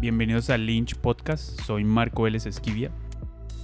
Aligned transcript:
bienvenidos 0.00 0.48
al 0.50 0.64
Lynch 0.64 0.94
Podcast, 0.94 1.60
soy 1.62 1.82
Marco 1.82 2.22
Vélez 2.22 2.46
Esquivia. 2.46 2.90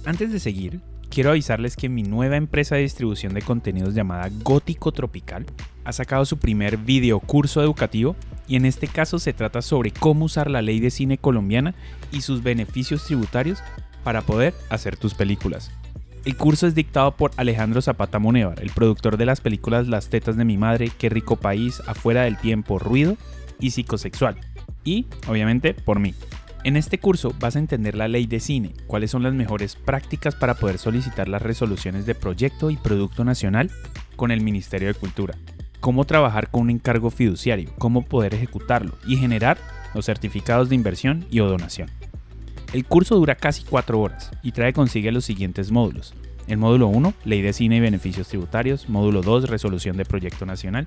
Antes 0.05 0.33
de 0.33 0.39
seguir, 0.39 0.81
quiero 1.09 1.29
avisarles 1.29 1.77
que 1.77 1.87
mi 1.87 2.03
nueva 2.03 2.35
empresa 2.35 2.75
de 2.75 2.81
distribución 2.81 3.33
de 3.33 3.41
contenidos 3.41 3.95
llamada 3.95 4.29
Gótico 4.43 4.91
Tropical 4.91 5.45
ha 5.85 5.93
sacado 5.93 6.25
su 6.25 6.37
primer 6.37 6.77
video 6.77 7.21
curso 7.21 7.61
educativo 7.61 8.17
y 8.47 8.57
en 8.57 8.65
este 8.65 8.87
caso 8.87 9.17
se 9.17 9.31
trata 9.31 9.61
sobre 9.61 9.91
cómo 9.91 10.25
usar 10.25 10.51
la 10.51 10.61
ley 10.61 10.81
de 10.81 10.91
cine 10.91 11.17
colombiana 11.17 11.73
y 12.11 12.21
sus 12.21 12.43
beneficios 12.43 13.05
tributarios 13.05 13.63
para 14.03 14.21
poder 14.21 14.53
hacer 14.69 14.97
tus 14.97 15.13
películas. 15.13 15.71
El 16.25 16.35
curso 16.35 16.67
es 16.67 16.75
dictado 16.75 17.15
por 17.15 17.31
Alejandro 17.37 17.81
Zapata 17.81 18.19
Monevar, 18.19 18.61
el 18.61 18.71
productor 18.71 19.15
de 19.17 19.27
las 19.27 19.41
películas 19.41 19.87
Las 19.87 20.09
tetas 20.09 20.35
de 20.35 20.43
mi 20.43 20.57
madre, 20.57 20.91
Qué 20.97 21.07
rico 21.07 21.37
país, 21.37 21.81
Afuera 21.87 22.23
del 22.23 22.37
tiempo, 22.37 22.77
Ruido 22.77 23.15
y 23.59 23.71
Psicosexual. 23.71 24.35
Y, 24.83 25.05
obviamente, 25.27 25.73
por 25.73 25.99
mí. 25.99 26.13
En 26.63 26.77
este 26.77 26.97
curso 26.97 27.33
vas 27.39 27.55
a 27.55 27.59
entender 27.59 27.95
la 27.95 28.07
ley 28.07 28.25
de 28.25 28.39
cine, 28.39 28.73
cuáles 28.87 29.11
son 29.11 29.21
las 29.21 29.33
mejores 29.33 29.75
prácticas 29.75 30.35
para 30.35 30.55
poder 30.55 30.79
solicitar 30.79 31.27
las 31.27 31.41
resoluciones 31.41 32.05
de 32.05 32.15
proyecto 32.15 32.71
y 32.71 32.77
producto 32.77 33.23
nacional 33.23 33.69
con 34.15 34.31
el 34.31 34.41
Ministerio 34.41 34.87
de 34.87 34.95
Cultura, 34.95 35.37
cómo 35.79 36.05
trabajar 36.05 36.49
con 36.49 36.63
un 36.63 36.69
encargo 36.71 37.11
fiduciario, 37.11 37.71
cómo 37.77 38.01
poder 38.01 38.33
ejecutarlo 38.33 38.93
y 39.05 39.17
generar 39.17 39.59
los 39.93 40.05
certificados 40.05 40.69
de 40.69 40.75
inversión 40.75 41.25
y 41.29 41.39
o 41.39 41.47
donación. 41.47 41.89
El 42.73 42.83
curso 42.83 43.15
dura 43.15 43.35
casi 43.35 43.63
4 43.63 43.99
horas 43.99 44.31
y 44.41 44.51
trae 44.51 44.73
consigo 44.73 45.11
los 45.11 45.23
siguientes 45.23 45.71
módulos. 45.71 46.13
El 46.47 46.57
módulo 46.57 46.87
1, 46.87 47.13
Ley 47.25 47.41
de 47.41 47.53
Cine 47.53 47.77
y 47.77 47.79
Beneficios 47.79 48.27
Tributarios. 48.27 48.89
Módulo 48.89 49.21
2, 49.21 49.49
Resolución 49.49 49.97
de 49.97 50.05
Proyecto 50.05 50.45
Nacional. 50.45 50.85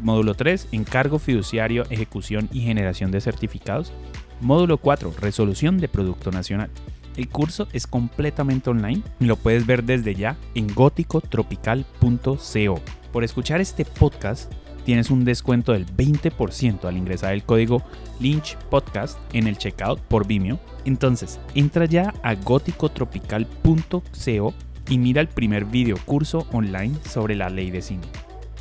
Módulo 0.00 0.34
3, 0.34 0.68
Encargo 0.72 1.18
Fiduciario, 1.18 1.84
Ejecución 1.90 2.48
y 2.52 2.62
Generación 2.62 3.10
de 3.10 3.20
Certificados. 3.20 3.92
Módulo 4.40 4.78
4, 4.78 5.12
Resolución 5.20 5.76
de 5.78 5.88
Producto 5.88 6.30
Nacional. 6.30 6.70
El 7.16 7.28
curso 7.28 7.68
es 7.72 7.86
completamente 7.86 8.70
online 8.70 9.02
y 9.20 9.26
lo 9.26 9.36
puedes 9.36 9.66
ver 9.66 9.84
desde 9.84 10.14
ya 10.14 10.38
en 10.54 10.72
góticotropical.co. 10.74 12.80
Por 13.12 13.24
escuchar 13.24 13.60
este 13.60 13.84
podcast, 13.84 14.50
tienes 14.84 15.10
un 15.10 15.24
descuento 15.24 15.72
del 15.72 15.86
20% 15.86 16.86
al 16.86 16.96
ingresar 16.96 17.34
el 17.34 17.44
código 17.44 17.82
Lynch 18.20 18.56
Podcast 18.70 19.18
en 19.32 19.46
el 19.46 19.58
checkout 19.58 20.00
por 20.00 20.26
Vimeo. 20.26 20.58
Entonces, 20.84 21.38
entra 21.54 21.84
ya 21.84 22.12
a 22.22 22.34
góticotropical.co 22.34 24.54
y 24.88 24.98
mira 24.98 25.20
el 25.20 25.28
primer 25.28 25.66
video 25.66 25.96
curso 26.04 26.48
online 26.52 26.96
sobre 27.04 27.36
la 27.36 27.48
ley 27.50 27.70
de 27.70 27.82
cine. 27.82 28.02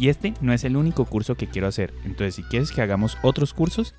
Y 0.01 0.09
este 0.09 0.33
no 0.41 0.51
es 0.51 0.63
el 0.63 0.77
único 0.77 1.05
curso 1.05 1.35
que 1.35 1.47
quiero 1.47 1.67
hacer, 1.67 1.93
entonces 2.03 2.33
si 2.33 2.41
quieres 2.41 2.71
que 2.71 2.81
hagamos 2.81 3.19
otros 3.21 3.53
cursos, 3.53 3.93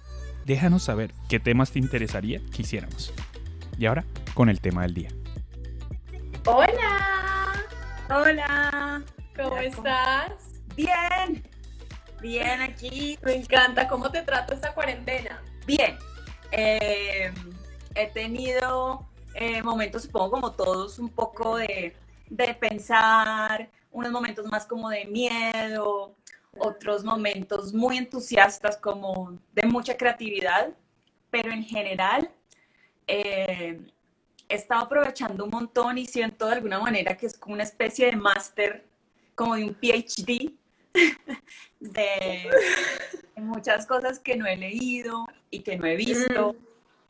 déjanos 0.45 0.83
saber 0.83 1.14
qué 1.28 1.39
temas 1.39 1.70
te 1.70 1.78
interesaría 1.78 2.41
que 2.53 2.62
hiciéramos. 2.62 3.14
Y 3.78 3.86
ahora, 3.86 4.05
con 4.34 4.48
el 4.48 4.61
tema 4.61 4.83
del 4.83 4.95
día. 4.95 5.11
Hola, 6.45 7.53
Hola, 8.11 9.05
¿cómo 9.36 9.50
Hola, 9.50 9.62
estás? 9.62 10.33
bien, 10.75 11.48
bien 12.20 12.61
aquí, 12.62 13.17
Me 13.23 13.36
encanta, 13.36 13.86
¿cómo 13.86 14.11
te 14.11 14.23
trata 14.23 14.55
esta 14.55 14.75
cuarentena? 14.75 15.41
bien. 15.69 15.97
Eh, 16.50 17.33
he 17.95 18.06
tenido 18.08 19.08
eh, 19.36 19.62
momentos, 19.62 20.03
supongo 20.03 20.33
como 20.33 20.50
todos, 20.50 20.98
un 20.98 21.11
poco 21.11 21.58
de, 21.58 21.95
de 22.28 22.55
pensar, 22.55 23.70
unos 23.92 24.10
momentos 24.10 24.46
más 24.46 24.66
como 24.66 24.90
de 24.90 25.04
miedo, 25.04 26.16
otros 26.58 27.04
momentos 27.04 27.72
muy 27.72 27.98
entusiastas 27.98 28.76
como 28.76 29.38
de 29.52 29.62
mucha 29.64 29.96
creatividad, 29.96 30.70
pero 31.30 31.50
en 31.50 31.64
general 31.64 32.30
eh, 33.06 33.80
he 34.48 34.54
estado 34.54 34.82
aprovechando 34.82 35.44
un 35.44 35.50
montón 35.50 35.98
y 35.98 36.06
siento 36.06 36.46
de 36.46 36.54
alguna 36.54 36.78
manera 36.78 37.17
que 37.17 37.27
es 37.27 37.39
como 37.39 37.55
una 37.55 37.62
especie 37.62 38.06
de 38.06 38.17
máster, 38.17 38.84
como 39.34 39.56
de 39.56 39.64
un 39.64 39.74
PhD, 39.74 40.52
de, 41.80 42.50
de 43.34 43.42
muchas 43.42 43.86
cosas 43.86 44.18
que 44.18 44.36
no 44.36 44.46
he 44.46 44.56
leído 44.56 45.27
y 45.50 45.61
que 45.61 45.77
no 45.77 45.86
he 45.86 45.96
visto. 45.96 46.55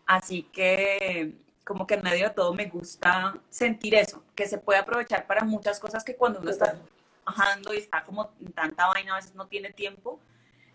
Así 0.07 0.45
que 0.45 1.35
como 1.65 1.87
que 1.87 1.95
en 1.95 2.03
medio 2.03 2.29
de 2.29 2.35
todo 2.35 2.55
me 2.55 2.67
gusta 2.67 3.35
sentir 3.49 3.95
eso, 3.95 4.23
que 4.35 4.47
se 4.47 4.59
puede 4.59 4.81
aprovechar 4.81 5.27
para 5.27 5.45
muchas 5.45 5.79
cosas 5.79 6.05
que 6.05 6.17
cuando 6.17 6.41
uno 6.41 6.51
está 6.51 6.77
trabajando 7.25 7.73
y 7.75 7.79
está 7.79 8.05
como 8.05 8.33
en 8.41 8.53
tanta 8.53 8.89
vaina 8.89 9.15
a 9.15 9.17
veces 9.17 9.35
no 9.35 9.47
tiene 9.47 9.73
tiempo. 9.73 10.21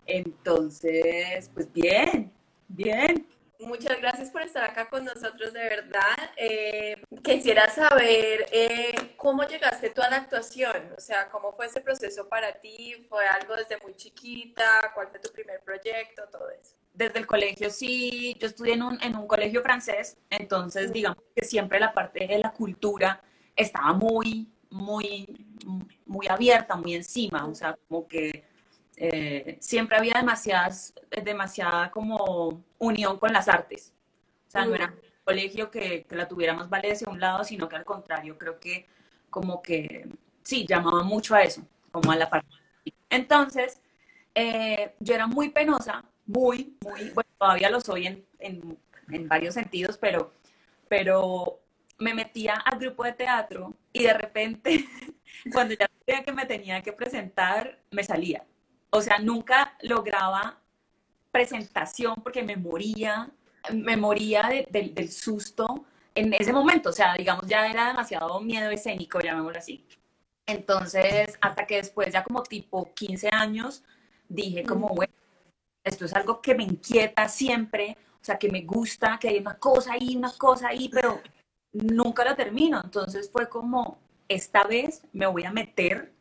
Entonces, 0.06 1.50
pues 1.52 1.70
bien, 1.72 2.32
bien. 2.68 3.26
Muchas 3.60 4.00
gracias 4.00 4.30
por 4.30 4.42
estar 4.42 4.62
acá 4.62 4.88
con 4.88 5.04
nosotros, 5.04 5.52
de 5.52 5.60
verdad. 5.60 6.16
Eh, 6.36 7.02
quisiera 7.24 7.68
saber 7.68 8.46
eh, 8.52 9.14
cómo 9.16 9.42
llegaste 9.42 9.90
tú 9.90 10.00
a 10.00 10.08
la 10.08 10.16
actuación, 10.16 10.94
o 10.96 11.00
sea, 11.00 11.28
cómo 11.28 11.52
fue 11.52 11.66
ese 11.66 11.80
proceso 11.80 12.28
para 12.28 12.52
ti, 12.60 13.04
fue 13.08 13.26
algo 13.26 13.56
desde 13.56 13.76
muy 13.78 13.94
chiquita, 13.94 14.92
cuál 14.94 15.08
fue 15.08 15.18
tu 15.18 15.30
primer 15.32 15.60
proyecto, 15.60 16.22
todo 16.30 16.48
eso. 16.50 16.77
Desde 16.92 17.20
el 17.20 17.26
colegio 17.26 17.70
sí, 17.70 18.36
yo 18.40 18.48
estudié 18.48 18.74
en 18.74 18.82
un, 18.82 19.02
en 19.02 19.16
un 19.16 19.26
colegio 19.26 19.62
francés, 19.62 20.16
entonces 20.30 20.92
digamos 20.92 21.22
que 21.34 21.44
siempre 21.44 21.78
la 21.78 21.92
parte 21.92 22.26
de 22.26 22.38
la 22.38 22.50
cultura 22.52 23.22
estaba 23.54 23.92
muy, 23.92 24.48
muy, 24.70 25.46
muy 26.06 26.26
abierta, 26.28 26.76
muy 26.76 26.94
encima, 26.94 27.46
o 27.46 27.54
sea, 27.54 27.76
como 27.88 28.08
que 28.08 28.44
eh, 28.96 29.58
siempre 29.60 29.96
había 29.96 30.14
demasiadas, 30.14 30.92
demasiada 31.24 31.90
como 31.90 32.64
unión 32.78 33.18
con 33.18 33.32
las 33.32 33.48
artes. 33.48 33.92
O 34.48 34.50
sea, 34.50 34.64
no 34.64 34.74
era 34.74 34.86
un 34.86 35.00
colegio 35.24 35.70
que, 35.70 36.04
que 36.04 36.16
la 36.16 36.26
tuviera 36.26 36.54
más 36.54 36.68
vale 36.68 36.92
hacia 36.92 37.08
un 37.08 37.20
lado, 37.20 37.44
sino 37.44 37.68
que 37.68 37.76
al 37.76 37.84
contrario, 37.84 38.36
creo 38.36 38.58
que 38.58 38.86
como 39.30 39.62
que 39.62 40.08
sí, 40.42 40.66
llamaba 40.66 41.02
mucho 41.02 41.34
a 41.34 41.42
eso, 41.42 41.62
como 41.92 42.10
a 42.10 42.16
la 42.16 42.28
parte. 42.28 42.48
Entonces, 43.10 43.80
eh, 44.34 44.94
yo 45.00 45.14
era 45.14 45.26
muy 45.26 45.50
penosa, 45.50 46.04
muy, 46.28 46.76
muy, 46.84 47.10
bueno, 47.10 47.30
todavía 47.38 47.70
lo 47.70 47.80
soy 47.80 48.06
en, 48.06 48.24
en, 48.38 48.78
en 49.10 49.28
varios 49.28 49.54
sentidos, 49.54 49.98
pero, 49.98 50.32
pero 50.88 51.58
me 51.98 52.14
metía 52.14 52.54
al 52.54 52.78
grupo 52.78 53.02
de 53.02 53.12
teatro 53.14 53.74
y 53.92 54.04
de 54.04 54.14
repente, 54.14 54.84
cuando 55.52 55.74
ya 55.74 55.88
sabía 56.06 56.24
que 56.24 56.32
me 56.32 56.46
tenía 56.46 56.82
que 56.82 56.92
presentar, 56.92 57.80
me 57.90 58.04
salía. 58.04 58.44
O 58.90 59.00
sea, 59.00 59.18
nunca 59.18 59.76
lograba 59.82 60.60
presentación 61.32 62.16
porque 62.22 62.42
me 62.42 62.56
moría, 62.56 63.30
me 63.72 63.96
moría 63.96 64.42
de, 64.48 64.68
de, 64.70 64.90
del 64.90 65.10
susto 65.10 65.86
en 66.14 66.34
ese 66.34 66.52
momento. 66.52 66.90
O 66.90 66.92
sea, 66.92 67.14
digamos, 67.14 67.46
ya 67.46 67.66
era 67.66 67.88
demasiado 67.88 68.38
miedo 68.40 68.70
escénico, 68.70 69.20
llamémoslo 69.20 69.58
así. 69.58 69.86
Entonces, 70.46 71.38
hasta 71.40 71.66
que 71.66 71.76
después, 71.76 72.12
ya 72.12 72.22
como 72.22 72.42
tipo 72.42 72.92
15 72.94 73.28
años, 73.32 73.82
dije 74.28 74.64
como, 74.64 74.88
bueno, 74.88 75.12
esto 75.88 76.04
es 76.04 76.14
algo 76.14 76.40
que 76.40 76.54
me 76.54 76.64
inquieta 76.64 77.28
siempre, 77.28 77.96
o 78.20 78.24
sea, 78.24 78.38
que 78.38 78.50
me 78.50 78.62
gusta, 78.62 79.18
que 79.20 79.28
hay 79.28 79.38
una 79.38 79.58
cosa 79.58 79.92
ahí, 79.92 80.16
una 80.16 80.32
cosa 80.32 80.68
ahí, 80.68 80.88
pero 80.88 81.20
nunca 81.72 82.24
lo 82.24 82.34
termino. 82.34 82.80
Entonces 82.82 83.30
fue 83.30 83.48
como, 83.48 83.98
esta 84.28 84.64
vez 84.64 85.02
me 85.12 85.26
voy 85.26 85.44
a 85.44 85.52
meter 85.52 86.12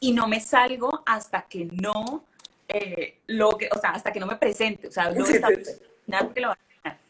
y 0.00 0.12
no 0.12 0.28
me 0.28 0.40
salgo 0.40 1.02
hasta 1.06 1.42
que 1.42 1.66
no 1.66 2.24
eh, 2.68 3.20
lo 3.26 3.50
que, 3.50 3.68
o 3.72 3.78
sea, 3.78 3.90
hasta 3.90 4.12
que 4.12 4.20
no 4.20 4.26
me 4.26 4.36
presente, 4.36 4.88
o 4.88 4.90
sea, 4.90 5.10
no 5.10 5.24
está 5.24 5.48
nada 6.06 6.32
que 6.32 6.40
lo 6.40 6.48
va 6.48 6.54
a 6.54 6.82
ganar. 6.82 7.00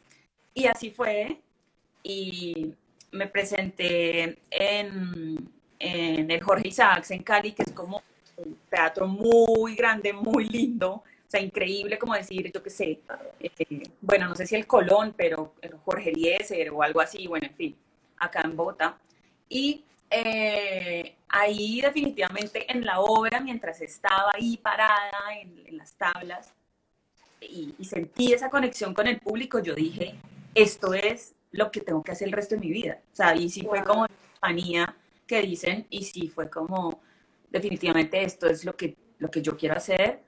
Y 0.54 0.66
así 0.66 0.90
fue, 0.90 1.40
y 2.02 2.74
me 3.12 3.26
presenté 3.26 4.38
en, 4.50 5.50
en 5.78 6.30
el 6.30 6.42
Jorge 6.42 6.68
Isaacs 6.68 7.10
en 7.10 7.22
Cali, 7.22 7.52
que 7.52 7.62
es 7.62 7.72
como 7.72 8.02
un 8.36 8.58
teatro 8.68 9.06
muy 9.06 9.74
grande, 9.74 10.12
muy 10.12 10.48
lindo, 10.48 11.02
o 11.26 11.30
sea, 11.30 11.40
increíble 11.40 11.98
como 11.98 12.14
decir, 12.14 12.52
yo 12.52 12.62
qué 12.62 12.70
sé, 12.70 13.00
eh, 13.40 13.82
bueno, 14.00 14.28
no 14.28 14.34
sé 14.36 14.46
si 14.46 14.54
el 14.54 14.66
Colón, 14.66 15.14
pero 15.16 15.54
Jorge 15.84 16.10
Eliezer 16.10 16.70
o 16.70 16.82
algo 16.82 17.00
así, 17.00 17.26
bueno, 17.26 17.46
en 17.46 17.54
fin, 17.54 17.76
acá 18.18 18.42
en 18.44 18.56
Bogotá. 18.56 18.98
Y 19.48 19.84
eh, 20.08 21.16
ahí 21.28 21.80
definitivamente 21.80 22.70
en 22.70 22.84
la 22.84 23.00
obra, 23.00 23.40
mientras 23.40 23.80
estaba 23.80 24.30
ahí 24.34 24.56
parada 24.56 25.34
en, 25.40 25.66
en 25.66 25.76
las 25.78 25.94
tablas 25.94 26.54
y, 27.40 27.74
y, 27.78 27.84
sentí 27.84 28.32
esa 28.32 28.48
conexión 28.48 28.94
con 28.94 29.06
el 29.08 29.18
público, 29.18 29.58
yo 29.58 29.74
dije, 29.74 30.14
esto 30.54 30.94
es 30.94 31.34
lo 31.50 31.70
que 31.70 31.80
tengo 31.80 32.02
que 32.02 32.12
hacer 32.12 32.28
el 32.28 32.32
resto 32.32 32.54
de 32.54 32.60
mi 32.60 32.70
vida. 32.70 33.00
O 33.12 33.16
sea, 33.16 33.34
y 33.34 33.48
sí 33.48 33.62
wow. 33.62 33.70
fue 33.70 33.84
como 33.84 34.06
manía 34.40 34.96
que 35.26 35.42
dicen, 35.42 35.86
y 35.90 36.04
sí 36.04 36.28
fue 36.28 36.48
como, 36.48 37.00
definitivamente 37.50 38.22
esto 38.22 38.48
es 38.48 38.64
lo 38.64 38.76
que, 38.76 38.96
lo 39.18 39.28
que 39.30 39.42
yo 39.42 39.56
quiero 39.56 39.76
hacer. 39.76 40.22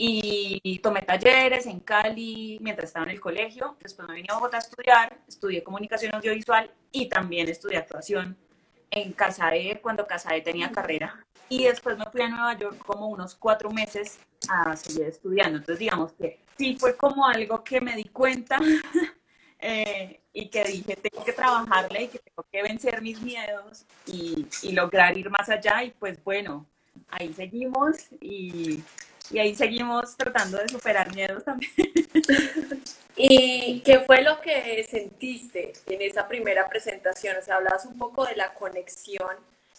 Y, 0.00 0.78
tomé 0.78 1.02
talleres 1.02 1.66
en 1.66 1.80
Cali 1.80 2.56
mientras 2.62 2.90
estaba 2.90 3.06
en 3.06 3.12
el 3.12 3.20
colegio. 3.20 3.76
Después 3.80 4.06
me 4.06 4.14
vine 4.14 4.28
a 4.30 4.34
Bogotá 4.34 4.58
a 4.58 4.60
estudiar, 4.60 5.18
estudié 5.26 5.64
comunicación 5.64 6.14
audiovisual 6.14 6.70
y 6.92 7.08
también 7.08 7.48
estudié 7.48 7.78
actuación 7.78 8.36
en 8.92 9.12
Casae 9.12 9.80
cuando 9.82 10.06
Casae 10.06 10.40
tenía 10.40 10.70
carrera. 10.70 11.26
Y 11.48 11.64
después 11.64 11.98
me 11.98 12.04
fui 12.12 12.22
a 12.22 12.28
Nueva 12.28 12.56
York 12.56 12.78
como 12.86 13.08
unos 13.08 13.34
cuatro 13.34 13.70
meses 13.70 14.20
a 14.48 14.76
seguir 14.76 15.08
estudiando. 15.08 15.58
Entonces, 15.58 15.80
digamos 15.80 16.12
que 16.12 16.38
sí 16.56 16.76
fue 16.78 16.96
como 16.96 17.26
algo 17.26 17.64
que 17.64 17.80
me 17.80 17.96
di 17.96 18.04
cuenta 18.04 18.58
eh, 19.58 20.20
y 20.32 20.48
que 20.48 20.62
dije, 20.62 20.94
tengo 20.94 21.24
que 21.24 21.32
trabajarle 21.32 22.04
y 22.04 22.08
que 22.08 22.20
tengo 22.20 22.46
que 22.52 22.62
vencer 22.62 23.02
mis 23.02 23.20
miedos 23.20 23.84
y, 24.06 24.46
y 24.62 24.72
lograr 24.72 25.18
ir 25.18 25.28
más 25.28 25.48
allá 25.48 25.82
y 25.82 25.90
pues 25.90 26.22
bueno, 26.22 26.66
ahí 27.10 27.32
seguimos 27.32 27.96
y, 28.20 28.84
y 29.30 29.38
ahí 29.38 29.54
seguimos 29.54 30.16
tratando 30.16 30.58
de 30.58 30.68
superar 30.68 31.14
miedos 31.14 31.44
también. 31.44 31.72
¿Y 33.16 33.80
qué 33.80 34.00
fue 34.00 34.22
lo 34.22 34.40
que 34.40 34.84
sentiste 34.84 35.72
en 35.86 36.02
esa 36.02 36.28
primera 36.28 36.68
presentación? 36.68 37.36
O 37.36 37.42
sea, 37.42 37.56
hablabas 37.56 37.84
un 37.84 37.98
poco 37.98 38.24
de 38.24 38.36
la 38.36 38.54
conexión, 38.54 39.36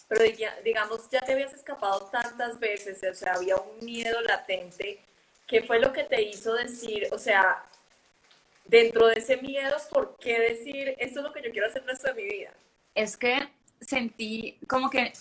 pero 0.07 0.23
digamos, 0.63 1.09
ya 1.09 1.21
te 1.21 1.33
habías 1.33 1.53
escapado 1.53 2.09
tantas 2.11 2.59
veces, 2.59 3.01
o 3.09 3.13
sea, 3.13 3.33
había 3.33 3.55
un 3.55 3.85
miedo 3.85 4.19
latente. 4.21 4.99
¿Qué 5.47 5.63
fue 5.63 5.79
lo 5.79 5.93
que 5.93 6.03
te 6.03 6.21
hizo 6.21 6.53
decir, 6.53 7.07
o 7.11 7.17
sea, 7.17 7.63
dentro 8.65 9.07
de 9.07 9.15
ese 9.15 9.37
miedo, 9.37 9.75
¿por 9.89 10.17
qué 10.17 10.39
decir, 10.39 10.95
esto 10.99 11.19
es 11.19 11.25
lo 11.25 11.33
que 11.33 11.41
yo 11.41 11.51
quiero 11.51 11.67
hacer 11.67 11.81
el 11.83 11.87
resto 11.87 12.13
de 12.13 12.21
mi 12.21 12.29
vida? 12.29 12.53
Es 12.93 13.17
que 13.17 13.49
sentí 13.79 14.59
como 14.67 14.89
que 14.89 15.13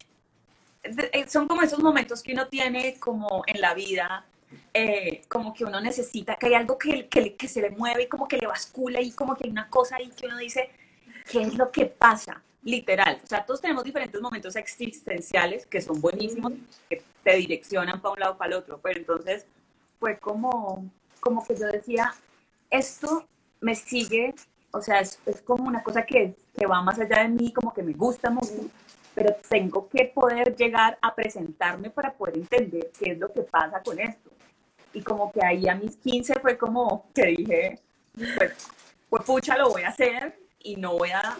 son 1.26 1.48
como 1.48 1.62
esos 1.62 1.80
momentos 1.80 2.22
que 2.22 2.32
uno 2.32 2.48
tiene 2.48 2.98
como 2.98 3.42
en 3.46 3.60
la 3.60 3.74
vida, 3.74 4.24
eh, 4.72 5.22
como 5.28 5.52
que 5.52 5.64
uno 5.64 5.80
necesita, 5.80 6.36
que 6.36 6.46
hay 6.46 6.54
algo 6.54 6.78
que, 6.78 7.08
que, 7.08 7.34
que, 7.34 7.48
se 7.48 7.60
le 7.60 7.70
mueve 7.70 8.04
y 8.04 8.08
como 8.08 8.28
que 8.28 8.38
le 8.38 8.46
bascula 8.46 9.00
y 9.00 9.12
como 9.12 9.36
que 9.36 9.44
hay 9.44 9.50
una 9.50 9.68
cosa 9.68 9.96
ahí 9.96 10.10
que 10.10 10.26
uno 10.26 10.38
dice, 10.38 10.70
¿qué 11.30 11.42
es 11.42 11.54
lo 11.54 11.70
que 11.70 11.86
pasa? 11.86 12.42
Literal, 12.62 13.20
o 13.22 13.26
sea, 13.26 13.44
todos 13.44 13.60
tenemos 13.60 13.84
diferentes 13.84 14.20
momentos 14.20 14.56
existenciales 14.56 15.66
que 15.66 15.80
son 15.80 16.00
buenísimos, 16.00 16.52
que 16.88 17.02
te 17.22 17.36
direccionan 17.36 18.00
para 18.00 18.14
un 18.14 18.20
lado 18.20 18.36
para 18.36 18.52
el 18.52 18.58
otro, 18.58 18.80
pero 18.82 18.98
entonces 18.98 19.46
fue 19.98 20.18
como, 20.18 20.90
como 21.20 21.46
que 21.46 21.56
yo 21.56 21.66
decía, 21.66 22.14
esto 22.70 23.26
me 23.60 23.74
sigue, 23.74 24.34
o 24.70 24.80
sea, 24.80 25.00
es, 25.00 25.18
es 25.26 25.40
como 25.42 25.64
una 25.64 25.82
cosa 25.82 26.04
que, 26.04 26.34
que 26.56 26.66
va 26.66 26.82
más 26.82 26.98
allá 26.98 27.22
de 27.22 27.28
mí, 27.28 27.52
como 27.52 27.72
que 27.72 27.82
me 27.82 27.92
gusta 27.92 28.30
mucho, 28.30 28.52
pero 29.18 29.36
tengo 29.48 29.88
que 29.88 30.04
poder 30.14 30.54
llegar 30.54 30.96
a 31.02 31.12
presentarme 31.12 31.90
para 31.90 32.12
poder 32.12 32.36
entender 32.36 32.92
qué 32.96 33.10
es 33.12 33.18
lo 33.18 33.32
que 33.32 33.42
pasa 33.42 33.82
con 33.82 33.98
esto. 33.98 34.30
Y 34.92 35.02
como 35.02 35.32
que 35.32 35.44
ahí 35.44 35.68
a 35.68 35.74
mis 35.74 35.96
15 35.96 36.38
fue 36.38 36.56
como 36.56 37.10
que 37.12 37.26
dije, 37.26 37.80
pues, 38.14 38.52
pues 39.10 39.22
pucha, 39.24 39.58
lo 39.58 39.70
voy 39.70 39.82
a 39.82 39.88
hacer 39.88 40.38
y 40.60 40.76
no 40.76 40.96
voy 40.96 41.10
a, 41.10 41.36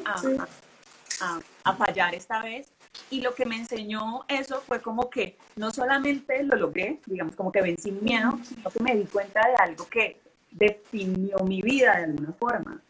a, 1.20 1.40
a, 1.64 1.74
fallar 1.74 2.16
esta 2.16 2.42
vez. 2.42 2.72
Y 3.10 3.20
lo 3.20 3.32
que 3.32 3.46
me 3.46 3.54
enseñó 3.54 4.24
eso 4.26 4.60
fue 4.62 4.82
como 4.82 5.08
que 5.08 5.38
no 5.54 5.70
solamente 5.70 6.42
lo 6.42 6.56
logré, 6.56 7.00
digamos, 7.06 7.36
como 7.36 7.52
que 7.52 7.62
vencí 7.62 7.92
mi 7.92 8.00
miedo, 8.00 8.40
sino 8.42 8.70
que 8.70 8.82
me 8.82 8.96
di 8.96 9.04
cuenta 9.04 9.40
de 9.46 9.54
algo 9.54 9.88
que 9.88 10.20
definió 10.50 11.38
mi 11.44 11.62
vida 11.62 11.96
de 11.96 12.04
alguna 12.06 12.32
forma. 12.32 12.82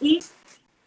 Y 0.00 0.20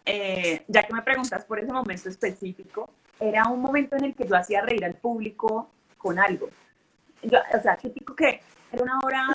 eh, 0.05 0.63
ya 0.67 0.83
que 0.83 0.93
me 0.93 1.01
preguntas 1.01 1.45
por 1.45 1.59
ese 1.59 1.71
momento 1.71 2.09
específico, 2.09 2.89
era 3.19 3.47
un 3.47 3.61
momento 3.61 3.95
en 3.95 4.05
el 4.05 4.15
que 4.15 4.27
yo 4.27 4.35
hacía 4.35 4.61
reír 4.61 4.83
al 4.83 4.95
público 4.95 5.69
con 5.97 6.19
algo. 6.19 6.49
o 7.23 7.61
sea, 7.61 7.77
típico 7.77 8.15
que 8.15 8.41
era 8.71 8.83
una 8.83 8.99
obra 8.99 9.25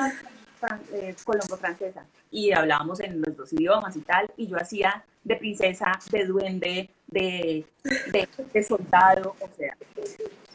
eh, 0.93 1.15
colombo-francesa 1.25 2.05
y 2.31 2.53
hablábamos 2.53 3.01
en 3.01 3.23
los 3.23 3.37
dos 3.37 3.53
idiomas 3.53 3.97
y 3.97 4.01
tal, 4.01 4.31
y 4.37 4.49
yo 4.49 4.57
hacía 4.57 5.05
de 5.25 5.37
princesa, 5.37 5.99
de 6.11 6.27
duende, 6.27 6.91
de, 7.07 7.65
de, 8.53 8.63
soldado, 8.63 9.37
o 9.41 9.49
sea. 9.57 9.77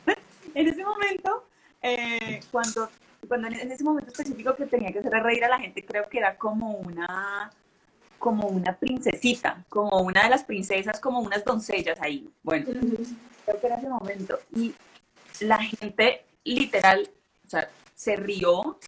en 0.56 0.68
ese 0.68 0.83
momento, 0.83 1.45
eh, 1.81 2.42
cuando, 2.51 2.89
cuando 3.27 3.48
en 3.48 3.71
ese 3.71 3.83
momento 3.83 4.12
específico 4.12 4.56
que 4.56 4.66
tenía 4.66 4.92
que 4.92 5.00
hacer 5.00 5.12
reír 5.12 5.44
a 5.45 5.50
la 5.50 5.59
gente, 5.59 5.83
creo 5.83 6.07
que 6.09 6.19
era 6.19 6.36
como 6.38 6.74
una 6.74 7.51
como 8.24 8.48
una 8.48 8.74
princesita, 8.78 9.66
como 9.68 10.02
una 10.02 10.24
de 10.24 10.30
las 10.30 10.46
princesas, 10.46 10.98
como 11.02 11.20
unas 11.20 11.44
doncellas 11.44 12.00
ahí. 12.00 12.31
Bueno, 12.42 12.68
creo 13.46 13.60
que 13.60 13.68
era 13.68 13.75
ese 13.75 13.90
momento. 13.90 14.40
Y 14.56 14.74
la 15.42 15.58
gente 15.58 16.24
literal, 16.46 17.10
o 17.46 17.50
sea, 17.50 17.70
se 17.94 18.16
rió 18.16 18.80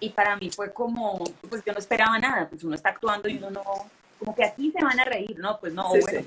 y 0.00 0.10
para 0.10 0.34
mí 0.34 0.50
fue 0.50 0.72
como, 0.72 1.22
pues 1.48 1.62
yo 1.64 1.72
no 1.72 1.78
esperaba 1.78 2.18
nada, 2.18 2.48
pues 2.48 2.64
uno 2.64 2.74
está 2.74 2.88
actuando 2.88 3.28
y 3.28 3.36
uno 3.36 3.50
no, 3.50 3.62
como 4.18 4.34
que 4.34 4.42
aquí 4.42 4.72
se 4.72 4.82
van 4.82 4.98
a 4.98 5.04
reír, 5.04 5.38
¿no? 5.38 5.60
Pues 5.60 5.72
no, 5.72 5.90
bueno, 5.90 6.26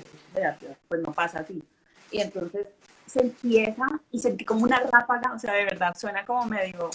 pues 0.88 1.02
no 1.02 1.12
pasa 1.12 1.40
así. 1.40 1.62
Y 2.10 2.22
entonces 2.22 2.66
se 3.04 3.20
empieza 3.20 3.84
y 4.10 4.20
sentí 4.20 4.46
como 4.46 4.64
una 4.64 4.80
ráfaga, 4.80 5.34
o 5.34 5.38
sea, 5.38 5.52
de 5.52 5.66
verdad, 5.66 5.94
suena 5.98 6.24
como 6.24 6.46
medio 6.46 6.88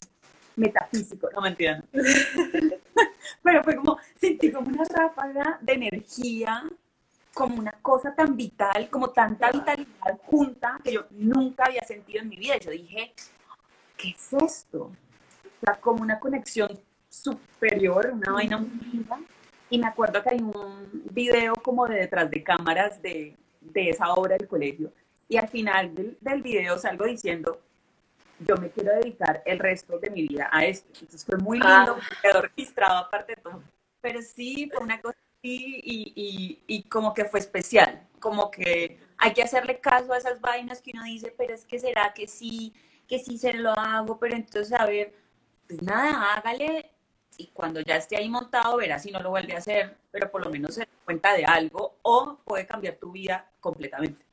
metafísico, 0.55 1.29
no 1.31 1.41
me 1.41 1.49
entiendo. 1.49 1.85
Pero 3.43 3.63
fue 3.63 3.75
como, 3.75 3.97
sentí 4.15 4.51
como 4.51 4.69
una 4.69 4.85
ráfaga 4.85 5.59
de 5.61 5.73
energía, 5.73 6.63
como 7.33 7.59
una 7.59 7.73
cosa 7.81 8.15
tan 8.15 8.37
vital, 8.37 8.89
como 8.89 9.09
tanta 9.09 9.51
vitalidad 9.51 10.19
junta 10.25 10.79
que 10.83 10.93
yo 10.93 11.05
nunca 11.11 11.65
había 11.65 11.83
sentido 11.83 12.21
en 12.21 12.29
mi 12.29 12.37
vida. 12.37 12.57
Yo 12.57 12.71
dije, 12.71 13.13
¿qué 13.97 14.09
es 14.09 14.33
esto? 14.33 14.83
O 14.83 15.65
sea, 15.65 15.75
como 15.79 16.01
una 16.01 16.19
conexión 16.19 16.69
superior, 17.09 18.11
una 18.13 18.31
vaina 18.31 18.57
muy 18.57 18.79
linda. 18.91 19.19
Y 19.69 19.77
me 19.77 19.87
acuerdo 19.87 20.21
que 20.23 20.29
hay 20.29 20.41
un 20.41 21.03
video 21.11 21.53
como 21.55 21.87
de 21.87 21.95
detrás 21.95 22.29
de 22.29 22.43
cámaras 22.43 23.01
de, 23.01 23.35
de 23.59 23.89
esa 23.89 24.13
obra 24.13 24.37
del 24.37 24.47
colegio. 24.47 24.93
Y 25.27 25.37
al 25.37 25.47
final 25.47 25.93
del, 25.95 26.17
del 26.21 26.41
video 26.41 26.77
salgo 26.77 27.05
diciendo, 27.05 27.59
yo 28.43 28.55
me 28.57 28.69
quiero 28.69 28.93
dedicar 28.95 29.41
el 29.45 29.59
resto 29.59 29.99
de 29.99 30.09
mi 30.09 30.27
vida 30.27 30.49
a 30.51 30.65
esto. 30.65 30.87
Entonces 30.93 31.25
fue 31.25 31.37
muy 31.37 31.59
lindo, 31.59 31.97
ah. 31.99 32.17
quedó 32.21 32.41
registrado 32.41 32.97
aparte 32.97 33.35
de 33.35 33.41
todo. 33.41 33.63
Pero 34.01 34.21
sí, 34.21 34.69
fue 34.73 34.83
una 34.83 35.01
cosa 35.01 35.17
así 35.39 35.81
y, 35.83 36.13
y, 36.15 36.63
y, 36.67 36.83
como 36.83 37.13
que 37.13 37.25
fue 37.25 37.39
especial, 37.39 38.07
como 38.19 38.51
que 38.51 38.99
hay 39.17 39.33
que 39.33 39.43
hacerle 39.43 39.79
caso 39.79 40.11
a 40.13 40.17
esas 40.17 40.41
vainas 40.41 40.81
que 40.81 40.91
uno 40.93 41.03
dice, 41.03 41.33
pero 41.37 41.53
es 41.53 41.65
que 41.65 41.79
será 41.79 42.13
que 42.13 42.27
sí, 42.27 42.73
que 43.07 43.19
sí 43.19 43.37
se 43.37 43.53
lo 43.53 43.71
hago, 43.71 44.19
pero 44.19 44.35
entonces 44.35 44.73
a 44.73 44.85
ver, 44.85 45.13
pues 45.67 45.81
nada, 45.81 46.33
hágale 46.33 46.91
y 47.37 47.47
cuando 47.47 47.79
ya 47.81 47.95
esté 47.95 48.17
ahí 48.17 48.29
montado 48.29 48.77
verá 48.77 48.99
si 48.99 49.11
no 49.11 49.19
lo 49.19 49.29
vuelve 49.29 49.55
a 49.55 49.59
hacer, 49.59 49.97
pero 50.11 50.29
por 50.29 50.45
lo 50.45 50.51
menos 50.51 50.75
se 50.75 50.81
da 50.81 50.87
cuenta 51.05 51.33
de 51.33 51.45
algo 51.45 51.97
o 52.01 52.37
puede 52.43 52.65
cambiar 52.65 52.95
tu 52.95 53.11
vida 53.11 53.49
completamente. 53.59 54.23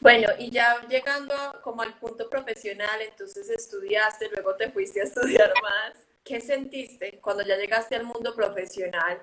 Bueno, 0.00 0.28
y 0.38 0.50
ya 0.50 0.80
llegando 0.88 1.34
como 1.62 1.82
al 1.82 1.98
punto 1.98 2.28
profesional, 2.30 3.02
entonces 3.02 3.50
estudiaste, 3.50 4.30
luego 4.30 4.56
te 4.56 4.70
fuiste 4.70 5.02
a 5.02 5.04
estudiar 5.04 5.52
más. 5.62 5.94
¿Qué 6.24 6.40
sentiste 6.40 7.18
cuando 7.20 7.42
ya 7.42 7.56
llegaste 7.56 7.96
al 7.96 8.04
mundo 8.04 8.34
profesional, 8.34 9.20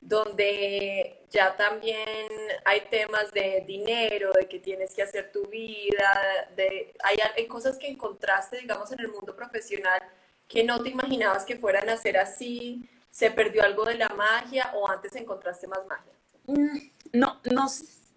donde 0.00 1.26
ya 1.30 1.56
también 1.56 2.28
hay 2.64 2.82
temas 2.90 3.32
de 3.32 3.64
dinero, 3.66 4.32
de 4.32 4.48
que 4.48 4.60
tienes 4.60 4.94
que 4.94 5.02
hacer 5.02 5.32
tu 5.32 5.46
vida, 5.46 6.48
de, 6.56 6.94
hay, 7.02 7.16
hay 7.36 7.46
cosas 7.46 7.76
que 7.76 7.88
encontraste, 7.88 8.58
digamos, 8.58 8.90
en 8.92 9.00
el 9.00 9.08
mundo 9.08 9.34
profesional 9.34 10.00
que 10.46 10.64
no 10.64 10.82
te 10.82 10.90
imaginabas 10.90 11.44
que 11.44 11.56
fueran 11.56 11.88
a 11.88 11.96
ser 11.96 12.18
así? 12.18 12.88
¿Se 13.10 13.30
perdió 13.30 13.64
algo 13.64 13.84
de 13.84 13.94
la 13.94 14.08
magia 14.10 14.70
o 14.74 14.88
antes 14.88 15.14
encontraste 15.16 15.66
más 15.66 15.84
magia? 15.86 16.12
Mm, 16.46 16.78
no, 17.12 17.40
no 17.50 17.68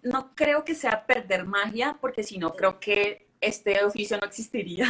no 0.04 0.34
creo 0.34 0.64
que 0.64 0.74
sea 0.74 1.06
perder 1.06 1.44
magia, 1.44 1.96
porque 2.00 2.22
si 2.22 2.38
no, 2.38 2.52
creo 2.52 2.78
que 2.78 3.26
este 3.40 3.82
oficio 3.84 4.18
no 4.18 4.26
existiría. 4.26 4.86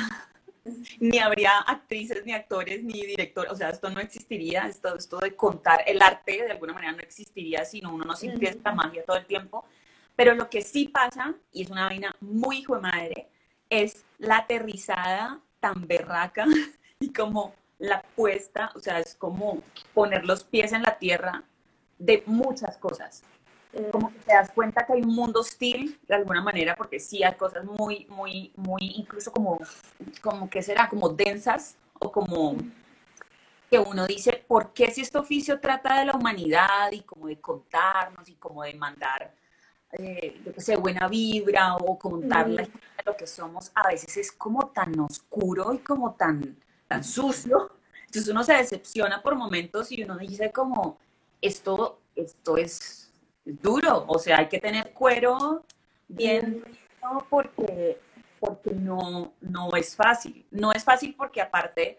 ni 0.98 1.18
habría 1.18 1.58
actrices, 1.58 2.24
ni 2.24 2.32
actores, 2.32 2.82
ni 2.82 3.02
directores, 3.02 3.52
o 3.52 3.56
sea, 3.56 3.70
esto 3.70 3.90
no 3.90 4.00
existiría, 4.00 4.66
esto, 4.66 4.96
esto 4.96 5.18
de 5.18 5.36
contar 5.36 5.82
el 5.86 6.00
arte 6.00 6.42
de 6.42 6.50
alguna 6.50 6.72
manera 6.72 6.92
no 6.92 7.00
existiría 7.00 7.66
si 7.66 7.82
no 7.82 7.94
uno 7.94 8.04
no 8.04 8.16
sintiera 8.16 8.54
esta 8.54 8.72
magia 8.72 9.04
todo 9.04 9.16
el 9.16 9.26
tiempo. 9.26 9.64
Pero 10.16 10.34
lo 10.34 10.48
que 10.48 10.62
sí 10.62 10.88
pasa, 10.88 11.34
y 11.52 11.62
es 11.62 11.70
una 11.70 11.86
vaina 11.86 12.14
muy 12.20 12.58
hijo 12.58 12.76
de 12.76 12.82
madre, 12.82 13.28
es 13.68 14.04
la 14.18 14.38
aterrizada 14.38 15.40
tan 15.60 15.86
berraca 15.86 16.46
y 17.00 17.12
como 17.12 17.54
la 17.78 18.02
puesta, 18.02 18.70
o 18.74 18.80
sea, 18.80 19.00
es 19.00 19.14
como 19.14 19.62
poner 19.92 20.24
los 20.24 20.44
pies 20.44 20.72
en 20.72 20.82
la 20.82 20.98
tierra 20.98 21.44
de 21.98 22.22
muchas 22.26 22.78
cosas 22.78 23.22
como 23.90 24.12
que 24.12 24.18
te 24.20 24.32
das 24.32 24.50
cuenta 24.52 24.86
que 24.86 24.92
hay 24.92 25.02
un 25.02 25.14
mundo 25.14 25.40
hostil 25.40 25.98
de 26.06 26.14
alguna 26.14 26.42
manera, 26.42 26.76
porque 26.76 27.00
sí 27.00 27.22
hay 27.22 27.34
cosas 27.34 27.64
muy, 27.64 28.06
muy, 28.06 28.52
muy, 28.56 28.94
incluso 28.96 29.32
como, 29.32 29.60
como 30.22 30.48
que 30.48 30.62
será, 30.62 30.88
como 30.88 31.08
densas 31.08 31.76
o 31.98 32.10
como 32.10 32.56
que 33.70 33.78
uno 33.78 34.06
dice, 34.06 34.44
¿por 34.46 34.72
qué 34.72 34.90
si 34.90 35.00
este 35.00 35.18
oficio 35.18 35.60
trata 35.60 35.98
de 35.98 36.06
la 36.06 36.12
humanidad 36.12 36.92
y 36.92 37.00
como 37.00 37.26
de 37.26 37.40
contarnos 37.40 38.28
y 38.28 38.34
como 38.34 38.62
de 38.62 38.74
mandar, 38.74 39.34
eh, 39.92 40.40
yo 40.44 40.52
que 40.52 40.60
sé, 40.60 40.76
buena 40.76 41.08
vibra 41.08 41.76
o 41.76 41.98
contarle 41.98 42.70
lo 43.04 43.16
que 43.16 43.26
somos, 43.26 43.72
a 43.74 43.88
veces 43.88 44.16
es 44.16 44.32
como 44.32 44.68
tan 44.68 44.98
oscuro 45.00 45.72
y 45.74 45.78
como 45.78 46.14
tan, 46.14 46.56
tan 46.86 47.02
sucio? 47.02 47.72
Entonces 48.06 48.28
uno 48.28 48.44
se 48.44 48.54
decepciona 48.54 49.22
por 49.22 49.34
momentos 49.34 49.90
y 49.90 50.04
uno 50.04 50.16
dice 50.16 50.52
como, 50.52 50.98
esto, 51.40 52.00
esto 52.14 52.56
es 52.56 53.03
duro, 53.44 54.04
o 54.08 54.18
sea, 54.18 54.38
hay 54.38 54.48
que 54.48 54.58
tener 54.58 54.92
cuero 54.92 55.64
bien 56.08 56.64
porque, 57.28 58.00
porque 58.40 58.70
no, 58.70 59.34
no 59.40 59.70
es 59.76 59.94
fácil. 59.94 60.46
No 60.50 60.72
es 60.72 60.84
fácil 60.84 61.14
porque 61.16 61.40
aparte 61.40 61.98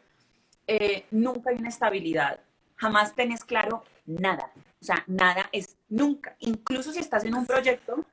eh, 0.68 1.06
nunca 1.12 1.52
hay 1.52 1.58
una 1.58 1.70
estabilidad, 1.70 2.40
jamás 2.76 3.14
tenés 3.14 3.44
claro 3.44 3.84
nada, 4.06 4.52
o 4.82 4.84
sea, 4.84 5.04
nada 5.08 5.50
es 5.52 5.78
nunca. 5.90 6.36
Incluso 6.40 6.92
si 6.92 7.00
estás 7.00 7.24
en 7.24 7.36
un 7.36 7.46
proyecto, 7.46 8.04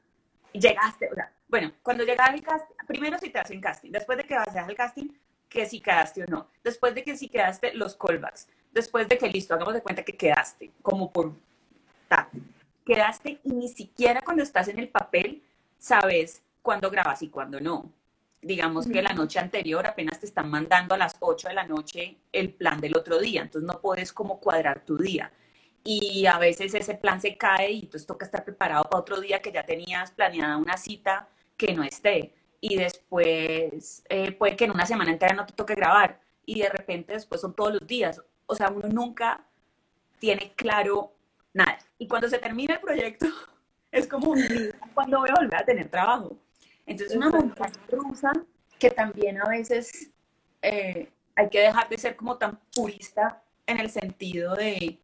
llegaste, 0.53 1.09
o 1.11 1.15
sea, 1.15 1.33
bueno, 1.49 1.73
cuando 1.83 2.05
llegas 2.05 2.29
al 2.29 2.43
casting, 2.43 2.75
primero 2.87 3.19
si 3.19 3.31
te 3.31 3.39
hacen 3.39 3.61
casting, 3.61 3.91
después 3.91 4.19
de 4.19 4.25
que 4.25 4.35
vas 4.35 4.49
a 4.49 4.51
hacer 4.51 4.65
el 4.69 4.77
casting, 4.77 5.09
que 5.49 5.67
si 5.67 5.81
quedaste 5.81 6.25
o 6.25 6.27
no, 6.27 6.49
después 6.63 6.95
de 6.95 7.03
que 7.03 7.17
si 7.17 7.29
quedaste, 7.29 7.75
los 7.75 7.95
callbacks, 7.95 8.49
después 8.73 9.09
de 9.09 9.19
que 9.19 9.29
listo, 9.29 9.55
hagamos 9.55 9.75
de 9.75 9.83
cuenta 9.83 10.03
que 10.03 10.17
quedaste, 10.17 10.71
como 10.83 11.13
por 11.13 11.33
quedaste 12.85 13.41
y 13.45 13.53
ni 13.53 13.69
siquiera 13.69 14.21
cuando 14.23 14.43
estás 14.43 14.69
en 14.69 14.79
el 14.79 14.89
papel 14.89 15.43
sabes 15.79 16.43
cuándo 16.63 16.91
grabas 16.91 17.23
y 17.23 17.29
cuándo 17.29 17.61
no. 17.61 17.93
Digamos 18.41 18.89
que 18.89 19.03
la 19.03 19.13
noche 19.13 19.39
anterior 19.39 19.87
apenas 19.87 20.19
te 20.19 20.27
están 20.27 20.51
mandando 20.51 20.95
a 20.95 20.99
las 20.99 21.15
8 21.21 21.49
de 21.49 21.55
la 21.55 21.65
noche 21.65 22.17
el 22.33 22.53
plan 22.53 22.81
del 22.81 22.97
otro 22.97 23.21
día, 23.21 23.43
entonces 23.43 23.67
no 23.67 23.81
puedes 23.81 24.13
como 24.13 24.41
cuadrar 24.41 24.85
tu 24.85 24.97
día. 24.97 25.33
Y 25.85 26.27
a 26.27 26.39
veces 26.39 26.75
ese 26.75 26.95
plan 26.95 27.21
se 27.21 27.37
cae 27.37 27.71
y 27.71 27.81
entonces 27.81 28.07
toca 28.07 28.25
estar 28.25 28.45
preparado 28.45 28.85
para 28.85 29.01
otro 29.01 29.21
día 29.21 29.41
que 29.41 29.53
ya 29.53 29.65
tenías 29.65 30.11
planeada 30.11 30.57
una 30.57 30.77
cita 30.77 31.29
que 31.57 31.75
no 31.75 31.85
esté. 31.85 32.35
Y 32.61 32.77
después 32.77 34.05
eh, 34.09 34.33
puede 34.33 34.57
que 34.57 34.65
en 34.65 34.73
una 34.73 34.87
semana 34.87 35.13
entera 35.13 35.35
no 35.35 35.47
te 35.47 35.53
toque 35.53 35.75
grabar 35.75 36.21
y 36.45 36.61
de 36.61 36.69
repente 36.69 37.15
después 37.15 37.41
son 37.41 37.55
todos 37.55 37.75
los 37.75 37.87
días. 37.87 38.21
O 38.47 38.55
sea, 38.55 38.71
uno 38.71 38.89
nunca 38.89 39.45
tiene 40.19 40.53
claro 40.55 41.13
nada. 41.53 41.79
Y 42.03 42.09
cuando 42.09 42.29
se 42.29 42.39
termina 42.39 42.75
el 42.75 42.81
proyecto, 42.81 43.27
es 43.93 44.09
como 44.09 44.35
cuando 44.93 45.21
voy 45.21 45.31
a 45.31 45.35
volver 45.35 45.55
a 45.55 45.65
tener 45.65 45.89
trabajo. 45.89 46.37
Entonces, 46.85 47.17
una 47.17 47.31
montaña 47.31 47.79
rusa 47.93 48.33
que 48.77 48.91
también 48.91 49.41
a 49.41 49.49
veces 49.49 50.11
eh, 50.63 51.09
hay 51.37 51.49
que 51.49 51.61
dejar 51.61 51.89
de 51.89 51.97
ser 51.97 52.17
como 52.17 52.37
tan 52.37 52.59
purista 52.75 53.41
en 53.69 53.79
el 53.79 53.89
sentido 53.89 54.57
de, 54.57 54.99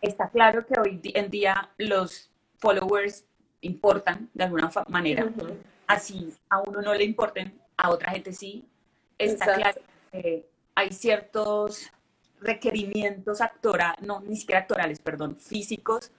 está 0.00 0.28
claro 0.30 0.66
que 0.66 0.74
hoy 0.80 1.00
en 1.14 1.30
día 1.30 1.70
los 1.78 2.28
followers 2.58 3.24
importan 3.60 4.28
de 4.34 4.42
alguna 4.42 4.72
manera, 4.88 5.32
así 5.86 6.34
a 6.50 6.60
uno 6.60 6.82
no 6.82 6.92
le 6.92 7.04
importen, 7.04 7.56
a 7.76 7.90
otra 7.90 8.10
gente 8.10 8.32
sí. 8.32 8.64
Está 9.16 9.54
claro 9.54 9.80
que 10.10 10.44
hay 10.74 10.90
ciertos 10.90 11.92
requerimientos 12.44 13.40
actorales, 13.40 14.02
no, 14.02 14.20
ni 14.20 14.36
siquiera 14.36 14.60
actorales, 14.60 14.98
perdón, 14.98 15.36
físicos, 15.36 16.12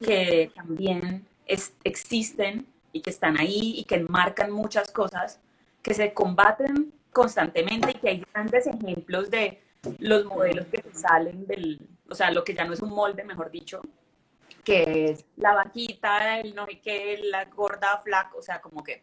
que 0.00 0.50
también 0.54 1.26
existen 1.46 2.66
y 2.92 3.00
que 3.00 3.10
están 3.10 3.38
ahí 3.38 3.74
y 3.78 3.84
que 3.84 4.00
marcan 4.00 4.50
muchas 4.50 4.90
cosas, 4.90 5.40
que 5.82 5.94
se 5.94 6.12
combaten 6.12 6.92
constantemente 7.12 7.92
y 7.92 7.94
que 7.94 8.08
hay 8.08 8.24
grandes 8.32 8.66
ejemplos 8.66 9.30
de 9.30 9.60
los 9.98 10.24
modelos 10.24 10.66
que 10.66 10.82
salen 10.92 11.46
del, 11.46 11.80
o 12.08 12.14
sea, 12.14 12.30
lo 12.30 12.44
que 12.44 12.54
ya 12.54 12.64
no 12.64 12.72
es 12.72 12.80
un 12.80 12.90
molde, 12.90 13.24
mejor 13.24 13.50
dicho, 13.50 13.82
que 14.64 15.10
es 15.10 15.24
la 15.36 15.54
vaquita, 15.54 16.40
el 16.40 16.54
no 16.54 16.66
sé 16.66 16.80
qué, 16.80 17.20
la 17.24 17.44
gorda, 17.46 17.98
flaca, 18.02 18.34
o 18.36 18.42
sea, 18.42 18.60
como 18.60 18.82
que, 18.82 19.02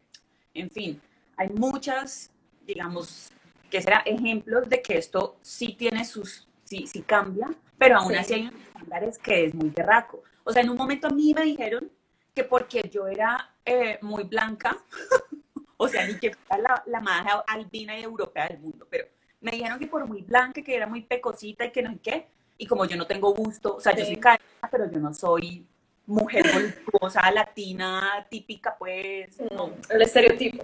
en 0.54 0.70
fin, 0.70 1.02
hay 1.38 1.50
muchas, 1.50 2.32
digamos, 2.66 3.32
que 3.70 3.82
serán 3.82 4.02
ejemplos 4.06 4.68
de 4.70 4.82
que 4.82 4.98
esto 4.98 5.38
sí 5.42 5.76
tiene 5.78 6.04
sus 6.04 6.48
sí, 6.72 6.88
sí 6.88 7.02
cambia, 7.02 7.50
pero 7.78 7.98
aún 7.98 8.16
así 8.16 8.34
hay 8.34 8.42
unos 8.44 8.62
estándares 8.62 9.18
que 9.18 9.46
es 9.46 9.54
muy 9.54 9.70
berraco. 9.70 10.24
O 10.46 10.54
sea, 10.54 10.62
en 10.62 10.70
un 10.70 10.78
momento 10.78 11.08
a 11.08 11.10
mí 11.10 11.34
me 11.34 11.44
dijeron 11.44 11.92
que 12.34 12.46
porque 12.46 12.90
yo 12.90 13.08
era 13.08 13.54
eh, 13.66 14.00
muy 14.02 14.24
blanca, 14.24 14.78
o 15.78 15.88
sea, 15.90 16.08
ni 16.08 16.18
que 16.18 16.34
fuera 16.34 16.64
la, 16.64 16.84
la 16.86 17.02
más 17.02 17.28
albina 17.46 18.00
y 18.00 18.04
europea 18.04 18.48
del 18.48 18.60
mundo, 18.60 18.88
pero 18.90 19.06
me 19.42 19.52
dijeron 19.52 19.80
que 19.80 19.88
por 19.88 20.08
muy 20.08 20.22
blanca, 20.22 20.62
que 20.62 20.74
era 20.74 20.88
muy 20.88 21.02
pecosita 21.02 21.66
y 21.66 21.72
que 21.72 21.82
no 21.82 21.92
sé 21.92 22.00
qué, 22.02 22.28
y 22.58 22.66
como 22.66 22.86
yo 22.86 22.96
no 22.96 23.06
tengo 23.06 23.34
gusto, 23.34 23.76
o 23.76 23.82
sea, 23.82 23.94
yo 23.94 24.06
soy 24.06 24.16
cariñosa, 24.16 24.70
pero 24.72 24.90
yo 24.90 25.00
no 25.00 25.14
soy 25.14 25.68
mujer 26.06 26.46
voluptuosa, 26.54 27.30
latina, 27.32 28.26
típica, 28.30 28.78
pues. 28.78 29.42
No, 29.52 29.74
el 29.90 30.02
estereotipo. 30.02 30.64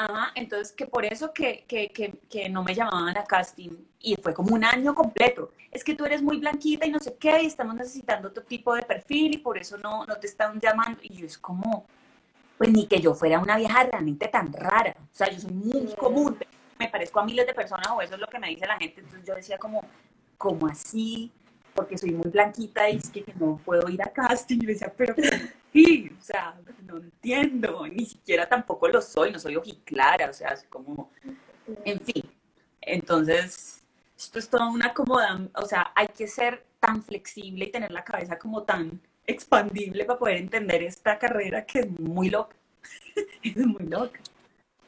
Ajá, 0.00 0.30
entonces 0.36 0.72
que 0.72 0.86
por 0.86 1.04
eso 1.04 1.32
que, 1.32 1.64
que, 1.66 1.88
que, 1.88 2.12
que, 2.30 2.48
no 2.48 2.62
me 2.62 2.72
llamaban 2.72 3.18
a 3.18 3.24
casting 3.24 3.70
y 3.98 4.14
fue 4.14 4.32
como 4.32 4.54
un 4.54 4.62
año 4.62 4.94
completo. 4.94 5.50
Es 5.72 5.82
que 5.82 5.96
tú 5.96 6.04
eres 6.04 6.22
muy 6.22 6.36
blanquita 6.38 6.86
y 6.86 6.92
no 6.92 7.00
sé 7.00 7.16
qué, 7.18 7.42
y 7.42 7.46
estamos 7.46 7.74
necesitando 7.74 8.28
otro 8.28 8.44
tipo 8.44 8.76
de 8.76 8.82
perfil 8.82 9.34
y 9.34 9.38
por 9.38 9.58
eso 9.58 9.76
no, 9.76 10.06
no 10.06 10.16
te 10.16 10.28
están 10.28 10.60
llamando. 10.60 11.00
Y 11.02 11.16
yo 11.16 11.26
es 11.26 11.36
como, 11.36 11.84
pues 12.56 12.70
ni 12.70 12.86
que 12.86 13.00
yo 13.00 13.12
fuera 13.12 13.40
una 13.40 13.56
vieja 13.56 13.82
realmente 13.82 14.28
tan 14.28 14.52
rara. 14.52 14.94
O 15.00 15.16
sea, 15.16 15.28
yo 15.32 15.40
soy 15.40 15.50
muy 15.50 15.92
común, 15.96 16.38
me 16.78 16.88
parezco 16.88 17.18
a 17.18 17.24
miles 17.24 17.48
de 17.48 17.54
personas 17.54 17.88
o 17.88 18.00
eso 18.00 18.14
es 18.14 18.20
lo 18.20 18.28
que 18.28 18.38
me 18.38 18.50
dice 18.50 18.68
la 18.68 18.78
gente. 18.78 19.00
Entonces 19.00 19.26
yo 19.26 19.34
decía 19.34 19.58
como, 19.58 19.82
¿cómo 20.36 20.68
así? 20.68 21.32
porque 21.78 21.96
soy 21.96 22.10
muy 22.10 22.28
blanquita 22.28 22.90
y 22.90 22.96
es 22.96 23.08
que, 23.08 23.24
no 23.38 23.60
puedo 23.64 23.88
ir 23.88 24.02
a 24.02 24.12
casting. 24.12 24.58
Y 24.62 24.66
me 24.66 24.72
decía, 24.72 24.92
pero 24.96 25.14
sí, 25.72 26.10
o 26.18 26.22
sea, 26.22 26.58
no 26.84 26.96
entiendo, 26.98 27.86
ni 27.86 28.06
siquiera 28.06 28.48
tampoco 28.48 28.88
lo 28.88 29.00
soy, 29.00 29.32
no 29.32 29.38
soy 29.38 29.56
ojiclara, 29.56 30.30
o 30.30 30.32
sea, 30.32 30.50
es 30.50 30.64
como, 30.64 31.10
en 31.84 32.00
fin. 32.00 32.24
Entonces, 32.80 33.82
esto 34.16 34.38
es 34.38 34.48
toda 34.48 34.68
una 34.68 34.94
cómoda, 34.94 35.40
o 35.54 35.66
sea, 35.66 35.92
hay 35.94 36.08
que 36.08 36.26
ser 36.26 36.64
tan 36.80 37.02
flexible 37.02 37.66
y 37.66 37.70
tener 37.70 37.90
la 37.90 38.04
cabeza 38.04 38.38
como 38.38 38.62
tan 38.62 39.00
expandible 39.26 40.04
para 40.04 40.18
poder 40.18 40.36
entender 40.38 40.82
esta 40.82 41.18
carrera 41.18 41.64
que 41.64 41.80
es 41.80 42.00
muy 42.00 42.30
loca, 42.30 42.56
es 43.42 43.56
muy 43.56 43.86
loca. 43.86 44.20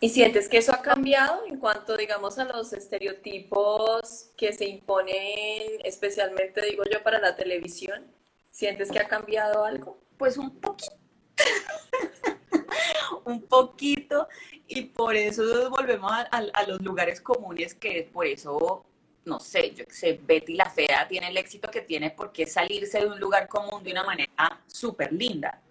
¿Y 0.02 0.08
sientes 0.08 0.48
que 0.48 0.56
eso 0.56 0.72
ha 0.72 0.80
cambiado 0.80 1.44
en 1.46 1.58
cuanto, 1.58 1.94
digamos, 1.94 2.38
a 2.38 2.44
los 2.44 2.72
estereotipos 2.72 4.30
que 4.34 4.54
se 4.54 4.64
imponen, 4.64 5.78
especialmente, 5.84 6.62
digo 6.62 6.84
yo, 6.90 7.02
para 7.02 7.18
la 7.18 7.36
televisión? 7.36 8.06
¿Sientes 8.50 8.90
que 8.90 8.98
ha 8.98 9.06
cambiado 9.06 9.62
algo? 9.62 9.98
Pues 10.20 10.36
un 10.36 10.50
poquito. 10.60 10.96
un 13.24 13.40
poquito. 13.40 14.28
Y 14.68 14.82
por 14.82 15.16
eso 15.16 15.70
volvemos 15.70 16.12
a, 16.12 16.66
los 16.66 16.78
lugares 16.82 17.22
comunes, 17.22 17.74
que 17.74 18.10
por 18.12 18.26
eso, 18.26 18.84
no 19.24 19.40
sé, 19.40 19.74
yo 19.74 19.84
sé, 19.88 20.20
Betty 20.22 20.56
la 20.56 20.68
Fea 20.68 21.08
tiene 21.08 21.28
el 21.28 21.38
éxito 21.38 21.70
que 21.70 21.80
tiene 21.80 22.10
porque 22.10 22.46
salirse 22.46 22.98
de 23.00 23.06
un 23.06 23.18
lugar 23.18 23.48
común 23.48 23.82
de 23.82 23.92
una 23.92 24.04
manera 24.04 24.60
súper 24.66 25.10
linda. 25.10 25.62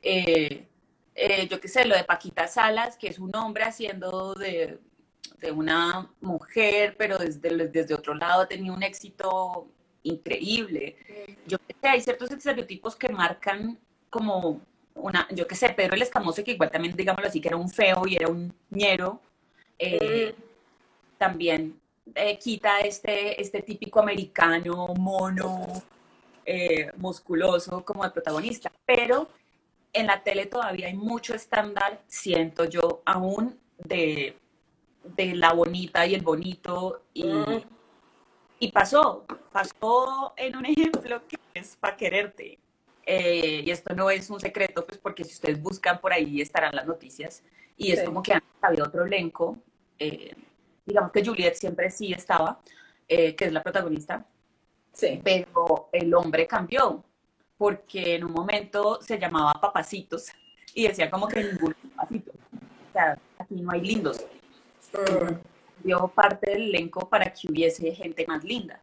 Eh, 0.00 0.66
eh, 1.14 1.46
yo 1.48 1.60
qué 1.60 1.68
sé, 1.68 1.84
lo 1.84 1.94
de 1.94 2.04
Paquita 2.04 2.48
Salas, 2.48 2.96
que 2.96 3.08
es 3.08 3.18
un 3.18 3.36
hombre 3.36 3.64
haciendo 3.64 4.32
de, 4.32 4.78
una 5.52 6.10
mujer, 6.22 6.96
pero 6.96 7.18
desde, 7.18 7.68
desde 7.68 7.94
otro 7.94 8.14
lado 8.14 8.48
tenía 8.48 8.72
un 8.72 8.82
éxito 8.82 9.68
increíble. 10.02 10.96
Yo 11.46 11.58
qué 11.58 11.74
sé, 11.80 11.88
hay 11.88 12.00
ciertos 12.00 12.30
estereotipos 12.30 12.96
que 12.96 13.08
marcan 13.08 13.78
como 14.10 14.60
una, 14.94 15.26
yo 15.30 15.46
qué 15.46 15.54
sé, 15.54 15.70
Pedro 15.70 15.94
el 15.94 16.02
Escamoso, 16.02 16.44
que 16.44 16.52
igual 16.52 16.70
también, 16.70 16.94
digámoslo 16.96 17.28
así, 17.28 17.40
que 17.40 17.48
era 17.48 17.56
un 17.56 17.70
feo 17.70 18.02
y 18.06 18.16
era 18.16 18.28
un 18.28 18.52
ñero, 18.70 19.20
eh, 19.78 20.34
también 21.18 21.80
eh, 22.14 22.38
quita 22.38 22.80
este, 22.80 23.40
este 23.40 23.62
típico 23.62 24.00
americano, 24.00 24.88
mono, 24.98 25.66
musculoso 26.96 27.84
como 27.84 28.04
el 28.04 28.12
protagonista, 28.12 28.70
pero 28.84 29.28
en 29.92 30.06
la 30.06 30.22
tele 30.22 30.46
todavía 30.46 30.86
hay 30.88 30.94
mucho 30.94 31.34
estándar, 31.34 32.02
siento 32.06 32.64
yo, 32.64 33.02
aún 33.04 33.58
de, 33.78 34.36
de 35.04 35.34
la 35.34 35.52
bonita 35.52 36.06
y 36.06 36.14
el 36.14 36.22
bonito. 36.22 37.02
Y, 37.12 37.24
mm. 37.24 37.62
Y 38.62 38.70
pasó, 38.70 39.26
pasó 39.50 40.34
en 40.36 40.54
un 40.54 40.64
ejemplo 40.66 41.20
que 41.26 41.36
es 41.52 41.76
para 41.76 41.96
quererte. 41.96 42.60
Eh, 43.04 43.62
y 43.66 43.70
esto 43.72 43.92
no 43.92 44.08
es 44.08 44.30
un 44.30 44.38
secreto, 44.38 44.86
pues 44.86 44.98
porque 44.98 45.24
si 45.24 45.32
ustedes 45.32 45.60
buscan 45.60 46.00
por 46.00 46.12
ahí 46.12 46.40
estarán 46.40 46.76
las 46.76 46.86
noticias. 46.86 47.42
Y 47.76 47.90
es 47.90 48.04
como 48.04 48.22
que 48.22 48.34
antes 48.34 48.48
había 48.60 48.84
otro 48.84 49.04
elenco. 49.04 49.58
Eh, 49.98 50.36
digamos 50.86 51.10
que 51.10 51.24
Juliet 51.24 51.54
siempre 51.54 51.90
sí 51.90 52.12
estaba, 52.12 52.60
eh, 53.08 53.34
que 53.34 53.46
es 53.46 53.52
la 53.52 53.64
protagonista. 53.64 54.24
Sí. 54.92 55.20
Pero 55.24 55.88
el 55.90 56.14
hombre 56.14 56.46
cambió 56.46 57.04
porque 57.58 58.14
en 58.14 58.24
un 58.24 58.32
momento 58.32 59.00
se 59.02 59.18
llamaba 59.18 59.54
Papacitos 59.60 60.26
y 60.72 60.86
decía 60.86 61.10
como 61.10 61.26
que 61.26 61.42
ningún 61.42 61.74
papacito. 61.96 62.30
O 62.30 62.92
sea, 62.92 63.18
aquí 63.38 63.60
no 63.60 63.72
hay 63.72 63.80
lindos. 63.80 64.24
Parte 66.14 66.50
del 66.50 66.62
elenco 66.68 67.08
para 67.08 67.32
que 67.32 67.48
hubiese 67.50 67.94
gente 67.94 68.24
más 68.26 68.44
linda. 68.44 68.80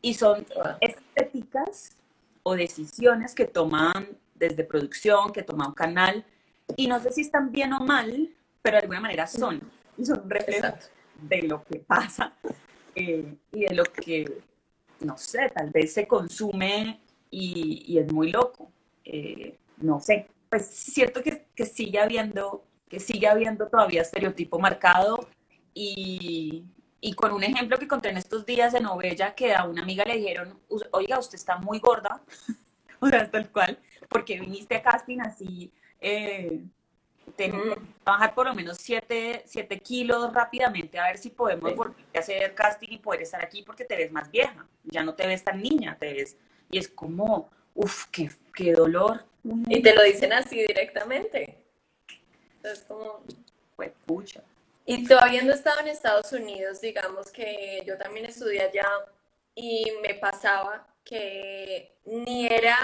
Y 0.00 0.14
son 0.14 0.46
estéticas 0.80 1.96
o 2.42 2.54
decisiones 2.54 3.34
que 3.34 3.44
toman 3.44 4.08
desde 4.34 4.64
producción, 4.64 5.32
que 5.32 5.42
toma 5.42 5.68
un 5.68 5.74
canal, 5.74 6.24
y 6.76 6.86
no 6.86 7.00
sé 7.00 7.10
si 7.12 7.22
están 7.22 7.50
bien 7.50 7.72
o 7.72 7.80
mal, 7.80 8.30
pero 8.62 8.76
de 8.76 8.82
alguna 8.82 9.00
manera 9.00 9.26
son. 9.26 9.60
Y 9.96 10.04
son 10.04 10.20
un 10.20 10.30
reflejo 10.30 10.74
de 11.20 11.42
lo 11.42 11.64
que 11.64 11.80
pasa 11.80 12.32
eh, 12.94 13.34
y 13.52 13.60
de 13.64 13.74
lo 13.74 13.84
que, 13.84 14.40
no 15.00 15.16
sé, 15.16 15.50
tal 15.54 15.70
vez 15.70 15.92
se 15.92 16.06
consume 16.06 17.00
y, 17.30 17.98
es 17.98 18.12
muy 18.12 18.30
loco. 18.30 18.70
Eh, 19.04 19.56
no 19.78 20.00
sé, 20.00 20.28
pues 20.48 20.66
cierto 20.66 21.22
que, 21.22 21.46
que, 21.54 21.66
sigue 21.66 21.98
habiendo, 21.98 22.64
que 22.88 23.00
sigue 23.00 23.26
habiendo 23.26 23.66
todavía 23.66 24.02
estereotipo 24.02 24.58
marcado 24.58 25.28
y, 25.78 26.64
y 27.00 27.12
con 27.12 27.32
un 27.32 27.44
ejemplo 27.44 27.78
que 27.78 27.86
conté 27.86 28.08
en 28.08 28.16
estos 28.16 28.44
días 28.44 28.72
de 28.72 28.80
novela 28.80 29.34
que 29.34 29.54
a 29.54 29.64
una 29.64 29.82
amiga 29.82 30.04
le 30.04 30.16
dijeron, 30.16 30.58
oiga, 30.90 31.18
usted 31.18 31.36
está 31.36 31.56
muy 31.56 31.78
gorda, 31.78 32.20
o 33.00 33.06
sea, 33.06 33.30
tal 33.30 33.50
cual, 33.52 33.78
porque 34.08 34.40
viniste 34.40 34.74
a 34.74 34.82
casting 34.82 35.20
así, 35.20 35.72
eh, 36.00 36.60
tenemos 37.36 37.76
que 37.76 37.82
bajar 38.04 38.34
por 38.34 38.46
lo 38.46 38.54
menos 38.54 38.78
7 38.78 39.44
kilos 39.84 40.32
rápidamente 40.32 40.98
a 40.98 41.04
ver 41.04 41.18
si 41.18 41.30
podemos 41.30 41.76
volver 41.76 41.94
a 42.16 42.18
hacer 42.18 42.54
casting 42.54 42.88
y 42.90 42.98
poder 42.98 43.22
estar 43.22 43.42
aquí 43.42 43.62
porque 43.62 43.84
te 43.84 43.96
ves 43.96 44.10
más 44.10 44.28
vieja, 44.30 44.66
ya 44.82 45.04
no 45.04 45.14
te 45.14 45.26
ves 45.26 45.44
tan 45.44 45.62
niña, 45.62 45.96
te 46.00 46.12
ves, 46.12 46.36
y 46.70 46.78
es 46.78 46.88
como, 46.88 47.50
uff, 47.74 48.06
qué, 48.06 48.30
qué 48.52 48.72
dolor. 48.72 49.24
Y 49.68 49.80
te 49.80 49.94
lo 49.94 50.02
dicen 50.02 50.32
así 50.32 50.56
directamente. 50.66 51.64
Es 52.62 52.80
como... 52.80 53.22
Pues, 53.76 53.92
pucha. 54.04 54.42
Y 54.90 55.04
tú 55.04 55.16
habiendo 55.20 55.52
estado 55.52 55.80
en 55.80 55.88
Estados 55.88 56.32
Unidos, 56.32 56.80
digamos 56.80 57.30
que 57.30 57.82
yo 57.86 57.98
también 57.98 58.24
estudié 58.24 58.62
allá 58.62 58.88
y 59.54 59.92
me 60.00 60.14
pasaba 60.14 60.86
que 61.04 61.98
ni 62.06 62.46
era 62.46 62.78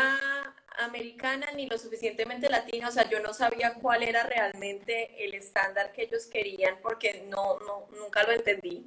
americana 0.81 1.47
ni 1.57 1.67
lo 1.67 1.79
suficientemente 1.79 2.51
latina, 2.51 2.89
o 2.89 2.91
sea, 2.91 3.09
yo 3.09 3.21
no 3.21 3.33
sabía 3.33 3.73
cuál 3.81 4.03
era 4.03 4.23
realmente 4.23 5.25
el 5.25 5.33
estándar 5.33 5.93
que 5.93 6.03
ellos 6.03 6.27
querían 6.27 6.79
porque 6.83 7.25
no, 7.31 7.59
no, 7.61 7.89
nunca 7.99 8.23
lo 8.25 8.33
entendí. 8.33 8.85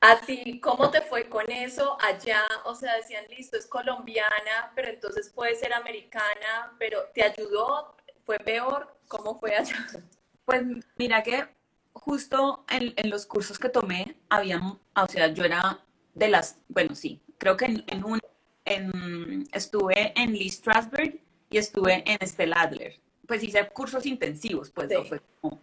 ¿A 0.00 0.20
ti 0.20 0.60
cómo 0.60 0.92
te 0.92 1.00
fue 1.00 1.28
con 1.28 1.50
eso 1.50 1.98
allá? 2.00 2.44
O 2.66 2.76
sea, 2.76 2.94
decían, 2.94 3.24
listo, 3.30 3.56
es 3.56 3.66
colombiana, 3.66 4.70
pero 4.76 4.90
entonces 4.90 5.28
puede 5.30 5.56
ser 5.56 5.74
americana, 5.74 6.76
pero 6.78 7.08
¿te 7.12 7.24
ayudó? 7.24 7.96
¿Fue 8.24 8.38
peor? 8.38 8.96
¿Cómo 9.08 9.40
fue 9.40 9.56
allá? 9.56 9.74
Pues 10.44 10.62
mira 10.96 11.24
que 11.24 11.55
justo 12.00 12.64
en, 12.68 12.92
en 12.96 13.10
los 13.10 13.26
cursos 13.26 13.58
que 13.58 13.68
tomé, 13.68 14.16
había, 14.28 14.60
o 14.60 15.06
sea, 15.08 15.28
yo 15.28 15.44
era 15.44 15.80
de 16.14 16.28
las, 16.28 16.58
bueno, 16.68 16.94
sí, 16.94 17.20
creo 17.38 17.56
que 17.56 17.66
en, 17.66 17.84
en 17.88 18.04
un 18.04 18.20
estuve 19.52 20.12
en 20.20 20.32
Lee 20.32 20.50
Strasberg 20.50 21.20
y 21.50 21.58
estuve 21.58 22.02
en 22.06 22.26
Stella 22.26 22.62
Adler. 22.62 22.98
Pues 23.26 23.42
hice 23.42 23.66
cursos 23.68 24.06
intensivos, 24.06 24.70
pues 24.70 24.90
no 24.90 25.04
fue 25.04 25.20
como... 25.40 25.60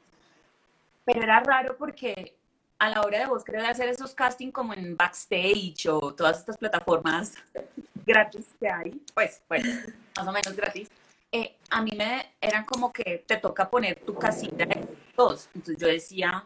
Pero 1.05 1.21
era 1.21 1.41
raro 1.41 1.75
porque 1.77 2.33
a 2.79 2.89
la 2.89 3.01
hora 3.01 3.19
de 3.19 3.25
vos 3.25 3.43
querer 3.43 3.65
hacer 3.65 3.89
esos 3.89 4.13
castings 4.13 4.53
como 4.53 4.73
en 4.73 4.95
Backstage 4.95 5.87
o 5.89 6.13
todas 6.13 6.39
estas 6.39 6.57
plataformas 6.57 7.33
gratis 8.05 8.47
que 8.59 8.69
hay, 8.69 9.01
pues, 9.13 9.41
bueno, 9.47 9.69
más 10.15 10.27
o 10.27 10.31
menos 10.31 10.55
gratis, 10.55 10.89
eh, 11.31 11.55
a 11.69 11.81
mí 11.81 11.91
me 11.97 12.33
eran 12.39 12.63
como 12.63 12.91
que 12.93 13.23
te 13.25 13.37
toca 13.37 13.69
poner 13.69 13.99
tu 13.99 14.15
casita 14.15 14.63
en 14.63 14.87
dos. 15.15 15.49
Entonces 15.53 15.77
yo 15.77 15.87
decía, 15.87 16.45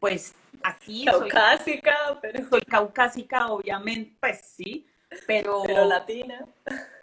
pues 0.00 0.34
aquí 0.62 1.04
caucásica, 1.04 1.94
soy, 2.06 2.16
pero... 2.20 2.48
soy 2.48 2.60
caucásica, 2.62 3.46
obviamente, 3.48 4.16
pues 4.20 4.40
sí, 4.40 4.86
pero, 5.26 5.64
latina. 5.64 6.46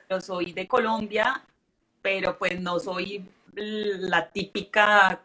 Yo 0.09 0.19
soy 0.19 0.53
de 0.53 0.67
Colombia, 0.67 1.43
pero 2.01 2.37
pues 2.37 2.59
no 2.59 2.79
soy 2.79 3.25
la 3.53 4.29
típica, 4.29 5.21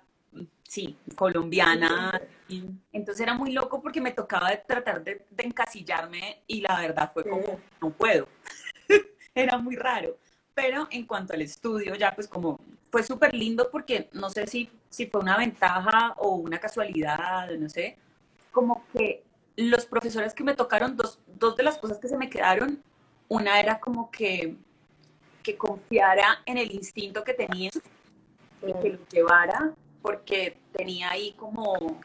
sí, 0.62 0.96
colombiana. 1.16 2.20
Entonces 2.92 3.22
era 3.22 3.34
muy 3.34 3.52
loco 3.52 3.80
porque 3.80 4.00
me 4.00 4.12
tocaba 4.12 4.54
tratar 4.56 5.02
de, 5.02 5.24
encasillarme 5.38 6.42
y 6.46 6.60
la 6.60 6.80
verdad 6.80 7.10
fue 7.12 7.24
como, 7.24 7.60
no 7.80 7.90
puedo. 7.90 8.28
era 9.34 9.58
muy 9.58 9.76
raro. 9.76 10.16
Pero 10.54 10.86
en 10.90 11.06
cuanto 11.06 11.32
al 11.32 11.42
estudio, 11.42 11.94
ya 11.96 12.14
pues 12.14 12.28
como 12.28 12.60
fue 12.90 13.02
súper 13.02 13.34
lindo 13.34 13.70
porque 13.70 14.08
no 14.12 14.30
sé 14.30 14.46
si, 14.46 14.70
si 14.94 15.06
fue 15.06 15.20
una 15.20 15.36
ventaja 15.36 16.14
o 16.18 16.36
una 16.36 16.58
casualidad, 16.58 17.50
no 17.58 17.68
sé, 17.68 17.98
como 18.52 18.84
que 18.92 19.24
los 19.56 19.86
profesores 19.86 20.32
que 20.34 20.44
me 20.44 20.54
tocaron, 20.54 20.96
dos, 20.96 21.18
dos 21.26 21.56
de 21.56 21.64
las 21.64 21.78
cosas 21.78 21.98
que 21.98 22.08
se 22.08 22.16
me 22.16 22.30
quedaron, 22.30 22.80
una 23.28 23.58
era 23.58 23.80
como 23.80 24.10
que, 24.10 24.56
que 25.42 25.56
confiara 25.56 26.42
en 26.46 26.58
el 26.58 26.70
instinto 26.72 27.24
que 27.24 27.34
tenía, 27.34 27.70
que 28.60 28.88
lo 28.90 28.98
llevara, 29.08 29.72
porque 30.00 30.58
tenía 30.72 31.10
ahí 31.10 31.32
como, 31.32 32.00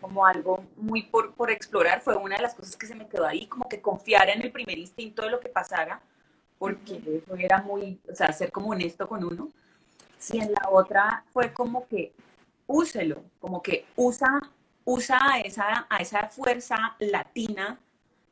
como 0.00 0.24
algo 0.24 0.64
muy 0.76 1.02
por, 1.02 1.34
por 1.34 1.50
explorar, 1.50 2.00
fue 2.02 2.14
una 2.16 2.36
de 2.36 2.42
las 2.42 2.54
cosas 2.54 2.76
que 2.76 2.86
se 2.86 2.94
me 2.94 3.08
quedó 3.08 3.26
ahí, 3.26 3.46
como 3.48 3.68
que 3.68 3.80
confiara 3.80 4.32
en 4.32 4.42
el 4.42 4.52
primer 4.52 4.78
instinto 4.78 5.22
de 5.22 5.30
lo 5.30 5.40
que 5.40 5.48
pasara, 5.48 6.00
porque 6.56 7.00
eso 7.24 7.34
era 7.36 7.62
muy, 7.62 7.98
o 8.08 8.14
sea, 8.14 8.32
ser 8.32 8.52
como 8.52 8.70
honesto 8.70 9.08
con 9.08 9.24
uno. 9.24 9.48
Y 10.32 10.40
en 10.40 10.52
la 10.52 10.68
otra 10.70 11.24
fue 11.32 11.52
como 11.52 11.86
que 11.88 12.12
úselo, 12.66 13.22
como 13.40 13.62
que 13.62 13.86
usa 13.96 14.40
usa 14.84 15.18
a 15.22 15.40
esa, 15.40 15.86
a 15.88 15.98
esa 15.98 16.28
fuerza 16.28 16.96
latina 16.98 17.78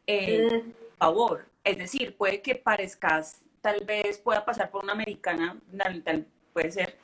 en 0.06 0.74
favor. 0.98 1.46
Es 1.64 1.78
decir, 1.78 2.16
puede 2.16 2.40
que 2.40 2.54
parezcas, 2.54 3.42
tal 3.60 3.84
vez 3.84 4.18
pueda 4.18 4.44
pasar 4.44 4.70
por 4.70 4.82
una 4.82 4.92
americana, 4.92 5.56
tal, 6.04 6.26
puede 6.52 6.70
ser, 6.70 6.98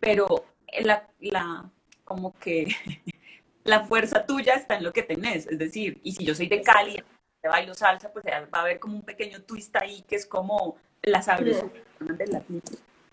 pero 0.00 0.44
la, 0.80 1.08
la, 1.20 1.70
como 2.04 2.32
que 2.38 2.66
la 3.64 3.84
fuerza 3.84 4.24
tuya 4.24 4.54
está 4.54 4.76
en 4.76 4.84
lo 4.84 4.92
que 4.92 5.02
tenés. 5.02 5.46
Es 5.46 5.58
decir, 5.58 6.00
y 6.02 6.12
si 6.12 6.24
yo 6.24 6.34
soy 6.34 6.48
de 6.48 6.62
Cali, 6.62 7.02
de 7.42 7.48
bailo 7.48 7.74
salsa, 7.74 8.12
pues 8.12 8.24
va 8.24 8.58
a 8.58 8.62
haber 8.62 8.78
como 8.78 8.96
un 8.96 9.02
pequeño 9.02 9.42
twist 9.42 9.76
ahí 9.76 10.02
que 10.02 10.16
es 10.16 10.26
como 10.26 10.76
la 11.02 11.22
sabrosura 11.22 11.70
del 12.00 12.30
latino, 12.30 12.62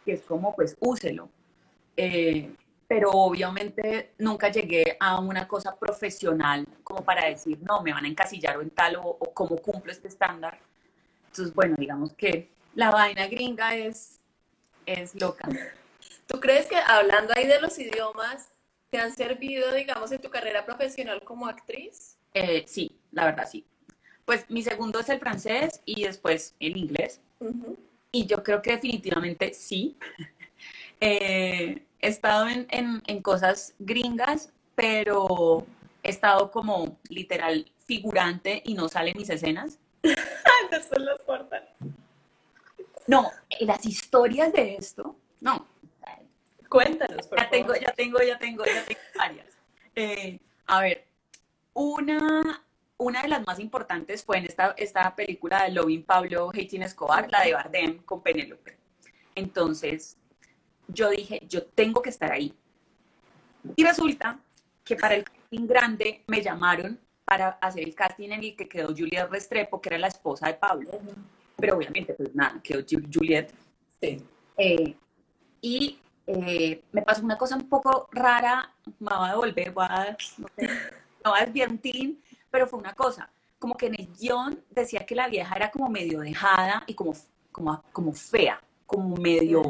que 0.06 0.13
es 0.13 0.22
como, 0.22 0.56
pues, 0.56 0.78
úselo. 0.80 1.30
Eh, 1.98 2.54
pero 2.88 3.10
obviamente 3.12 4.13
nunca 4.20 4.50
llegué 4.50 4.96
a 5.00 5.20
una 5.20 5.48
cosa 5.48 5.76
profesional 5.76 6.68
como 6.84 7.04
para 7.04 7.26
decir, 7.28 7.58
no, 7.62 7.82
me 7.82 7.91
van 7.91 8.06
a 8.06 8.08
encasillar 8.08 8.58
o 8.58 8.62
en 8.62 8.70
tal 8.70 8.98
o, 8.98 9.18
cómo 9.34 9.58
cumplo 9.58 9.91
este 9.91 10.08
estándar. 10.08 10.60
Entonces, 11.28 11.54
bueno, 11.54 11.76
digamos 11.78 12.13
que 12.13 12.52
la 12.76 12.91
vaina 12.91 13.28
gringa 13.28 13.76
es, 13.76 14.20
es 14.86 15.20
loca. 15.20 15.50
¿Tú 16.28 16.39
crees 16.39 16.68
que 16.68 16.76
hablando 16.76 17.34
ahí 17.36 17.48
de 17.48 17.60
los 17.60 17.78
idiomas, 17.80 18.50
te 18.89 19.00
han 19.00 19.13
servido, 19.15 19.74
digamos, 19.74 20.12
en 20.12 20.22
tu 20.22 20.30
carrera 20.30 20.65
profesional 20.65 21.24
como 21.24 21.48
actriz? 21.48 22.18
Eh, 22.34 22.63
sí, 22.68 23.00
la 23.12 23.26
verdad 23.26 23.48
sí. 23.50 23.65
Pues 24.26 24.50
mi 24.50 24.62
segundo 24.62 25.00
es 25.00 25.10
el 25.10 25.20
francés 25.20 25.82
y 25.86 26.04
después 26.04 26.56
el 26.60 26.78
inglés. 26.78 27.22
Y 28.15 28.25
yo 28.28 28.41
creo 28.43 28.62
que 28.62 28.71
definitivamente 28.71 29.54
sí. 29.54 29.97
eh, 31.01 31.84
he 31.99 32.08
estado 32.08 32.47
en, 32.47 32.65
en, 32.69 33.21
cosas 33.21 33.73
gringas, 33.78 34.54
pero 34.73 35.67
he 36.01 36.12
estado 36.12 36.49
como 36.49 36.97
literal 37.10 37.69
figurante 37.86 38.62
y 38.63 38.73
no 38.73 38.88
salen 38.88 39.17
mis 39.17 39.30
escenas. 39.30 39.80
Después 40.71 41.01
las 41.01 41.19
cortan. 41.23 41.63
No, 43.06 43.30
las 43.60 43.86
historias 43.86 44.54
de 44.54 44.75
esto, 44.75 45.17
no. 45.41 45.67
Cuéntanos, 46.69 47.30
ya 47.38 47.49
tengo, 47.49 47.75
ya 47.75 47.91
tengo, 47.91 48.19
ya 48.21 48.39
tengo, 48.39 48.65
ya 48.65 48.86
tengo 48.86 48.99
varias. 49.17 49.47
Eh, 49.93 50.39
a 50.67 50.80
ver, 50.80 51.06
una, 51.73 52.63
una 52.98 53.22
de 53.22 53.28
las 53.28 53.46
más 53.46 53.60
importantes 53.60 54.24
fue 54.24 54.38
en 54.38 54.46
esta, 54.46 54.74
esta 54.78 55.16
película 55.16 55.64
de 55.64 55.72
Loving 55.72 56.04
Pablo 56.04 56.50
Hating 56.50 56.84
Escobar, 56.84 57.30
la 57.30 57.44
de 57.44 57.54
Bardem 57.54 57.98
con 58.04 58.22
Penélope. 58.22 58.78
Entonces, 59.36 60.18
yo 60.88 61.10
dije, 61.10 61.42
yo 61.48 61.66
tengo 61.66 62.02
que 62.02 62.10
estar 62.10 62.32
ahí. 62.32 62.54
Y 63.76 63.84
resulta 63.84 64.40
que 64.84 64.96
para 64.96 65.16
el 65.16 65.24
casting 65.24 65.68
grande 65.68 66.24
me 66.28 66.42
llamaron 66.42 67.00
para 67.26 67.50
hacer 67.62 67.84
el 67.84 67.96
casting 67.96 68.30
en 68.30 68.44
el 68.44 68.56
que 68.56 68.70
quedó 68.70 68.90
Juliet 68.90 69.28
Restrepo, 69.30 69.82
que 69.82 69.90
era 69.90 69.98
la 69.98 70.08
esposa 70.08 70.48
de 70.48 70.54
Pablo. 70.54 70.92
Pero 71.58 71.78
obviamente, 71.78 72.14
pues 72.14 72.34
nada, 72.36 72.62
quedó 72.64 72.84
Juliet. 73.12 73.52
Sí. 74.00 74.24
Eh, 74.58 74.96
y 75.62 76.00
eh, 76.28 76.84
me 76.92 77.02
pasó 77.02 77.24
una 77.24 77.38
cosa 77.38 77.56
un 77.56 77.68
poco 77.68 78.08
rara, 78.12 78.72
me 79.00 79.16
voy 79.16 79.28
a 79.28 79.32
devolver, 79.32 79.72
voy 79.72 79.86
a, 79.90 80.18
no 80.38 80.48
sé, 80.56 80.68
me 80.68 81.32
voy 81.32 81.40
a 81.40 81.46
desviar 81.46 81.70
un 81.70 81.78
tilín, 81.80 82.24
pero 82.56 82.68
fue 82.68 82.80
una 82.80 82.94
cosa, 82.94 83.30
como 83.60 83.76
que 83.76 83.88
en 83.88 83.96
el 83.96 84.08
guion 84.18 84.63
decía 84.70 85.06
que 85.06 85.13
la 85.13 85.28
vieja 85.28 85.54
era 85.58 85.70
como 85.70 85.89
medio 85.89 86.22
dejada 86.22 86.86
y 86.88 86.94
como, 86.94 87.13
como, 87.52 87.84
como 87.91 88.13
fea, 88.13 88.62
como 88.86 89.18
medio 89.18 89.62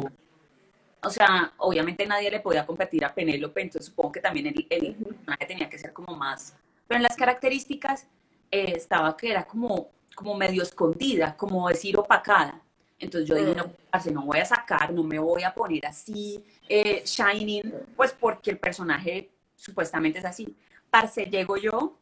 o 1.02 1.10
sea, 1.10 1.52
obviamente 1.58 2.06
nadie 2.06 2.30
le 2.30 2.42
podía 2.42 2.64
competir 2.64 3.04
a 3.04 3.12
Penélope, 3.12 3.64
entonces 3.64 3.88
supongo 3.88 4.12
que 4.12 4.20
también 4.20 4.46
el, 4.46 4.68
el 4.70 4.94
personaje 4.94 5.46
tenía 5.48 5.68
que 5.68 5.80
ser 5.80 5.94
como 5.94 6.16
más. 6.16 6.56
Pero 6.88 6.98
en 6.98 7.04
las 7.04 7.16
características 7.16 8.08
eh, 8.52 8.74
estaba 8.76 9.18
que 9.18 9.32
era 9.32 9.48
como, 9.48 9.90
como 10.14 10.36
medio 10.36 10.62
escondida, 10.62 11.36
como 11.36 11.68
decir 11.68 11.98
opacada. 11.98 12.62
Entonces 13.00 13.28
yo 13.28 13.34
dije, 13.34 13.56
no, 13.56 14.12
no 14.12 14.26
voy 14.26 14.40
a 14.40 14.46
sacar, 14.46 14.94
no 14.94 15.02
me 15.02 15.18
voy 15.18 15.42
a 15.42 15.56
poner 15.56 15.88
así, 15.88 16.46
eh, 16.70 17.02
shining, 17.04 17.74
pues 17.96 18.12
porque 18.12 18.52
el 18.52 18.60
personaje 18.60 19.32
supuestamente 19.56 20.20
es 20.20 20.26
así. 20.26 20.56
Parce, 20.92 21.26
llego 21.26 21.58
yo 21.58 21.98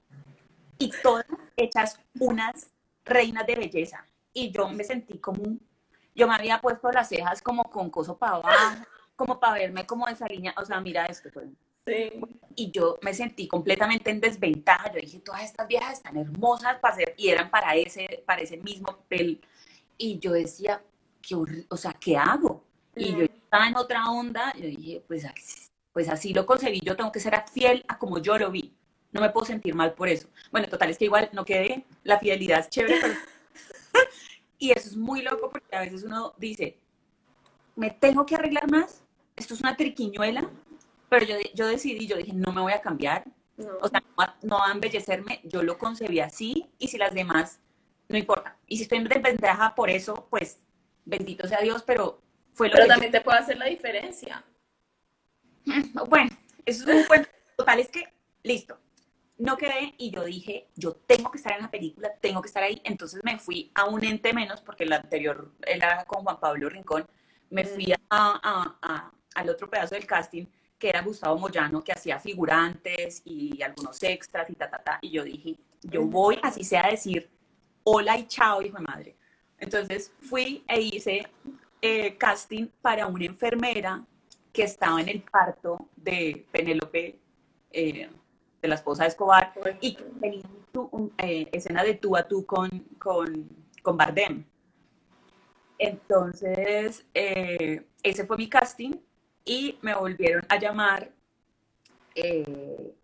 y 0.77 0.91
todas 1.01 1.25
hechas 1.57 1.99
unas 2.19 2.71
reinas 3.05 3.45
de 3.45 3.55
belleza. 3.55 4.05
Y 4.33 4.51
yo 4.51 4.67
me 4.69 4.83
sentí 4.83 5.19
como 5.19 5.43
un 5.43 5.73
yo 6.15 6.27
me 6.27 6.35
había 6.35 6.59
puesto 6.59 6.91
las 6.91 7.09
cejas 7.09 7.41
como 7.41 7.63
con 7.65 7.89
coso 7.89 8.17
para 8.17 8.35
abajo, 8.35 8.85
como 9.15 9.39
para 9.39 9.53
verme 9.53 9.85
como 9.85 10.07
esa 10.07 10.27
línea, 10.27 10.53
o 10.57 10.65
sea, 10.65 10.79
mira 10.79 11.05
esto, 11.05 11.29
pues. 11.33 11.47
Sí. 11.85 12.11
Y 12.55 12.71
yo 12.71 12.97
me 13.01 13.13
sentí 13.13 13.47
completamente 13.47 14.09
en 14.09 14.21
desventaja. 14.21 14.91
Yo 14.93 15.01
dije, 15.01 15.19
todas 15.19 15.43
estas 15.43 15.67
viejas 15.67 15.93
están 15.93 16.15
hermosas 16.17 16.79
para 16.79 16.95
ser, 16.95 17.13
y 17.17 17.29
eran 17.29 17.49
para 17.49 17.75
ese, 17.75 18.23
para 18.25 18.41
ese 18.41 18.57
mismo 18.57 18.87
papel. 18.87 19.41
Y 19.97 20.19
yo 20.19 20.31
decía, 20.31 20.81
¿qué, 21.21 21.35
o 21.35 21.77
sea, 21.77 21.93
¿qué 21.93 22.15
hago? 22.15 22.63
Y 22.95 23.11
yo 23.15 23.23
estaba 23.23 23.67
en 23.67 23.75
otra 23.75 24.09
onda, 24.09 24.53
yo 24.53 24.67
dije, 24.67 25.03
pues, 25.07 25.25
pues 25.91 26.09
así 26.09 26.33
lo 26.33 26.45
concebí, 26.45 26.79
yo 26.79 26.95
tengo 26.95 27.11
que 27.11 27.19
ser 27.19 27.43
fiel 27.51 27.83
a 27.87 27.97
como 27.97 28.19
yo 28.19 28.37
lo 28.37 28.51
vi. 28.51 28.73
No 29.13 29.21
me 29.21 29.29
puedo 29.29 29.45
sentir 29.45 29.75
mal 29.75 29.93
por 29.93 30.09
eso. 30.09 30.27
Bueno, 30.51 30.67
total, 30.67 30.89
es 30.89 30.97
que 30.97 31.05
igual 31.05 31.29
no 31.33 31.45
quedé, 31.45 31.85
la 32.03 32.19
fidelidad 32.19 32.59
es 32.59 32.69
chévere, 32.69 32.99
pero... 32.99 33.13
y 34.57 34.71
eso 34.71 34.89
es 34.89 34.97
muy 34.97 35.21
loco 35.21 35.49
porque 35.51 35.75
a 35.75 35.81
veces 35.81 36.03
uno 36.03 36.33
dice, 36.37 36.77
me 37.75 37.91
tengo 37.91 38.25
que 38.25 38.35
arreglar 38.35 38.69
más, 38.69 39.03
esto 39.35 39.53
es 39.53 39.61
una 39.61 39.77
triquiñuela, 39.77 40.49
pero 41.09 41.25
yo, 41.25 41.35
yo 41.53 41.67
decidí, 41.67 42.07
yo 42.07 42.17
dije, 42.17 42.33
no 42.33 42.51
me 42.51 42.61
voy 42.61 42.73
a 42.73 42.81
cambiar, 42.81 43.23
o 43.81 43.87
sea, 43.87 44.03
no 44.41 44.57
va, 44.57 44.67
a 44.67 44.71
embellecerme, 44.71 45.41
yo 45.43 45.61
lo 45.61 45.77
concebí 45.77 46.19
así, 46.19 46.69
y 46.79 46.87
si 46.87 46.97
las 46.97 47.13
demás, 47.13 47.59
no 48.09 48.17
importa. 48.17 48.57
Y 48.67 48.77
si 48.77 48.83
estoy 48.83 48.97
en 48.97 49.07
desventaja 49.07 49.75
por 49.75 49.89
eso, 49.89 50.27
pues 50.29 50.59
bendito 51.05 51.47
sea 51.47 51.61
Dios, 51.61 51.83
pero 51.83 52.19
fue 52.53 52.69
lo 52.69 52.73
pero 52.73 52.87
también 52.87 53.11
te 53.11 53.21
puede 53.21 53.39
hacer 53.39 53.57
la 53.57 53.65
diferencia. 53.65 54.43
Bueno, 56.09 56.29
eso 56.65 56.89
es 56.89 56.95
un 56.95 57.07
buen... 57.07 57.27
Total, 57.55 57.79
es 57.79 57.89
que, 57.89 58.11
listo, 58.41 58.77
no 59.37 59.57
quedé 59.57 59.93
y 59.97 60.11
yo 60.11 60.23
dije, 60.23 60.67
yo 60.75 60.93
tengo 60.93 61.31
que 61.31 61.37
estar 61.37 61.53
en 61.53 61.63
la 61.63 61.71
película, 61.71 62.11
tengo 62.21 62.41
que 62.41 62.47
estar 62.47 62.63
ahí. 62.63 62.81
Entonces 62.83 63.21
me 63.23 63.39
fui 63.39 63.71
a 63.75 63.85
un 63.85 64.03
ente 64.03 64.33
menos, 64.33 64.61
porque 64.61 64.83
el 64.83 64.93
anterior 64.93 65.51
era 65.65 66.05
con 66.05 66.23
Juan 66.23 66.39
Pablo 66.39 66.69
Rincón, 66.69 67.05
me 67.49 67.65
fui 67.65 67.93
a, 68.09 69.11
al 69.35 69.49
otro 69.49 69.69
pedazo 69.69 69.95
del 69.95 70.05
casting, 70.05 70.45
que 70.77 70.89
era 70.89 71.01
Gustavo 71.01 71.37
Moyano, 71.37 71.83
que 71.83 71.91
hacía 71.91 72.19
figurantes 72.19 73.21
y 73.25 73.61
algunos 73.61 74.01
extras 74.03 74.49
y 74.49 74.53
ta, 74.53 74.69
ta, 74.69 74.83
ta. 74.83 74.99
Y 75.01 75.11
yo 75.11 75.23
dije, 75.23 75.55
yo 75.81 76.03
voy, 76.03 76.39
así 76.41 76.63
sea, 76.63 76.85
a 76.85 76.91
decir 76.91 77.29
hola 77.83 78.17
y 78.17 78.27
chao, 78.27 78.61
hijo 78.61 78.77
de 78.77 78.83
madre. 78.83 79.15
Entonces 79.57 80.11
fui 80.19 80.63
e 80.67 80.81
hice 80.81 81.27
eh, 81.81 82.17
casting 82.17 82.67
para 82.81 83.07
una 83.07 83.25
enfermera 83.25 84.05
que 84.51 84.63
estaba 84.63 85.01
en 85.01 85.09
el 85.09 85.21
parto 85.21 85.89
de 85.95 86.45
Penélope. 86.51 87.19
Eh, 87.71 88.09
de 88.63 88.69
la 88.69 88.75
esposa 88.75 89.03
de 89.03 89.09
Escobar, 89.09 89.53
y 89.81 89.97
tenía 90.21 90.41
eh, 91.17 91.49
escena 91.51 91.83
de 91.83 91.95
tú 91.95 92.15
a 92.15 92.25
tú 92.25 92.45
con, 92.45 92.69
con, 92.97 93.49
con 93.81 93.97
Bardem. 93.97 94.45
Entonces, 95.77 97.05
eh, 97.13 97.85
ese 98.01 98.25
fue 98.25 98.37
mi 98.37 98.47
casting 98.47 98.93
y 99.43 99.77
me 99.81 99.93
volvieron 99.93 100.45
a 100.47 100.57
llamar 100.57 101.11
eh, 102.15 102.95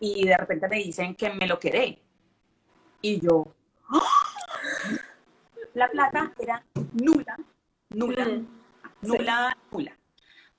y 0.00 0.26
de 0.26 0.36
repente 0.36 0.66
me 0.66 0.78
dicen 0.78 1.14
que 1.14 1.30
me 1.30 1.46
lo 1.46 1.60
quedé. 1.60 2.02
Y 3.00 3.20
yo, 3.20 3.46
¡ah! 3.90 4.00
la 5.74 5.88
plata 5.88 6.34
era 6.40 6.64
nula, 6.94 7.36
nula, 7.90 8.26
nula, 9.02 9.56
nula. 9.70 9.98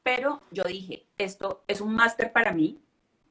Pero 0.03 0.41
yo 0.51 0.63
dije, 0.63 1.05
esto 1.17 1.65
es 1.67 1.81
un 1.81 1.93
máster 1.93 2.31
para 2.31 2.53
mí, 2.53 2.79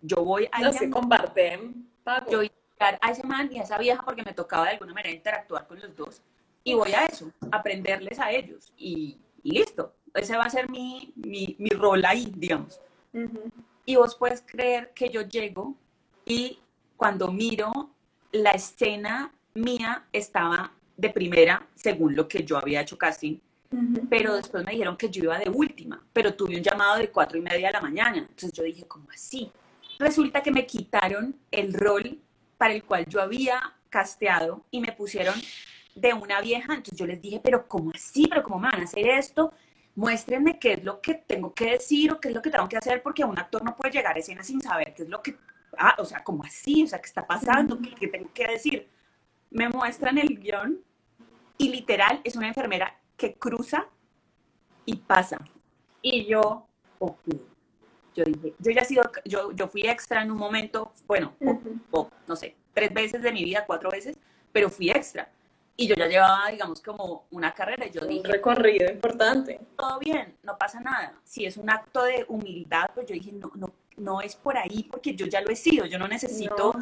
yo 0.05 0.25
voy 0.25 0.49
a... 0.53 0.61
No 0.61 0.73
se 0.73 0.91
comparten. 0.91 1.89
Yo 2.31 2.39
voy 2.39 2.47
a 2.47 2.99
a 3.01 3.11
ese 3.11 3.27
man 3.27 3.51
y 3.53 3.59
a 3.59 3.63
esa 3.63 3.79
vieja 3.79 4.03
porque 4.05 4.23
me 4.23 4.35
tocaba 4.35 4.65
de 4.65 4.73
alguna 4.73 4.93
manera 4.93 5.15
interactuar 5.15 5.67
con 5.67 5.81
los 5.81 5.95
dos. 5.97 6.23
Y 6.63 6.75
voy 6.75 6.93
a 6.93 7.05
eso, 7.07 7.31
aprenderles 7.51 8.19
a 8.19 8.31
ellos. 8.31 8.73
Y, 8.77 9.19
listo. 9.43 9.95
Ese 10.15 10.37
va 10.37 10.45
a 10.45 10.51
ser 10.51 10.71
mi, 10.71 11.13
mi, 11.17 11.57
mi 11.59 11.71
rol 11.71 12.05
ahí, 12.05 12.33
digamos. 12.37 12.81
Y 13.85 13.97
vos 13.97 14.15
puedes 14.15 14.43
creer 14.43 14.93
que 14.95 15.09
yo 15.09 15.23
llego 15.23 15.75
y 16.25 16.59
cuando 16.97 17.31
miro 17.31 17.91
la 18.33 18.51
escena 18.51 19.33
mía 19.55 20.05
estaba 20.13 20.73
de 20.97 21.11
primera, 21.11 21.67
según 21.75 22.15
lo 22.15 22.29
que 22.29 22.45
yo 22.45 22.57
había 22.57 22.81
hecho 22.81 22.97
casting, 22.97 23.39
pero 24.09 24.37
después 24.37 24.65
me 24.65 24.73
dijeron 24.73 24.97
que 24.97 25.11
yo 25.11 25.25
iba 25.25 25.39
de 25.39 25.51
última, 25.51 26.03
pero 26.13 26.35
tuve 26.35 26.57
un 26.57 26.63
llamado 26.63 26.97
de 26.99 27.11
cuatro 27.11 27.37
y 27.37 27.41
media 27.41 27.67
de 27.69 27.73
la 27.73 27.81
mañana. 27.81 28.19
Entonces 28.19 28.53
yo 28.53 28.63
dije, 28.63 28.87
¿cómo 28.87 29.09
así? 29.13 29.51
Resulta 30.05 30.43
que 30.43 30.51
me 30.51 30.67
quitaron 30.67 31.37
el 31.51 31.73
rol 31.73 32.21
para 32.59 32.75
el 32.75 32.85
cual 32.85 33.07
yo 33.07 33.21
había 33.21 33.61
casteado 33.89 34.65
y 34.71 34.81
me 34.81 34.93
pusieron 34.93 35.35
de 35.95 36.13
una 36.13 36.41
vieja. 36.41 36.75
Entonces 36.75 36.99
yo 36.99 37.07
les 37.07 37.21
dije, 37.21 37.41
pero 37.43 37.67
¿cómo 37.67 37.91
así? 37.95 38.27
¿Pero 38.29 38.43
cómo 38.43 38.61
me 38.61 38.69
van 38.69 38.81
a 38.81 38.85
hacer 38.85 39.07
esto? 39.07 39.53
Muéstrenme 39.95 40.59
qué 40.59 40.75
es 40.75 40.85
lo 40.85 41.01
que 41.01 41.15
tengo 41.15 41.55
que 41.55 41.71
decir 41.73 42.13
o 42.13 42.21
qué 42.21 42.29
es 42.29 42.35
lo 42.35 42.43
que 42.43 42.51
tengo 42.51 42.69
que 42.69 42.77
hacer 42.77 43.03
porque 43.03 43.25
un 43.25 43.39
actor 43.39 43.65
no 43.65 43.77
puede 43.77 43.93
llegar 43.93 44.17
a 44.17 44.19
escena 44.19 44.43
sin 44.43 44.61
saber 44.61 44.93
qué 44.93 45.05
es 45.05 45.09
lo 45.09 45.23
que, 45.23 45.39
ah, 45.79 45.95
o 45.99 46.05
sea, 46.05 46.23
¿cómo 46.23 46.45
así? 46.45 46.83
O 46.83 46.87
sea, 46.87 47.01
¿qué 47.01 47.07
está 47.07 47.27
pasando? 47.27 47.79
¿Qué, 47.99 48.09
tengo 48.09 48.31
que 48.35 48.47
decir? 48.47 48.89
Me 49.51 49.69
muestran 49.69 50.19
el 50.19 50.39
guion 50.39 50.81
y 51.57 51.69
literal 51.71 52.21
es 52.25 52.37
una 52.37 52.49
enfermera 52.49 53.01
que 53.17 53.35
cruza 53.35 53.87
y 54.85 54.97
pasa. 54.97 55.39
Y 56.03 56.27
yo, 56.27 56.67
yo 58.15 58.25
dije, 58.25 58.55
yo 58.59 58.71
ya 58.71 58.83
he 58.83 58.85
sido, 58.85 59.03
yo, 59.25 59.53
yo 59.53 59.69
fui 59.69 59.83
extra 59.83 60.23
en 60.23 60.31
un 60.31 60.39
momento, 60.39 60.93
bueno, 61.07 61.35
o, 61.91 62.09
no 62.27 62.37
sé, 62.37 62.57
tres 62.73 62.93
veces 62.93 63.23
de 63.23 63.33
mi 63.33 63.45
vida, 63.45 63.65
cuatro 63.67 63.91
veces, 63.91 64.17
pero 64.53 64.71
fui 64.71 64.91
extra. 64.91 65.31
Y 65.77 65.89
yo 65.89 65.97
ya 65.97 66.07
llevaba, 66.07 66.51
digamos, 66.51 66.81
como 66.81 67.27
una 67.33 67.53
carrera. 67.53 67.87
Yo 67.89 68.03
dije, 68.07 68.21
un 68.21 68.33
recorrido 68.33 68.93
importante. 68.93 69.61
Todo 69.77 69.99
bien, 69.99 70.37
no 70.45 70.57
pasa 70.57 70.79
nada. 70.79 71.15
Si 71.25 71.45
es 71.45 71.57
un 71.57 71.69
acto 71.69 72.05
de 72.05 72.25
humildad, 72.29 72.91
pues 72.95 73.09
yo 73.09 73.15
dije, 73.15 73.33
no, 73.33 73.51
no, 73.57 73.73
no 73.97 74.21
es 74.21 74.37
por 74.37 74.57
ahí 74.57 74.87
porque 74.89 75.17
yo 75.17 75.27
ya 75.27 75.41
lo 75.41 75.51
he 75.51 75.57
sido. 75.57 75.85
Yo 75.87 75.99
no 75.99 76.07
necesito 76.07 76.75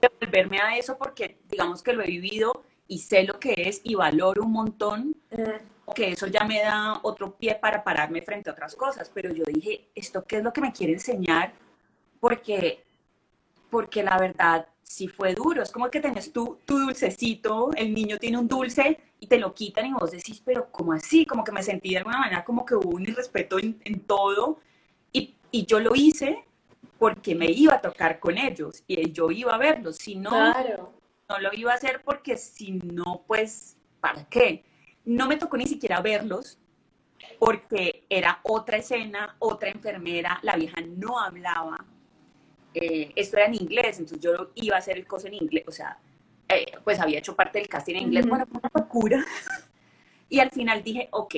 devolverme 0.00 0.60
a 0.60 0.78
eso 0.78 0.96
porque, 0.96 1.38
digamos, 1.50 1.82
que 1.82 1.92
lo 1.92 2.02
he 2.02 2.06
vivido 2.06 2.64
y 2.86 3.00
sé 3.00 3.24
lo 3.24 3.38
que 3.38 3.54
es 3.66 3.82
y 3.84 3.94
valoro 3.94 4.42
un 4.42 4.52
montón 4.52 5.14
que 5.94 6.12
eso 6.12 6.26
ya 6.26 6.44
me 6.44 6.60
da 6.60 7.00
otro 7.02 7.36
pie 7.36 7.54
para 7.54 7.82
pararme 7.82 8.22
frente 8.22 8.50
a 8.50 8.52
otras 8.52 8.74
cosas, 8.74 9.10
pero 9.12 9.32
yo 9.32 9.44
dije, 9.44 9.88
¿esto 9.94 10.24
qué 10.26 10.38
es 10.38 10.42
lo 10.42 10.52
que 10.52 10.60
me 10.60 10.72
quiere 10.72 10.92
enseñar? 10.94 11.52
Porque, 12.20 12.84
porque 13.70 14.02
la 14.02 14.18
verdad 14.18 14.66
sí 14.82 15.08
fue 15.08 15.34
duro, 15.34 15.62
es 15.62 15.70
como 15.70 15.90
que 15.90 16.00
tenés 16.00 16.32
tu, 16.32 16.58
tu 16.64 16.78
dulcecito, 16.78 17.70
el 17.76 17.92
niño 17.94 18.18
tiene 18.18 18.38
un 18.38 18.48
dulce 18.48 18.98
y 19.20 19.26
te 19.26 19.38
lo 19.38 19.54
quitan 19.54 19.86
y 19.86 19.92
vos 19.92 20.10
decís, 20.10 20.42
pero 20.44 20.70
¿cómo 20.70 20.92
así? 20.92 21.26
Como 21.26 21.44
que 21.44 21.52
me 21.52 21.62
sentí 21.62 21.90
de 21.90 21.98
alguna 21.98 22.18
manera 22.18 22.44
como 22.44 22.64
que 22.64 22.74
hubo 22.74 22.90
un 22.90 23.02
irrespeto 23.02 23.58
en, 23.58 23.80
en 23.84 24.00
todo 24.00 24.60
y, 25.12 25.34
y, 25.50 25.66
yo 25.66 25.80
lo 25.80 25.94
hice 25.94 26.44
porque 26.98 27.34
me 27.34 27.50
iba 27.50 27.74
a 27.74 27.80
tocar 27.80 28.18
con 28.18 28.38
ellos 28.38 28.82
y 28.86 29.12
yo 29.12 29.30
iba 29.30 29.54
a 29.54 29.58
verlos, 29.58 29.96
si 29.96 30.16
no, 30.16 30.30
no 31.28 31.38
lo 31.40 31.50
iba 31.52 31.72
a 31.72 31.76
hacer 31.76 32.00
porque 32.02 32.36
si 32.36 32.72
no, 32.72 33.24
pues, 33.26 33.76
¿para 34.00 34.24
qué? 34.28 34.64
No 35.08 35.26
me 35.26 35.38
tocó 35.38 35.56
ni 35.56 35.66
siquiera 35.66 36.02
verlos 36.02 36.58
porque 37.38 38.04
era 38.10 38.40
otra 38.42 38.76
escena, 38.76 39.36
otra 39.38 39.70
enfermera, 39.70 40.38
la 40.42 40.54
vieja 40.54 40.82
no 40.82 41.18
hablaba. 41.18 41.82
Eh, 42.74 43.12
esto 43.16 43.38
era 43.38 43.46
en 43.46 43.54
inglés, 43.54 43.98
entonces 43.98 44.20
yo 44.20 44.50
iba 44.54 44.76
a 44.76 44.80
hacer 44.80 44.98
el 44.98 45.06
coso 45.06 45.26
en 45.26 45.34
inglés, 45.34 45.64
o 45.66 45.72
sea, 45.72 45.98
eh, 46.46 46.72
pues 46.84 47.00
había 47.00 47.20
hecho 47.20 47.34
parte 47.34 47.58
del 47.58 47.68
casting 47.68 47.94
en 47.94 48.02
inglés, 48.02 48.26
bueno, 48.26 48.44
fue 48.46 48.60
una 48.60 48.70
locura. 48.74 49.24
Y 50.30 50.40
al 50.40 50.50
final 50.50 50.82
dije, 50.82 51.08
ok, 51.10 51.34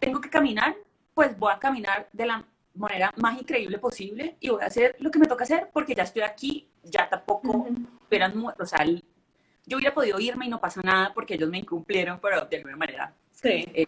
tengo 0.00 0.20
que 0.20 0.28
caminar, 0.28 0.74
pues 1.14 1.38
voy 1.38 1.52
a 1.52 1.60
caminar 1.60 2.08
de 2.12 2.26
la 2.26 2.44
manera 2.74 3.12
más 3.18 3.38
increíble 3.38 3.78
posible 3.78 4.36
y 4.40 4.48
voy 4.48 4.62
a 4.62 4.66
hacer 4.66 4.96
lo 4.98 5.12
que 5.12 5.20
me 5.20 5.26
toca 5.26 5.44
hacer 5.44 5.70
porque 5.72 5.94
ya 5.94 6.02
estoy 6.02 6.22
aquí, 6.22 6.68
ya 6.82 7.08
tampoco, 7.08 7.50
uh 7.50 8.52
o 8.58 8.66
sea, 8.66 8.84
yo 9.68 9.76
hubiera 9.76 9.94
podido 9.94 10.18
irme 10.18 10.46
y 10.46 10.48
no 10.48 10.60
pasa 10.60 10.80
nada 10.82 11.12
porque 11.14 11.34
ellos 11.34 11.50
me 11.50 11.58
incumplieron, 11.58 12.18
pero 12.20 12.44
de 12.46 12.56
alguna 12.56 12.76
manera 12.76 13.14
eh, 13.44 13.86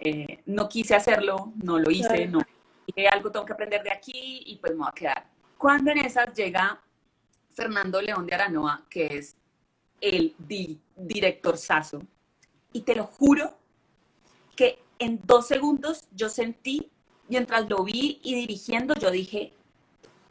eh, 0.00 0.38
no 0.46 0.68
quise 0.68 0.94
hacerlo, 0.94 1.52
no 1.62 1.78
lo 1.78 1.90
hice, 1.90 2.26
no 2.26 2.40
dije 2.86 3.08
algo 3.08 3.30
tengo 3.30 3.44
que 3.44 3.52
aprender 3.52 3.82
de 3.82 3.92
aquí 3.92 4.42
y 4.46 4.56
pues 4.56 4.72
me 4.72 4.78
voy 4.78 4.88
a 4.88 4.92
quedar. 4.92 5.26
Cuando 5.58 5.90
en 5.90 5.98
esas 5.98 6.34
llega 6.34 6.80
Fernando 7.52 8.00
León 8.00 8.26
de 8.26 8.34
Aranoa, 8.34 8.84
que 8.88 9.06
es 9.06 9.36
el 10.00 10.34
director 10.96 11.56
Sazo, 11.56 12.02
y 12.72 12.80
te 12.80 12.94
lo 12.94 13.04
juro 13.04 13.56
que 14.56 14.82
en 14.98 15.20
dos 15.24 15.46
segundos 15.46 16.06
yo 16.12 16.28
sentí, 16.28 16.90
mientras 17.28 17.68
lo 17.68 17.84
vi 17.84 18.20
y 18.22 18.34
dirigiendo, 18.34 18.94
yo 18.94 19.10
dije, 19.10 19.52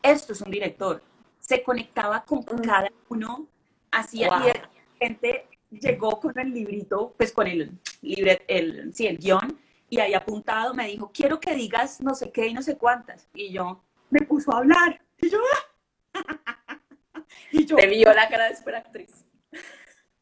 esto 0.02 0.34
es 0.34 0.42
un 0.42 0.52
director. 0.52 1.02
Se 1.40 1.64
conectaba 1.64 2.24
con 2.26 2.44
cada 2.44 2.90
uno 3.10 3.48
Así, 3.94 4.22
y 4.22 4.24
de 4.24 4.62
gente 5.00 5.48
llegó 5.70 6.20
con 6.20 6.38
el 6.40 6.52
librito, 6.52 7.14
pues 7.18 7.32
con 7.32 7.48
el, 7.48 7.72
libre, 8.02 8.44
el, 8.48 8.94
sí, 8.94 9.08
el 9.08 9.18
guion, 9.18 9.60
y 9.90 10.00
ahí 10.00 10.14
apuntado 10.14 10.74
me 10.74 10.88
dijo, 10.88 11.12
quiero 11.14 11.40
que 11.40 11.54
digas 11.54 12.02
no 12.02 12.16
sé 12.16 12.32
qué 12.32 12.48
y 12.48 12.54
no 12.54 12.64
sé 12.64 12.78
cuántas. 12.78 13.28
Y 13.34 13.52
yo, 13.52 13.84
me 14.10 14.22
puso 14.22 14.52
a 14.52 14.58
hablar. 14.58 15.00
Y 15.22 15.30
yo, 15.30 15.40
y 17.52 17.66
yo 17.66 17.76
Te 17.76 17.88
vio 17.88 18.14
la 18.14 18.28
cara 18.28 18.50
de 18.50 18.76
actriz. 18.76 19.26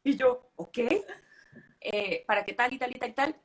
Y 0.03 0.17
yo, 0.17 0.51
ok. 0.55 0.79
Eh, 1.93 2.23
¿Para 2.25 2.45
qué 2.45 2.54
tal 2.54 2.73
y 2.73 2.77
tal 2.77 2.89
y 2.95 2.99
tal 2.99 3.10
y 3.10 3.13
tal? 3.13 3.36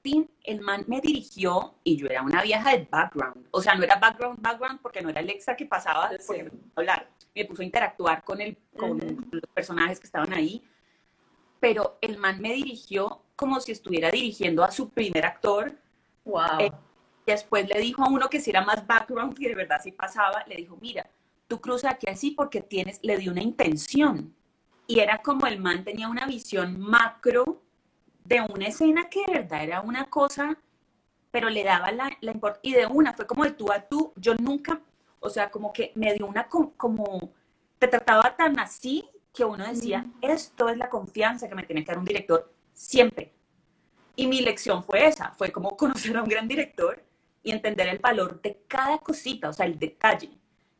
El 0.44 0.60
man 0.60 0.84
me 0.86 1.00
dirigió 1.00 1.74
y 1.82 1.96
yo 1.96 2.06
era 2.06 2.22
una 2.22 2.42
vieja 2.42 2.70
de 2.76 2.86
background. 2.88 3.48
O 3.50 3.60
sea, 3.60 3.74
no 3.74 3.82
era 3.82 3.96
background, 3.96 4.40
background 4.40 4.80
porque 4.80 5.02
no 5.02 5.08
era 5.08 5.20
el 5.20 5.30
extra 5.30 5.56
que 5.56 5.66
pasaba 5.66 6.10
por 6.26 6.52
hablar 6.76 7.08
me 7.36 7.44
puso 7.44 7.62
a 7.62 7.64
interactuar 7.66 8.24
con, 8.24 8.40
el, 8.40 8.56
con 8.76 8.98
los 9.30 9.42
personajes 9.52 10.00
que 10.00 10.06
estaban 10.06 10.32
ahí, 10.32 10.64
pero 11.60 11.98
el 12.00 12.16
man 12.16 12.40
me 12.40 12.54
dirigió 12.54 13.22
como 13.36 13.60
si 13.60 13.72
estuviera 13.72 14.10
dirigiendo 14.10 14.64
a 14.64 14.70
su 14.70 14.88
primer 14.88 15.26
actor. 15.26 15.76
Wow. 16.24 16.60
Eh, 16.60 16.72
después 17.26 17.68
le 17.68 17.78
dijo 17.80 18.02
a 18.02 18.08
uno 18.08 18.30
que 18.30 18.40
si 18.40 18.50
era 18.50 18.64
más 18.64 18.86
background, 18.86 19.36
que 19.36 19.48
de 19.48 19.54
verdad 19.54 19.80
sí 19.82 19.92
pasaba, 19.92 20.44
le 20.46 20.56
dijo, 20.56 20.78
mira, 20.80 21.10
tú 21.46 21.60
cruzas 21.60 21.92
aquí 21.92 22.08
así 22.08 22.30
porque 22.30 22.62
tienes, 22.62 22.98
le 23.02 23.18
dio 23.18 23.32
una 23.32 23.42
intención. 23.42 24.34
Y 24.86 25.00
era 25.00 25.20
como 25.20 25.46
el 25.46 25.60
man 25.60 25.84
tenía 25.84 26.08
una 26.08 26.26
visión 26.26 26.80
macro 26.80 27.62
de 28.26 28.40
una 28.40 28.66
escena 28.66 29.08
que 29.08 29.24
de 29.26 29.40
verdad 29.40 29.62
era 29.62 29.80
una 29.80 30.08
cosa, 30.10 30.58
pero 31.30 31.50
le 31.50 31.64
daba 31.64 31.92
la, 31.92 32.10
la 32.20 32.32
importancia, 32.32 32.70
y 32.70 32.74
de 32.74 32.86
una, 32.86 33.12
fue 33.12 33.26
como 33.26 33.44
de 33.44 33.52
tú 33.52 33.70
a 33.70 33.80
tú, 33.80 34.12
yo 34.16 34.34
nunca, 34.34 34.80
o 35.20 35.30
sea, 35.30 35.50
como 35.50 35.72
que 35.72 35.92
me 35.94 36.14
dio 36.14 36.26
una, 36.26 36.48
como, 36.48 37.32
te 37.78 37.88
trataba 37.88 38.34
tan 38.36 38.58
así 38.58 39.08
que 39.32 39.44
uno 39.44 39.66
decía, 39.66 40.06
esto 40.22 40.68
es 40.68 40.78
la 40.78 40.88
confianza 40.88 41.48
que 41.48 41.54
me 41.54 41.64
tiene 41.64 41.84
que 41.84 41.92
dar 41.92 41.98
un 41.98 42.04
director 42.04 42.52
siempre. 42.72 43.32
Y 44.16 44.26
mi 44.26 44.40
lección 44.40 44.82
fue 44.82 45.06
esa, 45.06 45.32
fue 45.32 45.52
como 45.52 45.76
conocer 45.76 46.16
a 46.16 46.22
un 46.22 46.28
gran 46.28 46.48
director 46.48 47.02
y 47.42 47.52
entender 47.52 47.86
el 47.88 47.98
valor 47.98 48.40
de 48.40 48.62
cada 48.66 48.98
cosita, 48.98 49.50
o 49.50 49.52
sea, 49.52 49.66
el 49.66 49.78
detalle. 49.78 50.30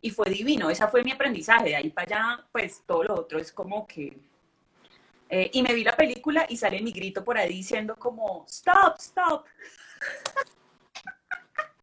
Y 0.00 0.10
fue 0.10 0.30
divino, 0.30 0.70
esa 0.70 0.88
fue 0.88 1.04
mi 1.04 1.12
aprendizaje. 1.12 1.66
De 1.66 1.76
ahí 1.76 1.90
para 1.90 2.06
allá, 2.06 2.46
pues 2.50 2.82
todo 2.86 3.04
lo 3.04 3.14
otro 3.14 3.38
es 3.38 3.52
como 3.52 3.86
que... 3.86 4.18
Eh, 5.28 5.50
y 5.54 5.62
me 5.62 5.74
vi 5.74 5.82
la 5.82 5.96
película 5.96 6.46
y 6.48 6.56
sale 6.56 6.80
mi 6.80 6.92
grito 6.92 7.24
por 7.24 7.36
ahí 7.36 7.48
diciendo 7.48 7.96
como, 7.96 8.44
stop, 8.46 8.96
stop. 8.98 9.44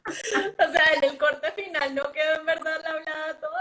o 0.06 0.72
sea, 0.72 0.84
en 0.96 1.04
el 1.04 1.18
corte 1.18 1.52
final 1.52 1.94
no 1.94 2.10
quedó 2.12 2.40
en 2.40 2.46
verdad 2.46 2.80
la 2.82 2.90
hablada 2.90 3.40
toda. 3.40 3.60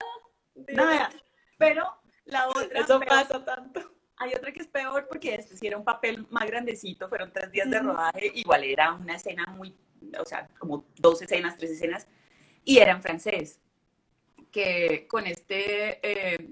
Nada, 0.73 1.09
pero 1.57 2.01
la 2.25 2.47
otra... 2.47 2.79
Eso 2.79 2.99
pasa 3.01 3.43
tanto. 3.43 3.91
Hay 4.17 4.33
otra 4.33 4.53
que 4.53 4.61
es 4.61 4.67
peor 4.67 5.07
porque 5.07 5.35
este 5.35 5.57
sí 5.57 5.67
era 5.67 5.77
un 5.77 5.83
papel 5.83 6.25
más 6.29 6.45
grandecito, 6.45 7.09
fueron 7.09 7.33
tres 7.33 7.51
días 7.51 7.69
de 7.69 7.79
rodaje, 7.79 8.31
igual 8.35 8.63
era 8.63 8.93
una 8.93 9.15
escena 9.15 9.45
muy, 9.47 9.75
o 10.17 10.23
sea, 10.23 10.47
como 10.59 10.85
dos 10.95 11.21
escenas, 11.21 11.57
tres 11.57 11.71
escenas, 11.71 12.07
y 12.63 12.77
era 12.77 12.91
en 12.91 13.01
francés, 13.01 13.59
que 14.51 15.07
con 15.09 15.25
este 15.25 15.99
eh, 16.07 16.47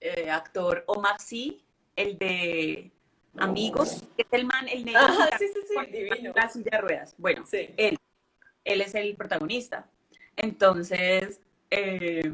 eh, 0.00 0.30
actor 0.30 0.82
Omar 0.88 1.20
Sy, 1.20 1.64
el 1.96 2.18
de 2.18 2.90
Amigos, 3.38 4.02
que 4.16 4.22
es 4.22 4.28
el 4.32 4.44
man, 4.44 4.68
el 4.68 4.84
negro, 4.84 5.00
Ajá, 5.00 5.38
sí, 5.38 5.46
sí, 5.48 5.60
sí, 5.66 5.90
divino. 5.90 6.32
la 6.34 6.48
silla 6.50 6.70
de 6.72 6.78
ruedas. 6.78 7.14
Bueno, 7.16 7.46
Sí. 7.46 7.70
él, 7.78 7.96
él 8.64 8.80
es 8.82 8.94
el 8.94 9.16
protagonista. 9.16 9.88
Entonces, 10.36 11.40
eh, 11.70 12.30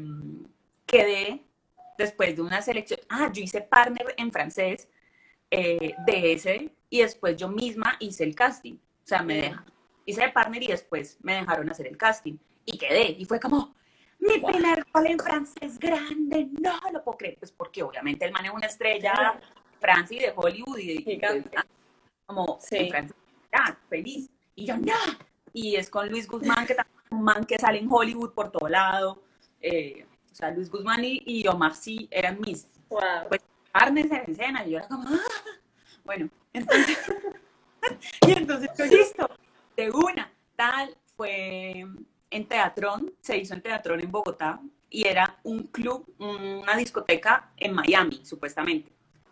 quedé 0.85 1.41
después 1.97 2.35
de 2.35 2.41
una 2.41 2.61
selección, 2.61 2.99
ah, 3.09 3.29
yo 3.33 3.41
hice 3.41 3.61
partner 3.61 4.13
en 4.17 4.31
francés 4.31 4.87
eh, 5.51 5.93
de 6.05 6.33
ese 6.33 6.71
y 6.89 6.99
después 7.01 7.35
yo 7.37 7.47
misma 7.49 7.95
hice 7.99 8.23
el 8.23 8.35
casting. 8.35 8.73
O 8.75 9.07
sea, 9.07 9.23
me 9.23 9.35
deja, 9.35 9.65
hice 10.05 10.21
de 10.21 10.29
partner 10.29 10.63
y 10.63 10.67
después 10.67 11.17
me 11.21 11.33
dejaron 11.35 11.69
hacer 11.69 11.87
el 11.87 11.97
casting 11.97 12.37
y 12.65 12.77
quedé. 12.77 13.11
Y 13.17 13.25
fue 13.25 13.39
como, 13.39 13.73
mi 14.19 14.39
primer 14.39 14.85
rol 14.93 15.07
en 15.07 15.19
francés 15.19 15.79
grande, 15.79 16.49
no 16.59 16.79
lo 16.91 17.03
puedo 17.03 17.17
creer. 17.17 17.37
Pues 17.39 17.51
porque 17.51 17.83
obviamente 17.83 18.25
el 18.25 18.31
man 18.31 18.45
es 18.45 18.51
una 18.51 18.67
estrella 18.67 19.39
Francis 19.79 20.21
de 20.21 20.33
Hollywood 20.35 20.77
y, 20.77 20.91
y, 20.91 20.95
pues, 20.95 21.15
Gigante. 21.15 21.57
como 22.25 22.57
Sí. 22.61 22.89
en 22.93 23.13
feliz. 23.89 24.29
Y 24.55 24.65
yo, 24.65 24.77
no. 24.77 24.93
Y 25.53 25.75
es 25.77 25.89
con 25.89 26.09
Luis 26.09 26.27
Guzmán, 26.27 26.65
que 26.67 26.75
también 26.75 26.99
es 27.05 27.11
un 27.11 27.23
man 27.23 27.45
que 27.45 27.57
sale 27.57 27.79
en 27.79 27.87
Hollywood 27.91 28.33
por 28.33 28.51
todo 28.51 28.67
lado. 28.67 29.23
Eh, 29.61 30.05
o 30.31 30.35
sea, 30.35 30.51
Luis 30.51 30.69
Guzmán 30.69 31.03
y, 31.03 31.21
y 31.25 31.47
Omar 31.47 31.73
sí 31.75 32.07
eran 32.11 32.39
mis 32.41 32.67
Wow. 32.89 32.99
pues, 33.29 33.41
carnes 33.71 34.11
en 34.11 34.31
escena. 34.31 34.65
Y 34.65 34.71
yo 34.71 34.77
era 34.79 34.87
como, 34.87 35.07
¡ah! 35.09 35.19
Bueno, 36.03 36.29
entonces, 36.53 36.97
y 38.27 38.31
entonces 38.31 38.69
yo 38.77 38.85
listo, 38.85 39.29
de 39.77 39.91
una, 39.91 40.31
tal, 40.55 40.95
fue 41.15 41.85
en 42.31 42.47
Teatrón, 42.47 43.13
se 43.21 43.37
hizo 43.37 43.53
en 43.53 43.61
Teatrón 43.61 43.99
en 44.01 44.11
Bogotá, 44.11 44.59
y 44.89 45.07
era 45.07 45.39
un 45.43 45.63
club, 45.67 46.13
una 46.19 46.75
discoteca 46.75 47.51
en 47.57 47.73
Miami, 47.73 48.21
supuestamente. 48.25 48.91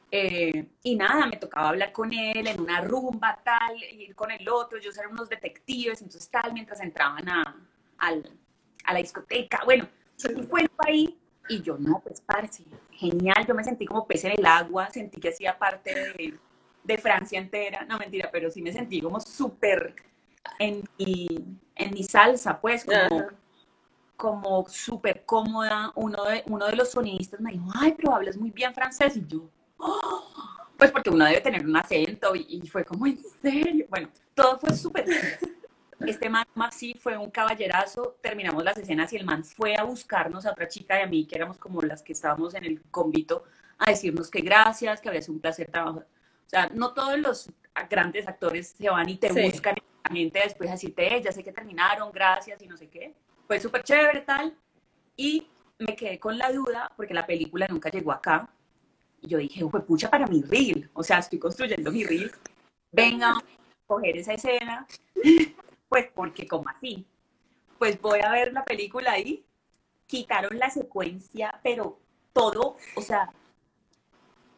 Eh, 0.09 0.67
y 0.83 0.95
nada, 0.95 1.25
me 1.27 1.37
tocaba 1.37 1.69
hablar 1.69 1.91
con 1.91 2.13
él 2.13 2.47
en 2.47 2.61
una 2.61 2.79
rumba, 2.81 3.39
tal, 3.43 3.75
ir 3.83 4.15
con 4.15 4.31
el 4.31 4.47
otro, 4.47 4.77
ellos 4.77 4.97
eran 4.97 5.11
unos 5.11 5.27
detectives, 5.29 6.01
entonces 6.01 6.29
tal, 6.29 6.53
mientras 6.53 6.79
entraban 6.79 7.27
a, 7.27 7.55
al- 7.97 8.31
a 8.85 8.93
la 8.93 8.99
discoteca, 8.99 9.61
bueno, 9.65 9.87
y 10.35 10.43
fue 10.43 10.65
ahí, 10.85 11.17
y 11.49 11.61
yo, 11.61 11.77
no, 11.77 11.99
pues, 12.01 12.21
parce, 12.21 12.63
genial, 12.91 13.45
yo 13.47 13.53
me 13.53 13.63
sentí 13.63 13.85
como 13.85 14.07
pez 14.07 14.23
en 14.25 14.31
el 14.37 14.45
agua, 14.45 14.89
sentí 14.89 15.19
que 15.19 15.29
hacía 15.29 15.57
parte 15.57 15.93
de, 15.93 16.33
de 16.83 16.97
Francia 16.97 17.39
entera, 17.39 17.83
no 17.85 17.97
mentira, 17.97 18.29
pero 18.31 18.49
sí 18.49 18.61
me 18.61 18.71
sentí 18.71 19.01
como 19.01 19.19
súper 19.19 19.95
en 20.59 20.83
mi, 20.97 21.27
en 21.77 21.91
mi 21.93 22.03
salsa, 22.03 22.59
pues, 22.59 22.85
como, 22.85 23.19
Ajá. 23.19 23.33
como 24.15 24.67
súper 24.69 25.25
cómoda. 25.25 25.91
Uno 25.95 26.23
de, 26.25 26.43
uno 26.47 26.65
de 26.67 26.75
los 26.75 26.91
sonidistas 26.91 27.39
me 27.39 27.51
dijo, 27.51 27.65
ay, 27.75 27.93
pero 27.97 28.13
hablas 28.15 28.37
muy 28.37 28.51
bien 28.51 28.73
francés, 28.73 29.17
y 29.17 29.25
yo, 29.27 29.49
"Oh", 29.77 30.23
pues 30.77 30.91
porque 30.91 31.09
uno 31.09 31.25
debe 31.25 31.41
tener 31.41 31.65
un 31.65 31.75
acento, 31.75 32.35
y, 32.35 32.45
y 32.63 32.67
fue 32.67 32.83
como, 32.85 33.05
¿en 33.07 33.19
serio? 33.41 33.85
Bueno, 33.89 34.09
todo 34.33 34.59
fue 34.59 34.73
súper. 34.73 35.05
Este 36.05 36.29
man 36.29 36.45
sí 36.71 36.93
fue 36.99 37.17
un 37.17 37.31
caballerazo, 37.31 38.17
terminamos 38.21 38.63
las 38.63 38.77
escenas 38.77 39.11
y 39.13 39.17
el 39.17 39.25
man 39.25 39.43
fue 39.43 39.75
a 39.75 39.83
buscarnos 39.83 40.45
a 40.45 40.51
otra 40.51 40.67
chica 40.67 40.99
y 40.99 41.03
a 41.03 41.07
mí, 41.07 41.25
que 41.25 41.35
éramos 41.35 41.57
como 41.57 41.81
las 41.81 42.03
que 42.03 42.13
estábamos 42.13 42.53
en 42.53 42.65
el 42.65 42.81
convito, 42.91 43.43
a 43.79 43.89
decirnos 43.89 44.29
que 44.29 44.41
gracias, 44.41 45.01
que 45.01 45.09
había 45.09 45.21
sido 45.21 45.33
un 45.33 45.39
placer 45.41 45.69
trabajar. 45.71 46.05
O 46.47 46.49
sea, 46.49 46.69
no 46.73 46.93
todos 46.93 47.19
los 47.19 47.51
grandes 47.89 48.27
actores 48.27 48.69
se 48.77 48.89
van 48.89 49.07
y 49.09 49.17
te 49.17 49.31
Sí. 49.31 49.41
buscan 49.51 49.75
gente 50.09 50.39
después 50.39 50.69
a 50.69 50.73
decirte, 50.73 51.15
"Eh, 51.15 51.21
ya 51.21 51.31
sé 51.31 51.43
que 51.43 51.51
terminaron, 51.51 52.11
gracias 52.11 52.61
y 52.61 52.67
no 52.67 52.77
sé 52.77 52.87
qué. 52.89 53.13
Fue 53.45 53.59
súper 53.59 53.83
chévere 53.83 54.21
tal. 54.21 54.55
Y 55.17 55.47
me 55.77 55.95
quedé 55.95 56.19
con 56.19 56.37
la 56.37 56.51
duda 56.51 56.91
porque 56.95 57.13
la 57.13 57.25
película 57.27 57.67
nunca 57.67 57.89
llegó 57.89 58.11
acá. 58.13 58.49
Y 59.21 59.27
yo 59.27 59.37
dije, 59.39 59.67
fue 59.69 59.85
pucha 59.85 60.09
para 60.09 60.25
mi 60.27 60.41
reel. 60.41 60.89
O 60.93 61.03
sea, 61.03 61.19
estoy 61.19 61.39
construyendo 61.39 61.91
mi 61.91 62.03
reel. 62.05 62.31
Venga, 62.91 63.31
a 63.31 63.43
coger 63.85 64.17
esa 64.17 64.33
escena. 64.33 64.87
Pues 65.89 66.07
porque 66.13 66.45
como 66.47 66.67
así. 66.69 67.05
Pues 67.77 68.01
voy 68.01 68.19
a 68.19 68.29
ver 68.29 68.51
la 68.51 68.65
película 68.65 69.13
ahí. 69.13 69.45
Quitaron 70.05 70.59
la 70.59 70.69
secuencia, 70.69 71.59
pero 71.63 71.97
todo, 72.33 72.75
o 72.95 73.01
sea, 73.01 73.29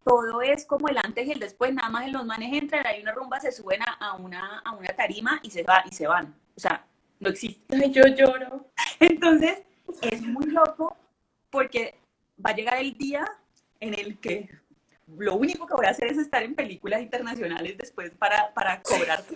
todo 0.03 0.41
es 0.41 0.65
como 0.65 0.87
el 0.87 0.97
antes 0.97 1.27
y 1.27 1.31
el 1.31 1.39
después, 1.39 1.73
nada 1.73 1.89
más 1.89 2.05
en 2.05 2.13
los 2.13 2.25
manes 2.25 2.53
entran, 2.53 2.85
hay 2.85 3.01
una 3.01 3.11
rumba, 3.11 3.39
se 3.39 3.51
suben 3.51 3.81
a, 3.81 4.15
una, 4.15 4.59
a 4.59 4.71
una 4.73 4.89
tarima 4.89 5.39
y 5.43 5.51
se, 5.51 5.63
va, 5.63 5.83
y 5.89 5.93
se 5.93 6.07
van. 6.07 6.35
O 6.55 6.59
sea, 6.59 6.85
no 7.19 7.29
existe. 7.29 7.75
Ay, 7.75 7.91
yo 7.91 8.03
lloro. 8.07 8.67
Entonces, 8.99 9.63
es 10.01 10.21
muy 10.21 10.47
loco 10.47 10.95
porque 11.49 11.95
va 12.43 12.51
a 12.51 12.55
llegar 12.55 12.79
el 12.79 12.97
día 12.97 13.25
en 13.79 13.93
el 13.93 14.19
que 14.19 14.49
lo 15.17 15.35
único 15.35 15.65
que 15.65 15.73
voy 15.73 15.85
a 15.85 15.91
hacer 15.91 16.07
es 16.07 16.17
estar 16.17 16.43
en 16.43 16.55
películas 16.55 17.01
internacionales 17.01 17.77
después 17.77 18.11
para, 18.11 18.53
para 18.53 18.81
cobrar. 18.81 19.23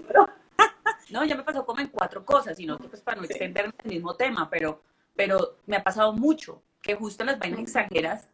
No, 1.10 1.24
ya 1.26 1.36
me 1.36 1.44
pasó 1.44 1.66
como 1.66 1.82
en 1.82 1.90
cuatro 1.90 2.26
cosas, 2.26 2.58
sino 2.58 2.78
que 2.80 2.88
pues 2.88 3.02
para 3.02 3.18
no 3.18 3.26
extenderme 3.26 3.74
el 3.84 3.92
mismo 3.92 4.16
tema, 4.16 4.50
pero, 4.50 4.82
pero 5.16 5.58
me 5.68 5.76
ha 5.76 5.84
pasado 5.84 6.14
mucho, 6.14 6.64
que 6.82 6.96
justo 6.96 7.22
en 7.22 7.28
las 7.28 7.40
vainas 7.40 7.60
extranjeras, 7.60 8.30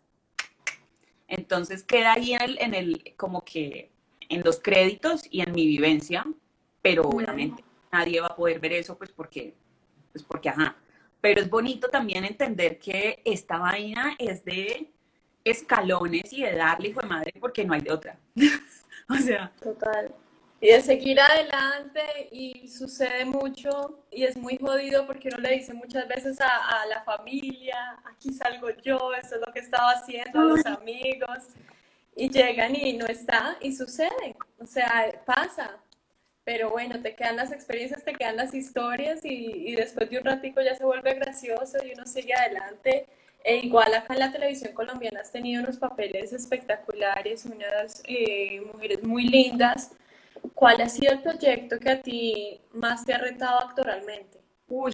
entonces 1.29 1.83
queda 1.83 2.13
ahí 2.13 2.33
en 2.33 2.41
el, 2.41 2.57
en 2.59 2.73
el, 2.73 3.13
como 3.15 3.45
que 3.45 3.91
en 4.27 4.41
los 4.43 4.59
créditos 4.59 5.23
y 5.29 5.41
en 5.41 5.51
mi 5.53 5.65
vivencia, 5.65 6.25
pero 6.81 7.03
obviamente 7.03 7.63
nadie 7.91 8.19
va 8.19 8.27
a 8.27 8.35
poder 8.35 8.59
ver 8.59 8.73
eso, 8.73 8.97
pues 8.97 9.11
porque, 9.11 9.53
pues 10.11 10.23
porque, 10.23 10.49
ajá. 10.49 10.75
Pero 11.21 11.41
es 11.41 11.49
bonito 11.49 11.89
también 11.89 12.25
entender 12.25 12.79
que 12.79 13.21
esta 13.25 13.57
vaina 13.57 14.15
es 14.17 14.43
de 14.45 14.91
escalones 15.43 16.31
y 16.31 16.43
de 16.43 16.55
darle, 16.55 16.89
hijo 16.89 17.01
de 17.01 17.07
madre, 17.07 17.33
porque 17.39 17.65
no 17.65 17.73
hay 17.73 17.81
de 17.81 17.91
otra. 17.91 18.17
o 19.09 19.15
sea, 19.15 19.51
Total. 19.61 20.13
Y 20.61 20.67
de 20.67 20.81
seguir 20.81 21.19
adelante 21.21 22.01
y 22.31 22.67
sucede 22.67 23.23
mucho 23.23 24.03
y 24.11 24.25
es 24.25 24.35
muy 24.35 24.57
jodido 24.57 25.07
porque 25.07 25.29
uno 25.29 25.37
le 25.37 25.55
dice 25.55 25.73
muchas 25.73 26.05
veces 26.07 26.41
a, 26.41 26.81
a 26.81 26.85
la 26.87 27.01
familia, 27.03 27.97
aquí 28.05 28.33
salgo 28.33 28.69
yo, 28.83 29.13
esto 29.13 29.35
es 29.35 29.41
lo 29.45 29.53
que 29.53 29.59
estaba 29.59 29.91
haciendo, 29.91 30.41
a 30.41 30.43
los 30.43 30.65
amigos, 30.65 31.45
y 32.15 32.29
llegan 32.29 32.75
y 32.75 32.93
no 32.97 33.05
está 33.05 33.57
y 33.61 33.73
sucede, 33.73 34.35
o 34.59 34.65
sea, 34.65 34.89
pasa. 35.25 35.77
Pero 36.43 36.71
bueno, 36.71 36.99
te 37.01 37.15
quedan 37.15 37.35
las 37.37 37.51
experiencias, 37.51 38.03
te 38.03 38.13
quedan 38.13 38.35
las 38.35 38.53
historias 38.53 39.23
y, 39.23 39.69
y 39.69 39.75
después 39.75 40.09
de 40.09 40.17
un 40.17 40.25
ratico 40.25 40.61
ya 40.61 40.75
se 40.75 40.83
vuelve 40.83 41.13
gracioso 41.13 41.77
y 41.85 41.93
uno 41.93 42.05
sigue 42.05 42.33
adelante. 42.33 43.05
E 43.43 43.57
igual 43.57 43.93
acá 43.93 44.13
en 44.13 44.19
la 44.19 44.31
televisión 44.31 44.73
colombiana 44.73 45.21
has 45.21 45.31
tenido 45.31 45.63
unos 45.63 45.77
papeles 45.77 46.33
espectaculares, 46.33 47.45
unas 47.45 48.01
eh, 48.05 48.61
mujeres 48.73 49.03
muy 49.03 49.23
lindas. 49.27 49.91
¿Cuál 50.53 50.81
ha 50.81 50.89
sido 50.89 51.13
el 51.13 51.21
proyecto 51.21 51.79
que 51.79 51.89
a 51.89 52.01
ti 52.01 52.61
más 52.73 53.05
te 53.05 53.13
ha 53.13 53.17
retado 53.17 53.59
actoralmente? 53.59 54.39
Uy, 54.67 54.93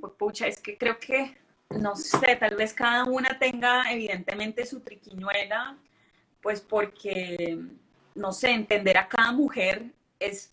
pues, 0.00 0.12
pucha, 0.18 0.46
es 0.46 0.60
que 0.60 0.76
creo 0.76 0.98
que, 0.98 1.36
no 1.70 1.96
sé, 1.96 2.36
tal 2.36 2.56
vez 2.56 2.72
cada 2.72 3.04
una 3.04 3.38
tenga 3.38 3.90
evidentemente 3.92 4.66
su 4.66 4.80
triquiñuela, 4.80 5.76
pues 6.40 6.60
porque, 6.60 7.58
no 8.14 8.32
sé, 8.32 8.50
entender 8.50 8.98
a 8.98 9.08
cada 9.08 9.32
mujer 9.32 9.86
es, 10.18 10.50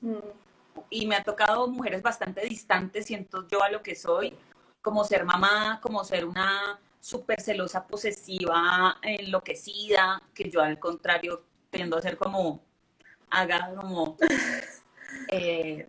y 0.89 1.05
me 1.05 1.15
ha 1.15 1.23
tocado 1.23 1.67
mujeres 1.67 2.01
bastante 2.01 2.41
distantes, 2.41 3.05
siento 3.05 3.47
yo 3.47 3.63
a 3.63 3.69
lo 3.69 3.81
que 3.81 3.95
soy, 3.95 4.35
como 4.81 5.03
ser 5.03 5.23
mamá, 5.23 5.79
como 5.81 6.03
ser 6.03 6.25
una 6.25 6.79
súper 6.99 7.41
celosa, 7.41 7.85
posesiva, 7.85 8.97
enloquecida, 9.01 10.21
que 10.33 10.49
yo 10.49 10.61
al 10.61 10.79
contrario 10.79 11.43
tiendo 11.69 11.97
a 11.97 12.01
ser 12.01 12.17
como, 12.17 12.63
haga 13.33 13.73
como... 13.75 14.17
Eh, 15.29 15.87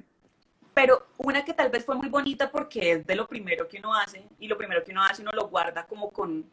pero 0.75 1.07
una 1.19 1.45
que 1.45 1.55
tal 1.55 1.71
vez 1.71 1.85
fue 1.85 1.95
muy 1.95 2.09
bonita 2.09 2.51
porque 2.51 2.93
es 2.93 3.07
de 3.07 3.15
lo 3.15 3.29
primero 3.29 3.69
que 3.69 3.79
uno 3.79 3.95
hace 3.95 4.25
y 4.39 4.49
lo 4.49 4.59
primero 4.59 4.83
que 4.83 4.91
uno 4.91 5.05
hace 5.05 5.23
uno 5.23 5.31
lo 5.33 5.49
guarda 5.49 5.87
como 5.87 6.11
con, 6.11 6.45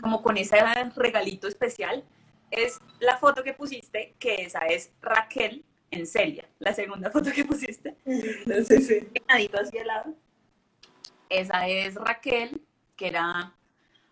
como 0.00 0.22
con 0.22 0.36
ese 0.36 0.56
regalito 0.94 1.48
especial, 1.48 2.04
es 2.50 2.80
la 3.00 3.16
foto 3.16 3.42
que 3.42 3.52
pusiste, 3.52 4.14
que 4.18 4.36
esa 4.36 4.60
es 4.60 4.92
Raquel 5.02 5.64
en 5.90 6.06
Celia, 6.06 6.48
la 6.60 6.72
segunda 6.72 7.10
foto 7.10 7.32
que 7.32 7.44
pusiste. 7.44 7.96
Sí, 8.06 8.82
sí. 8.82 9.08
hacia 9.26 9.80
el 9.80 9.86
lado. 9.86 10.14
Esa 11.28 11.66
es 11.66 11.96
Raquel, 11.96 12.60
que 12.96 13.08
era 13.08 13.52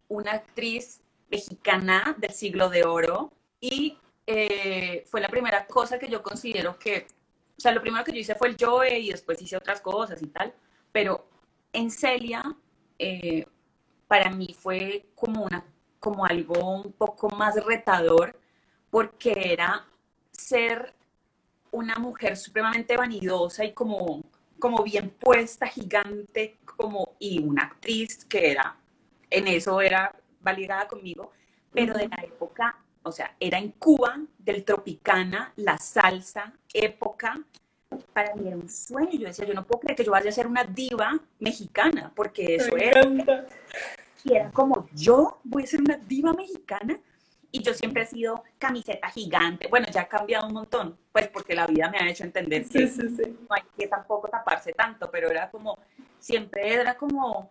una 0.09 0.33
actriz 0.33 1.01
mexicana 1.31 2.17
del 2.19 2.33
siglo 2.33 2.69
de 2.69 2.85
oro 2.85 3.33
y 3.61 3.99
eh, 4.27 5.05
fue 5.07 5.21
la 5.21 5.29
primera 5.29 5.67
cosa 5.67 5.99
que 5.99 6.09
yo 6.09 6.23
considero 6.23 6.79
que 6.79 7.07
o 7.57 7.61
sea, 7.63 7.73
lo 7.73 7.81
primero 7.81 8.05
que 8.05 8.13
yo 8.13 8.19
hice 8.19 8.35
fue 8.35 8.49
el 8.49 8.57
Joe 8.59 8.99
y 8.99 9.11
después 9.11 9.41
hice 9.41 9.57
otras 9.57 9.81
cosas 9.81 10.21
y 10.21 10.27
tal, 10.27 10.53
pero 10.91 11.29
en 11.73 11.93
Celia, 11.93 12.43
eh, 12.99 13.47
para 14.09 14.31
mí 14.31 14.55
fue 14.59 15.07
como, 15.15 15.45
una, 15.45 15.65
como 16.01 16.25
algo 16.25 16.83
un 16.83 16.93
poco 16.93 17.31
más 17.31 17.55
retador, 17.65 18.37
porque 18.91 19.53
era 19.53 19.87
ser 20.33 20.95
una 21.71 21.95
mujer 21.97 22.37
supremamente 22.37 22.97
vanidosa 22.97 23.65
y 23.65 23.73
como, 23.73 24.23
como 24.59 24.83
bien 24.83 25.11
puesta, 25.11 25.67
gigante, 25.67 26.59
como, 26.65 27.15
y 27.19 27.39
una 27.43 27.63
actriz 27.63 28.25
que 28.25 28.51
era, 28.51 28.77
en 29.31 29.47
eso 29.47 29.81
era 29.81 30.15
validada 30.41 30.89
conmigo, 30.89 31.31
pero 31.73 31.95
de 31.95 32.09
la 32.09 32.25
época 32.25 32.77
o 33.03 33.13
sea, 33.13 33.35
era 33.41 33.59
en 33.59 33.73
Cuba, 33.73 34.21
del 34.39 34.65
Tropicana, 34.65 35.53
la 35.57 35.79
salsa, 35.79 36.53
época. 36.73 37.41
Para 38.13 38.35
mí 38.35 38.49
era 38.49 38.57
un 38.57 38.69
sueño. 38.69 39.13
Yo 39.13 39.27
decía, 39.27 39.47
yo 39.47 39.55
no 39.55 39.67
puedo 39.67 39.81
creer 39.81 39.97
que 39.97 40.05
yo 40.05 40.13
vaya 40.13 40.31
a 40.31 40.33
ser 40.33 40.47
una 40.47 40.65
diva 40.65 41.19
mexicana, 41.39 42.13
porque 42.15 42.57
eso 42.57 42.77
era. 42.77 43.03
Y 44.25 44.35
era 44.35 44.51
como, 44.51 44.89
yo 44.95 45.41
voy 45.45 45.65
a 45.65 45.67
ser 45.67 45.81
una 45.81 45.97
diva 45.97 46.33
mexicana. 46.33 46.99
Y 47.55 47.63
yo 47.63 47.75
siempre 47.75 48.05
he 48.05 48.07
sido 48.07 48.43
camiseta 48.59 49.11
gigante. 49.11 49.69
Bueno, 49.69 49.87
ya 49.93 50.03
ha 50.03 50.09
cambiado 50.09 50.47
un 50.47 50.55
montón, 50.55 50.97
pues 51.13 51.29
porque 51.29 51.55
la 51.55 51.67
vida 51.67 51.91
me 51.91 51.99
ha 51.99 52.09
hecho 52.09 52.25
entender 52.25 52.67
que 52.67 52.87
no 52.87 53.47
hay 53.51 53.63
que 53.77 53.87
tampoco 53.89 54.29
taparse 54.29 54.73
tanto, 54.73 55.11
pero 55.11 55.31
era 55.31 55.51
como, 55.51 55.77
siempre 56.19 56.73
era 56.73 56.97
como, 56.97 57.51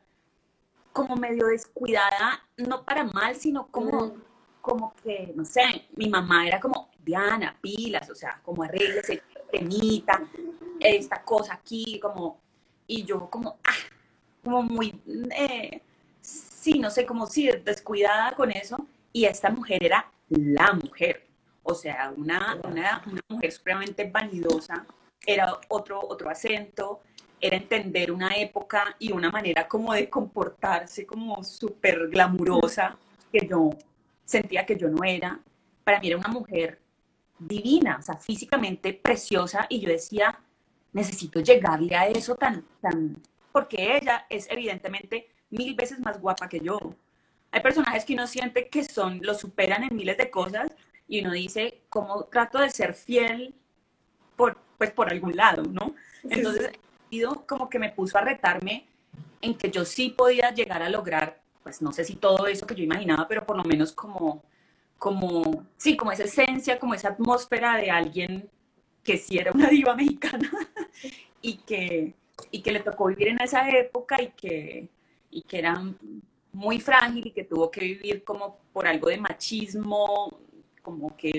como 0.91 1.15
medio 1.15 1.45
descuidada, 1.45 2.41
no 2.57 2.83
para 2.83 3.03
mal, 3.03 3.35
sino 3.35 3.67
como, 3.67 4.07
mm 4.07 4.30
como 4.61 4.93
que, 5.03 5.31
no 5.35 5.43
sé, 5.43 5.87
mi 5.95 6.09
mamá 6.09 6.47
era 6.47 6.59
como, 6.59 6.89
Diana, 7.03 7.55
pilas, 7.59 8.09
o 8.09 8.15
sea, 8.15 8.39
como 8.43 8.63
arréglese, 8.63 9.23
temita, 9.51 10.21
esta 10.79 11.23
cosa 11.23 11.53
aquí, 11.55 11.99
como, 11.99 12.39
y 12.87 13.03
yo 13.03 13.29
como, 13.29 13.57
ah, 13.63 13.73
como 14.43 14.63
muy, 14.63 15.01
eh, 15.35 15.81
sí, 16.21 16.79
no 16.79 16.89
sé, 16.89 17.05
como 17.05 17.25
sí, 17.25 17.49
descuidada 17.63 18.33
con 18.35 18.51
eso, 18.51 18.77
y 19.11 19.25
esta 19.25 19.49
mujer 19.49 19.83
era 19.83 20.09
la 20.29 20.73
mujer, 20.73 21.27
o 21.63 21.73
sea, 21.73 22.13
una, 22.15 22.59
una, 22.63 23.03
una 23.05 23.21
mujer 23.27 23.51
supremamente 23.51 24.09
vanidosa, 24.09 24.85
era 25.25 25.59
otro, 25.67 26.01
otro 26.07 26.29
acento, 26.29 27.01
era 27.39 27.57
entender 27.57 28.11
una 28.11 28.35
época 28.35 28.95
y 28.99 29.11
una 29.11 29.31
manera 29.31 29.67
como 29.67 29.93
de 29.93 30.09
comportarse 30.09 31.05
como 31.05 31.43
súper 31.43 32.07
glamurosa 32.09 32.97
que 33.31 33.47
yo 33.47 33.71
sentía 34.31 34.65
que 34.65 34.77
yo 34.77 34.89
no 34.89 35.03
era. 35.03 35.39
Para 35.83 35.99
mí 35.99 36.07
era 36.07 36.17
una 36.17 36.29
mujer 36.29 36.79
divina, 37.37 37.97
o 37.99 38.01
sea, 38.01 38.15
físicamente 38.17 38.93
preciosa, 38.93 39.65
y 39.69 39.79
yo 39.79 39.89
decía, 39.89 40.39
necesito 40.93 41.39
llegarle 41.39 41.95
a 41.95 42.07
eso 42.07 42.35
tan, 42.35 42.63
tan, 42.81 43.17
porque 43.51 43.97
ella 43.97 44.25
es 44.29 44.47
evidentemente 44.49 45.27
mil 45.49 45.75
veces 45.75 45.99
más 45.99 46.19
guapa 46.19 46.47
que 46.47 46.59
yo. 46.59 46.79
Hay 47.51 47.61
personajes 47.61 48.05
que 48.05 48.13
uno 48.13 48.27
siente 48.27 48.69
que 48.69 48.83
son, 48.83 49.19
lo 49.21 49.33
superan 49.33 49.83
en 49.83 49.95
miles 49.95 50.17
de 50.17 50.29
cosas, 50.29 50.71
y 51.07 51.19
uno 51.21 51.31
dice, 51.33 51.81
¿cómo 51.89 52.23
trato 52.25 52.59
de 52.59 52.69
ser 52.69 52.93
fiel 52.93 53.53
por, 54.37 54.57
pues 54.77 54.91
por 54.91 55.09
algún 55.09 55.35
lado, 55.35 55.63
no? 55.63 55.95
Entonces, 56.23 56.71
como 57.45 57.69
que 57.69 57.79
me 57.79 57.89
puso 57.89 58.17
a 58.17 58.21
retarme 58.21 58.87
en 59.41 59.55
que 59.55 59.69
yo 59.69 59.83
sí 59.83 60.11
podía 60.11 60.53
llegar 60.53 60.81
a 60.81 60.89
lograr 60.89 61.40
pues 61.63 61.81
no 61.81 61.91
sé 61.91 62.03
si 62.03 62.15
todo 62.15 62.47
eso 62.47 62.65
que 62.65 62.75
yo 62.75 62.83
imaginaba, 62.83 63.27
pero 63.27 63.45
por 63.45 63.57
lo 63.57 63.63
menos 63.63 63.91
como, 63.91 64.43
como, 64.97 65.65
sí, 65.77 65.95
como 65.95 66.11
esa 66.11 66.23
esencia, 66.23 66.79
como 66.79 66.93
esa 66.93 67.09
atmósfera 67.09 67.77
de 67.77 67.91
alguien 67.91 68.49
que 69.03 69.17
sí 69.17 69.37
era 69.37 69.51
una 69.51 69.67
diva 69.67 69.95
mexicana 69.97 70.49
y 71.41 71.57
que, 71.57 72.13
y 72.51 72.61
que 72.61 72.71
le 72.71 72.79
tocó 72.81 73.07
vivir 73.07 73.29
en 73.29 73.41
esa 73.41 73.69
época 73.69 74.21
y 74.21 74.29
que, 74.29 74.89
y 75.29 75.41
que 75.43 75.59
era 75.59 75.81
muy 76.53 76.79
frágil 76.79 77.27
y 77.27 77.31
que 77.31 77.43
tuvo 77.43 77.71
que 77.71 77.81
vivir 77.81 78.23
como 78.23 78.59
por 78.73 78.87
algo 78.87 79.09
de 79.09 79.17
machismo, 79.17 80.39
como 80.81 81.15
que 81.15 81.31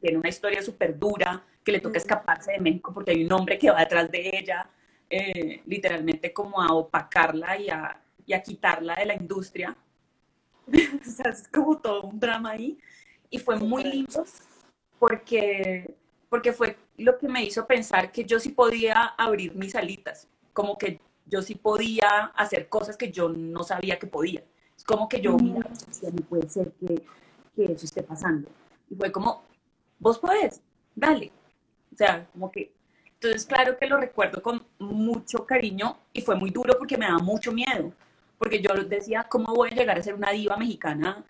tiene 0.00 0.18
una 0.18 0.28
historia 0.28 0.62
súper 0.62 0.98
dura, 0.98 1.42
que 1.64 1.72
le 1.72 1.80
toca 1.80 1.98
escaparse 1.98 2.52
de 2.52 2.60
México 2.60 2.92
porque 2.92 3.12
hay 3.12 3.24
un 3.24 3.32
hombre 3.32 3.58
que 3.58 3.70
va 3.70 3.80
detrás 3.80 4.10
de 4.10 4.38
ella, 4.38 4.68
eh, 5.08 5.62
literalmente 5.66 6.32
como 6.32 6.60
a 6.60 6.72
opacarla 6.72 7.58
y 7.58 7.68
a, 7.70 8.00
y 8.26 8.32
a 8.32 8.42
quitarla 8.42 8.94
de 8.94 9.06
la 9.06 9.14
industria. 9.14 9.76
o 10.66 11.10
sea, 11.10 11.30
es 11.30 11.48
como 11.48 11.78
todo 11.78 12.02
un 12.02 12.18
drama 12.18 12.50
ahí. 12.50 12.78
Y 13.30 13.38
fue 13.38 13.56
muy 13.56 13.84
lindo 13.84 14.24
porque, 14.98 15.94
porque 16.28 16.52
fue 16.52 16.76
lo 16.98 17.18
que 17.18 17.28
me 17.28 17.44
hizo 17.44 17.66
pensar 17.66 18.12
que 18.12 18.24
yo 18.24 18.38
sí 18.38 18.50
podía 18.50 19.04
abrir 19.16 19.54
mis 19.54 19.74
alitas, 19.74 20.28
como 20.52 20.76
que 20.76 21.00
yo 21.26 21.40
sí 21.40 21.54
podía 21.54 22.26
hacer 22.36 22.68
cosas 22.68 22.96
que 22.96 23.10
yo 23.10 23.28
no 23.28 23.64
sabía 23.64 23.98
que 23.98 24.06
podía. 24.06 24.44
Es 24.76 24.84
como 24.84 25.08
que 25.08 25.20
yo, 25.20 25.36
mira, 25.36 25.68
no 25.68 26.26
puede 26.28 26.48
ser 26.48 26.72
que, 26.72 27.02
que 27.54 27.72
eso 27.72 27.86
esté 27.86 28.02
pasando. 28.02 28.50
Y 28.90 28.94
fue 28.96 29.10
como, 29.10 29.42
vos 29.98 30.18
podés, 30.18 30.60
dale. 30.94 31.32
O 31.92 31.96
sea, 31.96 32.26
como 32.32 32.50
que 32.50 32.72
entonces, 33.22 33.46
claro 33.46 33.78
que 33.78 33.86
lo 33.86 33.98
recuerdo 33.98 34.42
con 34.42 34.66
mucho 34.80 35.46
cariño 35.46 35.96
y 36.12 36.22
fue 36.22 36.34
muy 36.34 36.50
duro 36.50 36.74
porque 36.76 36.98
me 36.98 37.06
daba 37.06 37.20
mucho 37.20 37.52
miedo 37.52 37.92
porque 38.42 38.60
yo 38.60 38.74
decía, 38.74 39.24
¿cómo 39.28 39.54
voy 39.54 39.70
a 39.70 39.74
llegar 39.74 39.96
a 39.96 40.02
ser 40.02 40.14
una 40.14 40.32
diva 40.32 40.56
mexicana? 40.56 41.24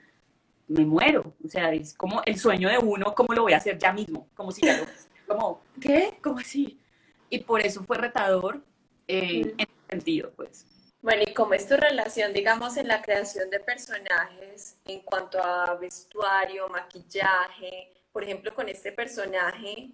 Me 0.66 0.86
muero, 0.86 1.34
o 1.44 1.46
sea, 1.46 1.70
es 1.70 1.92
como 1.92 2.22
el 2.24 2.38
sueño 2.38 2.70
de 2.70 2.78
uno, 2.78 3.14
¿cómo 3.14 3.34
lo 3.34 3.42
voy 3.42 3.52
a 3.52 3.58
hacer 3.58 3.76
ya 3.76 3.92
mismo? 3.92 4.30
Como 4.34 4.50
si 4.50 4.62
ya 4.62 4.78
lo, 4.78 4.86
como, 5.26 5.60
¿qué? 5.78 6.16
¿Cómo 6.22 6.38
así? 6.38 6.80
Y 7.28 7.40
por 7.40 7.60
eso 7.60 7.84
fue 7.84 7.98
retador 7.98 8.62
eh, 9.06 9.42
en 9.42 9.54
ese 9.58 9.72
sentido, 9.90 10.32
pues. 10.34 10.64
Bueno, 11.02 11.22
¿y 11.26 11.34
cómo 11.34 11.52
es 11.52 11.68
tu 11.68 11.76
relación, 11.76 12.32
digamos, 12.32 12.78
en 12.78 12.88
la 12.88 13.02
creación 13.02 13.50
de 13.50 13.60
personajes 13.60 14.78
en 14.86 15.00
cuanto 15.00 15.38
a 15.44 15.74
vestuario, 15.74 16.66
maquillaje? 16.70 17.92
Por 18.10 18.24
ejemplo, 18.24 18.54
con 18.54 18.70
este 18.70 18.90
personaje, 18.90 19.90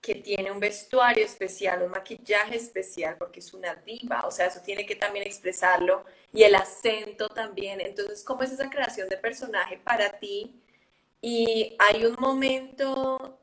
que 0.00 0.14
tiene 0.16 0.50
un 0.50 0.60
vestuario 0.60 1.24
especial, 1.24 1.82
un 1.82 1.90
maquillaje 1.90 2.56
especial, 2.56 3.16
porque 3.18 3.40
es 3.40 3.52
una 3.52 3.74
diva, 3.74 4.22
o 4.26 4.30
sea, 4.30 4.46
eso 4.46 4.60
tiene 4.64 4.86
que 4.86 4.96
también 4.96 5.26
expresarlo, 5.26 6.04
y 6.32 6.44
el 6.44 6.54
acento 6.54 7.28
también. 7.28 7.80
Entonces, 7.80 8.24
¿cómo 8.24 8.42
es 8.42 8.52
esa 8.52 8.70
creación 8.70 9.08
de 9.08 9.16
personaje 9.16 9.78
para 9.78 10.18
ti? 10.18 10.62
Y 11.20 11.76
hay 11.78 12.04
un 12.06 12.16
momento, 12.18 13.40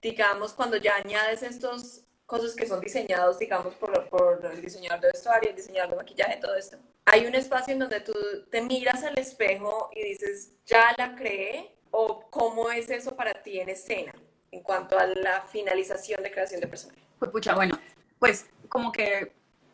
digamos, 0.00 0.52
cuando 0.52 0.76
ya 0.76 0.96
añades 0.96 1.42
estos 1.42 2.02
cosas 2.26 2.54
que 2.56 2.66
son 2.66 2.80
diseñados, 2.80 3.38
digamos, 3.38 3.74
por, 3.74 4.08
por 4.08 4.44
el 4.52 4.60
diseñador 4.60 5.00
de 5.00 5.08
vestuario, 5.12 5.50
el 5.50 5.56
diseñador 5.56 5.90
de 5.90 5.96
maquillaje, 5.96 6.38
todo 6.38 6.56
esto. 6.56 6.78
Hay 7.04 7.26
un 7.26 7.34
espacio 7.34 7.74
en 7.74 7.80
donde 7.80 8.00
tú 8.00 8.14
te 8.50 8.60
miras 8.62 9.04
al 9.04 9.18
espejo 9.18 9.90
y 9.94 10.02
dices, 10.02 10.52
ya 10.66 10.94
la 10.98 11.14
creé, 11.14 11.76
o 11.90 12.28
cómo 12.30 12.70
es 12.70 12.90
eso 12.90 13.14
para 13.14 13.34
ti 13.42 13.60
en 13.60 13.68
escena 13.68 14.14
en 14.52 14.62
cuanto 14.62 14.98
a 14.98 15.06
la 15.06 15.42
finalización 15.42 16.22
de 16.22 16.30
creación 16.30 16.60
de 16.60 16.68
personaje? 16.68 17.02
Pues 17.18 17.30
pucha, 17.30 17.54
bueno, 17.54 17.76
pues 18.18 18.48
como 18.68 18.92
que 18.92 19.32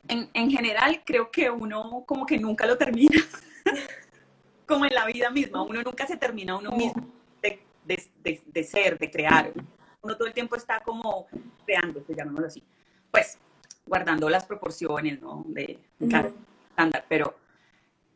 en, 0.09 0.31
en 0.33 0.51
general 0.51 1.03
creo 1.05 1.31
que 1.31 1.51
uno 1.51 2.05
como 2.07 2.25
que 2.25 2.39
nunca 2.39 2.65
lo 2.65 2.79
termina, 2.79 3.19
como 4.67 4.87
en 4.87 4.95
la 4.95 5.05
vida 5.07 5.31
misma, 5.31 5.63
uno 5.63 5.83
nunca 5.83 6.07
se 6.07 6.17
termina 6.17 6.57
uno 6.57 6.71
mismo 6.73 7.07
de, 7.43 7.61
de, 7.85 8.41
de, 8.47 8.65
ser, 8.65 8.99
de 8.99 9.11
crear. 9.11 9.53
Uno 10.01 10.17
todo 10.17 10.29
el 10.29 10.35
tiempo 10.35 10.57
está 10.57 10.81
como 10.81 11.27
creando, 11.67 12.05
llamémoslo 12.09 12.47
así. 12.47 12.63
Pues 13.11 13.39
guardando 13.85 14.29
las 14.29 14.45
proporciones, 14.45 15.21
¿no? 15.21 15.45
De, 15.49 15.79
claro, 16.09 16.35
estándar, 16.71 17.05
pero 17.09 17.37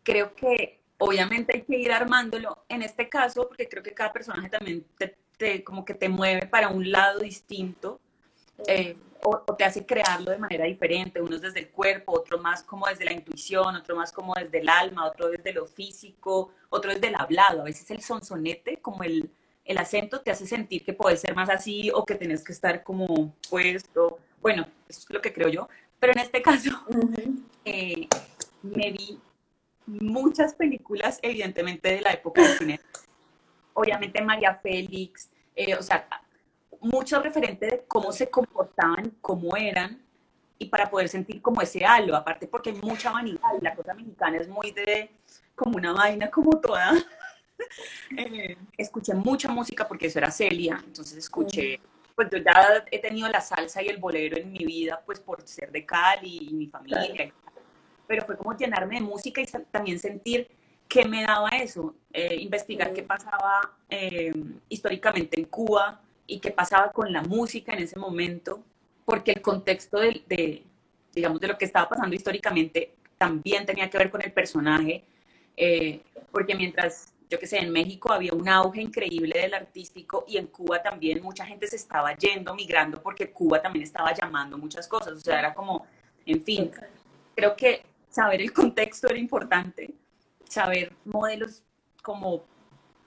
creo 0.02 0.34
que 0.34 0.80
obviamente 0.98 1.56
hay 1.56 1.62
que 1.62 1.78
ir 1.78 1.90
armándolo 1.90 2.64
en 2.68 2.82
este 2.82 3.08
caso, 3.08 3.48
porque 3.48 3.68
creo 3.68 3.82
que 3.82 3.94
cada 3.94 4.12
personaje 4.12 4.48
también 4.48 4.84
te, 4.98 5.16
como 5.64 5.84
que 5.84 5.94
te 5.94 6.08
mueve 6.08 6.46
para 6.46 6.68
un 6.68 6.90
lado 6.90 7.20
distinto. 7.20 8.00
eh, 8.66 8.96
o, 9.24 9.54
te 9.54 9.64
hace 9.64 9.86
crearlo 9.86 10.30
de 10.32 10.38
manera 10.38 10.64
diferente, 10.64 11.20
unos 11.20 11.40
desde 11.40 11.60
el 11.60 11.70
cuerpo, 11.70 12.12
otro 12.12 12.38
más 12.38 12.62
como 12.62 12.86
desde 12.88 13.04
la 13.04 13.12
intuición, 13.12 13.76
otro 13.76 13.96
más 13.96 14.12
como 14.12 14.34
desde 14.34 14.58
el 14.58 14.68
alma, 14.68 15.06
otro 15.06 15.28
desde 15.28 15.52
lo 15.52 15.66
físico, 15.66 16.52
otro 16.70 16.92
desde 16.92 17.08
el 17.08 17.14
hablado. 17.14 17.60
A 17.60 17.64
veces 17.64 17.90
el 17.90 18.02
sonsonete, 18.02 18.78
como 18.78 19.04
el, 19.04 19.30
el 19.64 19.78
acento, 19.78 20.20
te 20.20 20.30
hace 20.30 20.46
sentir 20.46 20.84
que 20.84 20.92
puede 20.92 21.16
ser 21.16 21.34
más 21.36 21.48
así 21.50 21.90
o 21.94 22.04
que 22.04 22.16
tenés 22.16 22.42
que 22.42 22.52
estar 22.52 22.82
como 22.82 23.34
puesto. 23.48 24.18
Bueno, 24.40 24.66
eso 24.88 25.00
es 25.00 25.10
lo 25.10 25.20
que 25.20 25.32
creo 25.32 25.48
yo. 25.48 25.68
Pero 26.00 26.12
en 26.14 26.18
este 26.18 26.42
caso, 26.42 26.70
eh, 27.64 28.08
me 28.62 28.90
vi 28.90 29.20
muchas 29.86 30.54
películas, 30.54 31.20
evidentemente, 31.22 31.94
de 31.94 32.00
la 32.00 32.10
época 32.10 32.42
del 32.42 32.58
cine. 32.58 32.80
Obviamente 33.74 34.20
María 34.20 34.56
Félix, 34.56 35.30
eh, 35.54 35.74
o 35.74 35.82
sea, 35.82 36.06
mucho 36.80 37.20
referente 37.20 37.66
de 37.66 37.84
cómo 37.86 38.12
se 38.12 38.28
comportaban, 38.28 39.12
cómo 39.20 39.56
eran, 39.56 40.02
y 40.58 40.66
para 40.66 40.90
poder 40.90 41.08
sentir 41.08 41.42
como 41.42 41.60
ese 41.60 41.84
halo, 41.84 42.16
aparte 42.16 42.46
porque 42.46 42.70
hay 42.70 42.76
mucha 42.76 43.10
vanidad, 43.10 43.40
y 43.60 43.64
la 43.64 43.74
cosa 43.74 43.94
mexicana 43.94 44.38
es 44.38 44.48
muy 44.48 44.70
de, 44.72 45.10
como 45.54 45.76
una 45.76 45.92
vaina 45.92 46.30
como 46.30 46.58
toda. 46.60 46.92
Eh, 48.16 48.56
escuché 48.76 49.14
mucha 49.14 49.48
música 49.48 49.86
porque 49.86 50.06
eso 50.08 50.18
era 50.18 50.32
Celia, 50.32 50.82
entonces 50.84 51.16
escuché, 51.16 51.78
pues 52.16 52.28
yo 52.28 52.38
ya 52.38 52.84
he 52.90 52.98
tenido 52.98 53.28
la 53.28 53.40
salsa 53.40 53.80
y 53.80 53.86
el 53.86 53.98
bolero 53.98 54.36
en 54.36 54.50
mi 54.50 54.64
vida, 54.64 55.00
pues 55.06 55.20
por 55.20 55.46
ser 55.46 55.70
de 55.70 55.86
Cali 55.86 56.48
y 56.50 56.54
mi 56.54 56.66
familia, 56.66 57.32
pero 58.08 58.26
fue 58.26 58.36
como 58.36 58.56
llenarme 58.56 58.96
de 58.96 59.02
música 59.02 59.40
y 59.40 59.46
también 59.70 60.00
sentir 60.00 60.48
qué 60.92 61.06
me 61.06 61.22
daba 61.22 61.48
eso, 61.48 61.94
eh, 62.12 62.36
investigar 62.38 62.92
qué 62.92 63.02
pasaba 63.02 63.72
eh, 63.88 64.32
históricamente 64.68 65.40
en 65.40 65.46
Cuba, 65.46 66.02
y 66.26 66.38
qué 66.38 66.50
pasaba 66.50 66.92
con 66.92 67.12
la 67.12 67.22
música 67.22 67.72
en 67.72 67.80
ese 67.80 67.98
momento, 67.98 68.62
porque 69.04 69.32
el 69.32 69.42
contexto 69.42 69.98
de, 69.98 70.62
digamos, 71.14 71.40
de 71.40 71.48
lo 71.48 71.58
que 71.58 71.64
estaba 71.64 71.88
pasando 71.88 72.14
históricamente 72.14 72.94
también 73.18 73.66
tenía 73.66 73.88
que 73.90 73.98
ver 73.98 74.10
con 74.10 74.22
el 74.22 74.32
personaje, 74.32 75.04
eh, 75.56 76.00
porque 76.30 76.54
mientras, 76.54 77.12
yo 77.28 77.38
que 77.38 77.46
sé, 77.46 77.58
en 77.58 77.70
México 77.70 78.12
había 78.12 78.32
un 78.32 78.48
auge 78.48 78.80
increíble 78.80 79.38
del 79.38 79.54
artístico 79.54 80.24
y 80.26 80.36
en 80.36 80.46
Cuba 80.46 80.82
también 80.82 81.22
mucha 81.22 81.44
gente 81.44 81.66
se 81.66 81.76
estaba 81.76 82.14
yendo, 82.16 82.54
migrando, 82.54 83.02
porque 83.02 83.30
Cuba 83.30 83.60
también 83.60 83.82
estaba 83.82 84.12
llamando 84.14 84.56
muchas 84.58 84.88
cosas, 84.88 85.14
o 85.14 85.20
sea, 85.20 85.38
era 85.38 85.54
como, 85.54 85.86
en 86.24 86.42
fin, 86.42 86.70
creo 87.34 87.56
que 87.56 87.82
saber 88.08 88.40
el 88.40 88.52
contexto 88.52 89.08
era 89.08 89.18
importante, 89.18 89.91
saber 90.52 90.92
modelos 91.04 91.62
como 92.02 92.44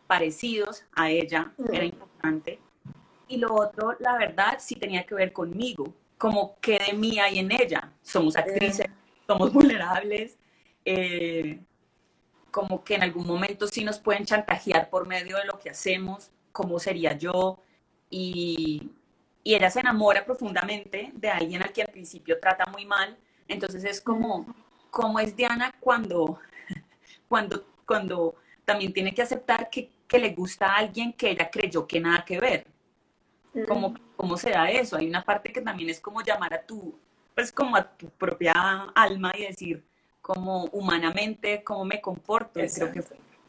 parecidos 0.08 0.84
a 0.94 1.10
ella 1.10 1.54
era 1.72 1.86
importante. 1.86 2.60
Y 3.28 3.38
lo 3.38 3.54
otro, 3.54 3.96
la 4.00 4.18
verdad, 4.18 4.58
sí 4.60 4.76
tenía 4.76 5.06
que 5.06 5.16
ver 5.16 5.32
conmigo, 5.32 5.94
como 6.18 6.60
que 6.60 6.80
de 6.80 6.94
mí 6.94 7.20
hay 7.20 7.40
en 7.40 7.52
ella. 7.52 7.92
Somos 8.02 8.36
actrices, 8.36 8.88
somos 9.28 9.54
vulnerables, 9.54 10.38
eh, 10.86 11.60
como 12.52 12.84
que 12.84 12.96
en 12.96 13.04
algún 13.04 13.28
momento 13.28 13.68
sí 13.68 13.84
nos 13.84 14.00
pueden 14.00 14.26
chantajear 14.26 14.90
por 14.90 15.08
medio 15.08 15.38
de 15.38 15.46
lo 15.46 15.60
que 15.60 15.70
hacemos, 15.70 16.32
cómo 16.52 16.80
sería 16.80 17.18
yo, 17.18 17.60
y, 18.10 18.92
y 19.44 19.56
ella 19.56 19.70
se 19.70 19.82
enamora 19.82 20.26
profundamente 20.26 21.12
de 21.14 21.30
alguien 21.30 21.62
al 21.62 21.74
que 21.74 21.82
al 21.82 21.90
principio 21.90 22.40
trata 22.40 22.66
muy 22.72 22.86
mal, 22.86 23.18
entonces 23.48 23.84
es 23.84 24.00
como, 24.02 24.46
como 24.90 25.20
es 25.20 25.36
Diana 25.36 25.74
cuando, 25.80 26.40
cuando, 27.28 27.66
cuando 27.86 28.36
también 28.64 28.94
tiene 28.94 29.14
que 29.14 29.22
aceptar 29.22 29.70
que, 29.70 29.90
que 30.08 30.20
le 30.20 30.32
gusta 30.32 30.68
a 30.68 30.78
alguien 30.78 31.14
que 31.14 31.32
ella 31.32 31.50
creyó 31.50 31.88
que 31.88 32.00
nada 32.00 32.24
que 32.26 32.40
ver 32.40 32.76
¿Cómo, 33.68 33.96
¿Cómo 34.18 34.38
se 34.38 34.50
da 34.50 34.70
eso? 34.70 34.98
Hay 34.98 35.08
una 35.08 35.24
parte 35.24 35.52
que 35.52 35.62
también 35.62 35.90
es 35.90 36.02
como 36.02 36.22
llamar 36.22 36.54
a 36.54 36.62
tu, 36.62 37.00
pues 37.34 37.52
como 37.52 37.76
a 37.78 37.84
tu 37.84 38.10
propia 38.10 38.54
alma 38.94 39.32
y 39.38 39.44
decir, 39.44 39.84
como 40.22 40.66
humanamente, 40.66 41.64
cómo 41.64 41.86
me 41.86 42.02
comporto. 42.02 42.60
Creo 42.60 42.92
que 42.92 43.04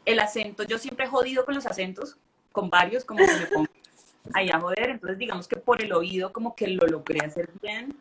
el 0.05 0.19
acento, 0.19 0.63
yo 0.63 0.77
siempre 0.77 1.05
he 1.05 1.09
jodido 1.09 1.43
con 1.43 1.55
los 1.55 1.65
acentos, 1.65 2.17
con 2.53 2.69
varios, 2.69 3.03
como 3.03 3.25
que 3.25 3.33
me 3.33 3.47
pongo 3.47 3.67
ahí 4.33 4.49
a 4.49 4.59
joder, 4.59 4.91
entonces 4.91 5.17
digamos 5.17 5.47
que 5.47 5.57
por 5.57 5.83
el 5.83 5.91
oído 5.91 6.31
como 6.31 6.55
que 6.55 6.67
lo 6.67 6.87
logré 6.87 7.25
hacer 7.25 7.49
bien, 7.61 7.93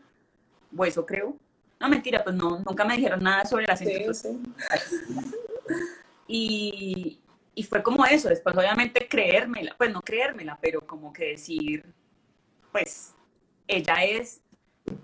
o 0.77 0.85
eso 0.85 1.05
creo. 1.05 1.37
No, 1.81 1.89
mentira, 1.89 2.23
pues 2.23 2.37
no, 2.37 2.61
nunca 2.61 2.85
me 2.85 2.97
dijeron 2.97 3.23
nada 3.23 3.45
sobre 3.45 3.65
el 3.65 3.71
acento. 3.71 4.13
Y, 6.29 7.21
y 7.55 7.63
fue 7.63 7.83
como 7.83 8.05
eso, 8.05 8.29
después 8.29 8.57
obviamente 8.57 9.09
creérmela, 9.09 9.75
pues 9.79 9.91
no 9.91 10.03
creérmela, 10.03 10.59
pero 10.61 10.81
como 10.81 11.13
que 11.13 11.29
decir, 11.29 11.85
pues 12.71 13.15
ella 13.67 14.05
es 14.05 14.43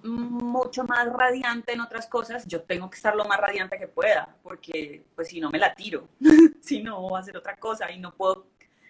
mucho 0.02 0.84
más 0.84 1.10
radiante 1.12 1.72
en 1.72 1.80
otras 1.80 2.06
cosas, 2.06 2.46
yo 2.46 2.62
tengo 2.62 2.90
que 2.90 2.96
estar 2.96 3.16
lo 3.16 3.24
más 3.24 3.40
radiante 3.40 3.78
que 3.78 3.88
pueda, 3.88 4.36
porque 4.42 5.02
pues 5.14 5.28
si 5.28 5.40
no 5.40 5.50
me 5.50 5.58
la 5.58 5.74
tiro, 5.74 6.08
si 6.60 6.82
no 6.82 7.00
voy 7.00 7.16
a 7.16 7.20
hacer 7.20 7.36
otra 7.36 7.56
cosa 7.56 7.90
y 7.90 7.98
no 7.98 8.14
puedo, 8.14 8.46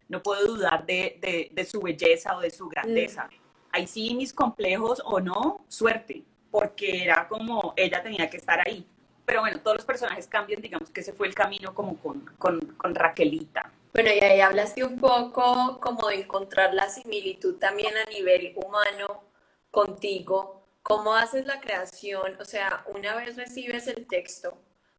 no 0.09 0.23
puedo 0.23 0.45
dudar 0.45 0.85
de, 0.85 1.51
de, 1.53 1.64
su 1.64 1.81
belleza 1.81 2.37
o 2.37 2.41
de 2.41 2.51
su 2.51 2.68
grandeza. 2.68 3.25
Mm. 3.25 3.43
Ahí 3.70 3.87
sí 3.87 4.14
mis 4.14 4.33
complejos 4.33 5.01
o 5.05 5.20
no, 5.20 5.64
suerte, 5.68 6.25
porque 6.51 7.05
era 7.05 7.29
como 7.29 7.73
ella 7.77 8.03
tenía 8.03 8.29
que 8.29 8.37
estar 8.37 8.61
ahí 8.66 8.87
pero 9.25 9.41
bueno, 9.41 9.61
todos 9.61 9.79
los 9.79 9.87
personajes 9.87 10.27
cambian, 10.27 10.61
digamos 10.61 10.91
que 10.91 11.01
ese 11.01 11.12
fue 11.12 11.29
el 11.29 11.35
camino 11.35 11.75
como 11.75 11.97
con, 11.99 12.20
con, 12.39 12.61
con 12.77 12.95
Raquelita. 12.95 13.70
Bueno, 13.93 14.11
y 14.11 14.25
ahí 14.25 14.41
hablaste 14.41 14.85
un 14.85 14.99
poco 14.99 15.79
como 15.81 16.09
de 16.09 16.20
encontrar 16.20 16.73
la 16.73 16.89
similitud 16.89 17.57
también 17.57 17.95
a 17.97 18.11
nivel 18.11 18.55
humano 18.57 19.23
contigo. 19.70 20.62
¿Cómo 20.83 21.14
haces 21.14 21.47
la 21.47 21.61
creación? 21.61 22.37
O 22.41 22.45
sea, 22.45 22.85
una 22.93 23.14
vez 23.14 23.37
recibes 23.37 23.87
el 23.89 24.07
texto, 24.07 24.57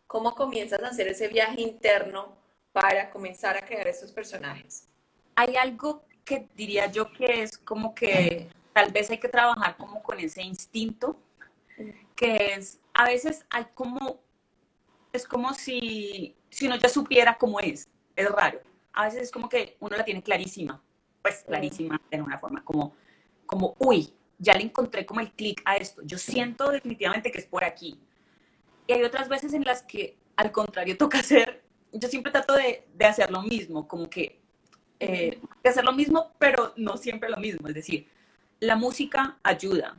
¿cómo 0.08 0.36
comienzas 0.36 0.82
a 0.84 0.90
hacer 0.90 1.08
ese 1.08 1.28
viaje 1.28 1.62
interno 1.62 2.38
para 2.72 3.10
comenzar 3.10 3.58
a 3.58 3.66
crear 3.66 3.88
esos 3.88 4.12
personajes? 4.12 4.88
Hay 5.36 5.56
algo 5.56 6.04
que 6.24 6.48
diría 6.56 6.86
yo 6.86 7.12
que 7.12 7.44
es 7.44 7.58
como 7.58 7.94
que 7.96 8.48
tal 8.74 8.92
vez 8.92 9.10
hay 9.10 9.18
que 9.18 9.28
trabajar 9.28 9.76
como 9.78 10.02
con 10.04 10.20
ese 10.20 10.42
instinto, 10.44 11.18
que 12.16 12.54
es 12.54 12.80
a 12.94 13.06
veces 13.06 13.46
hay 13.50 13.66
como, 13.74 14.22
es 15.12 15.28
como 15.28 15.54
si, 15.54 16.36
si 16.50 16.68
uno 16.68 16.76
ya 16.78 16.90
supiera 16.90 17.38
cómo 17.38 17.60
es, 17.60 17.88
es 18.16 18.30
raro. 18.30 18.62
A 18.94 19.06
veces 19.06 19.24
es 19.24 19.32
como 19.32 19.50
que 19.50 19.78
uno 19.80 19.98
la 19.98 20.06
tiene 20.06 20.22
clarísima, 20.22 20.82
pues 21.22 21.44
clarísima 21.46 22.00
de 22.12 22.22
una 22.22 22.38
forma, 22.38 22.64
como, 22.64 22.96
como, 23.46 23.76
uy, 23.80 24.14
ya 24.38 24.56
le 24.56 24.64
encontré 24.64 25.06
como 25.06 25.20
el 25.20 25.32
clic 25.32 25.62
a 25.66 25.78
esto, 25.78 26.02
yo 26.04 26.18
siento 26.18 26.70
definitivamente 26.70 27.32
que 27.32 27.40
es 27.40 27.46
por 27.46 27.64
aquí. 27.64 28.00
Y 28.86 28.94
hay 28.94 29.04
otras 29.04 29.30
veces 29.30 29.54
en 29.54 29.64
las 29.64 29.82
que 29.82 30.18
al 30.36 30.52
contrario 30.52 30.98
toca 31.00 31.20
hacer, 31.20 31.64
yo 31.92 32.08
siempre 32.08 32.32
trato 32.32 32.54
de, 32.54 32.88
de 32.94 33.06
hacer 33.06 33.32
lo 33.32 33.42
mismo, 33.42 33.88
como 33.88 34.10
que 34.10 34.42
eh, 35.00 35.40
de 35.64 35.70
hacer 35.70 35.84
lo 35.84 35.94
mismo, 35.94 36.32
pero 36.40 36.74
no 36.78 36.98
siempre 36.98 37.30
lo 37.30 37.38
mismo, 37.38 37.68
es 37.68 37.74
decir, 37.74 38.08
la 38.60 38.76
música 38.76 39.38
ayuda, 39.44 39.98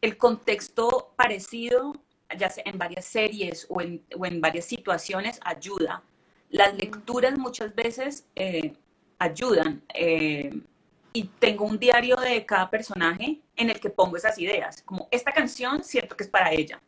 el 0.00 0.16
contexto 0.16 1.12
parecido 1.16 2.02
ya 2.38 2.50
sea 2.50 2.64
en 2.66 2.78
varias 2.78 3.04
series 3.04 3.66
o 3.68 3.80
en, 3.80 4.02
o 4.16 4.26
en 4.26 4.40
varias 4.40 4.64
situaciones, 4.64 5.40
ayuda. 5.44 6.02
Las 6.50 6.74
lecturas 6.74 7.38
muchas 7.38 7.74
veces 7.74 8.26
eh, 8.34 8.74
ayudan. 9.18 9.82
Eh, 9.94 10.50
y 11.12 11.24
tengo 11.24 11.64
un 11.64 11.78
diario 11.78 12.16
de 12.16 12.46
cada 12.46 12.70
personaje 12.70 13.40
en 13.56 13.70
el 13.70 13.80
que 13.80 13.90
pongo 13.90 14.16
esas 14.16 14.38
ideas. 14.38 14.82
Como 14.82 15.08
esta 15.10 15.32
canción, 15.32 15.82
siento 15.82 16.16
que 16.16 16.24
es 16.24 16.30
para 16.30 16.52
ella. 16.52 16.80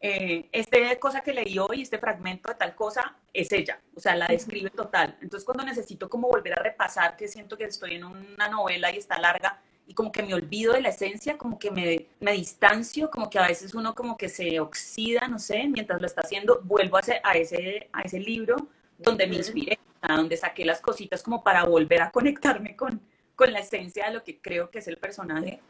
Eh, 0.00 0.48
esta 0.50 0.78
cosa 0.98 1.20
que 1.20 1.32
leí 1.32 1.58
hoy, 1.58 1.82
este 1.82 1.98
fragmento 1.98 2.48
de 2.48 2.54
tal 2.54 2.74
cosa, 2.74 3.16
es 3.32 3.52
ella. 3.52 3.80
O 3.94 4.00
sea, 4.00 4.16
la 4.16 4.26
describe 4.26 4.70
total. 4.70 5.16
Entonces, 5.20 5.44
cuando 5.44 5.64
necesito 5.64 6.08
como 6.08 6.28
volver 6.28 6.58
a 6.58 6.62
repasar, 6.62 7.16
que 7.16 7.28
siento 7.28 7.56
que 7.56 7.64
estoy 7.64 7.94
en 7.94 8.04
una 8.04 8.48
novela 8.48 8.90
y 8.92 8.98
está 8.98 9.18
larga, 9.18 9.60
y 9.90 9.94
como 9.94 10.12
que 10.12 10.22
me 10.22 10.34
olvido 10.34 10.74
de 10.74 10.82
la 10.82 10.90
esencia, 10.90 11.36
como 11.36 11.58
que 11.58 11.72
me, 11.72 12.06
me 12.20 12.30
distancio, 12.30 13.10
como 13.10 13.28
que 13.28 13.40
a 13.40 13.48
veces 13.48 13.74
uno 13.74 13.92
como 13.92 14.16
que 14.16 14.28
se 14.28 14.60
oxida, 14.60 15.26
no 15.26 15.40
sé, 15.40 15.66
mientras 15.66 16.00
lo 16.00 16.06
está 16.06 16.20
haciendo, 16.20 16.60
vuelvo 16.62 16.96
a 16.96 17.00
ese, 17.00 17.20
a 17.24 17.32
ese, 17.32 17.88
a 17.92 18.02
ese 18.02 18.20
libro 18.20 18.68
donde 18.98 19.26
me 19.26 19.34
inspiré, 19.34 19.80
a 20.00 20.14
donde 20.14 20.36
saqué 20.36 20.64
las 20.64 20.80
cositas 20.80 21.24
como 21.24 21.42
para 21.42 21.64
volver 21.64 22.02
a 22.02 22.12
conectarme 22.12 22.76
con, 22.76 23.00
con 23.34 23.52
la 23.52 23.58
esencia 23.58 24.06
de 24.06 24.14
lo 24.14 24.22
que 24.22 24.40
creo 24.40 24.70
que 24.70 24.78
es 24.78 24.86
el 24.86 24.96
personaje. 24.96 25.60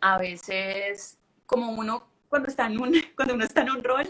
A 0.00 0.16
veces, 0.16 1.18
como 1.44 1.72
uno 1.72 2.08
cuando 2.30 2.48
está 2.48 2.64
en 2.68 2.80
un, 2.80 2.94
cuando 3.14 3.34
uno 3.34 3.44
está 3.44 3.60
en 3.60 3.72
un 3.72 3.84
rol, 3.84 4.08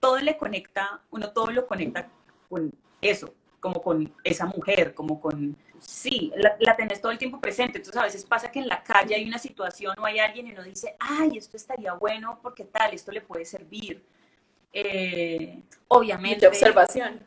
todo 0.00 0.18
le 0.18 0.36
conecta, 0.36 1.02
uno 1.12 1.30
todo 1.30 1.52
lo 1.52 1.68
conecta 1.68 2.10
con 2.48 2.72
eso, 3.00 3.32
como 3.64 3.80
con 3.80 4.12
esa 4.22 4.44
mujer, 4.44 4.92
como 4.92 5.18
con, 5.18 5.56
sí, 5.78 6.30
la, 6.36 6.76
tenés 6.76 7.00
todo 7.00 7.12
el 7.12 7.16
tiempo 7.16 7.40
presente. 7.40 7.78
Entonces 7.78 7.98
a 7.98 8.04
veces 8.04 8.22
pasa 8.26 8.52
que 8.52 8.58
en 8.58 8.68
la 8.68 8.82
calle 8.82 9.14
hay 9.14 9.24
una 9.26 9.38
situación 9.38 9.98
o 9.98 10.04
hay 10.04 10.18
alguien 10.18 10.48
y 10.48 10.52
uno 10.52 10.62
dice, 10.62 10.94
ay, 11.00 11.38
esto 11.38 11.56
estaría 11.56 11.94
bueno 11.94 12.38
porque 12.42 12.64
tal, 12.64 12.92
esto 12.92 13.10
le 13.10 13.22
puede 13.22 13.46
servir. 13.46 14.04
Eh, 14.70 15.62
obviamente. 15.88 16.46
observación. 16.46 17.22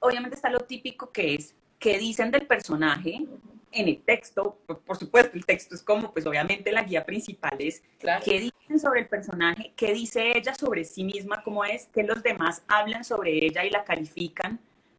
Obviamente 0.00 0.34
está 0.34 0.50
lo 0.50 0.58
típico 0.58 1.12
que 1.12 1.36
es, 1.36 1.54
que 1.78 1.98
dicen 1.98 2.32
del 2.32 2.48
personaje, 2.48 3.24
en 3.70 3.88
el 3.88 4.02
texto, 4.02 4.58
por, 4.66 4.96
supuesto, 4.96 5.36
el 5.36 5.46
texto 5.46 5.76
es 5.76 5.84
como, 5.84 6.12
pues 6.12 6.26
obviamente 6.26 6.72
la 6.72 6.82
guía 6.82 7.06
principal 7.06 7.54
es 7.60 7.80
qué 8.24 8.40
dicen 8.40 8.80
sobre 8.80 9.02
el 9.02 9.06
personaje, 9.06 9.72
qué 9.76 9.92
dice 9.92 10.36
ella 10.36 10.52
sobre 10.52 10.82
sí 10.82 11.04
misma, 11.04 11.44
cómo 11.44 11.64
es, 11.64 11.88
qué 11.94 12.02
los 12.02 12.24
demás 12.24 12.64
hablan 12.66 13.04
sobre 13.04 13.44
ella 13.46 13.64
y 13.64 13.70
la 13.70 13.84
califican, 13.84 14.58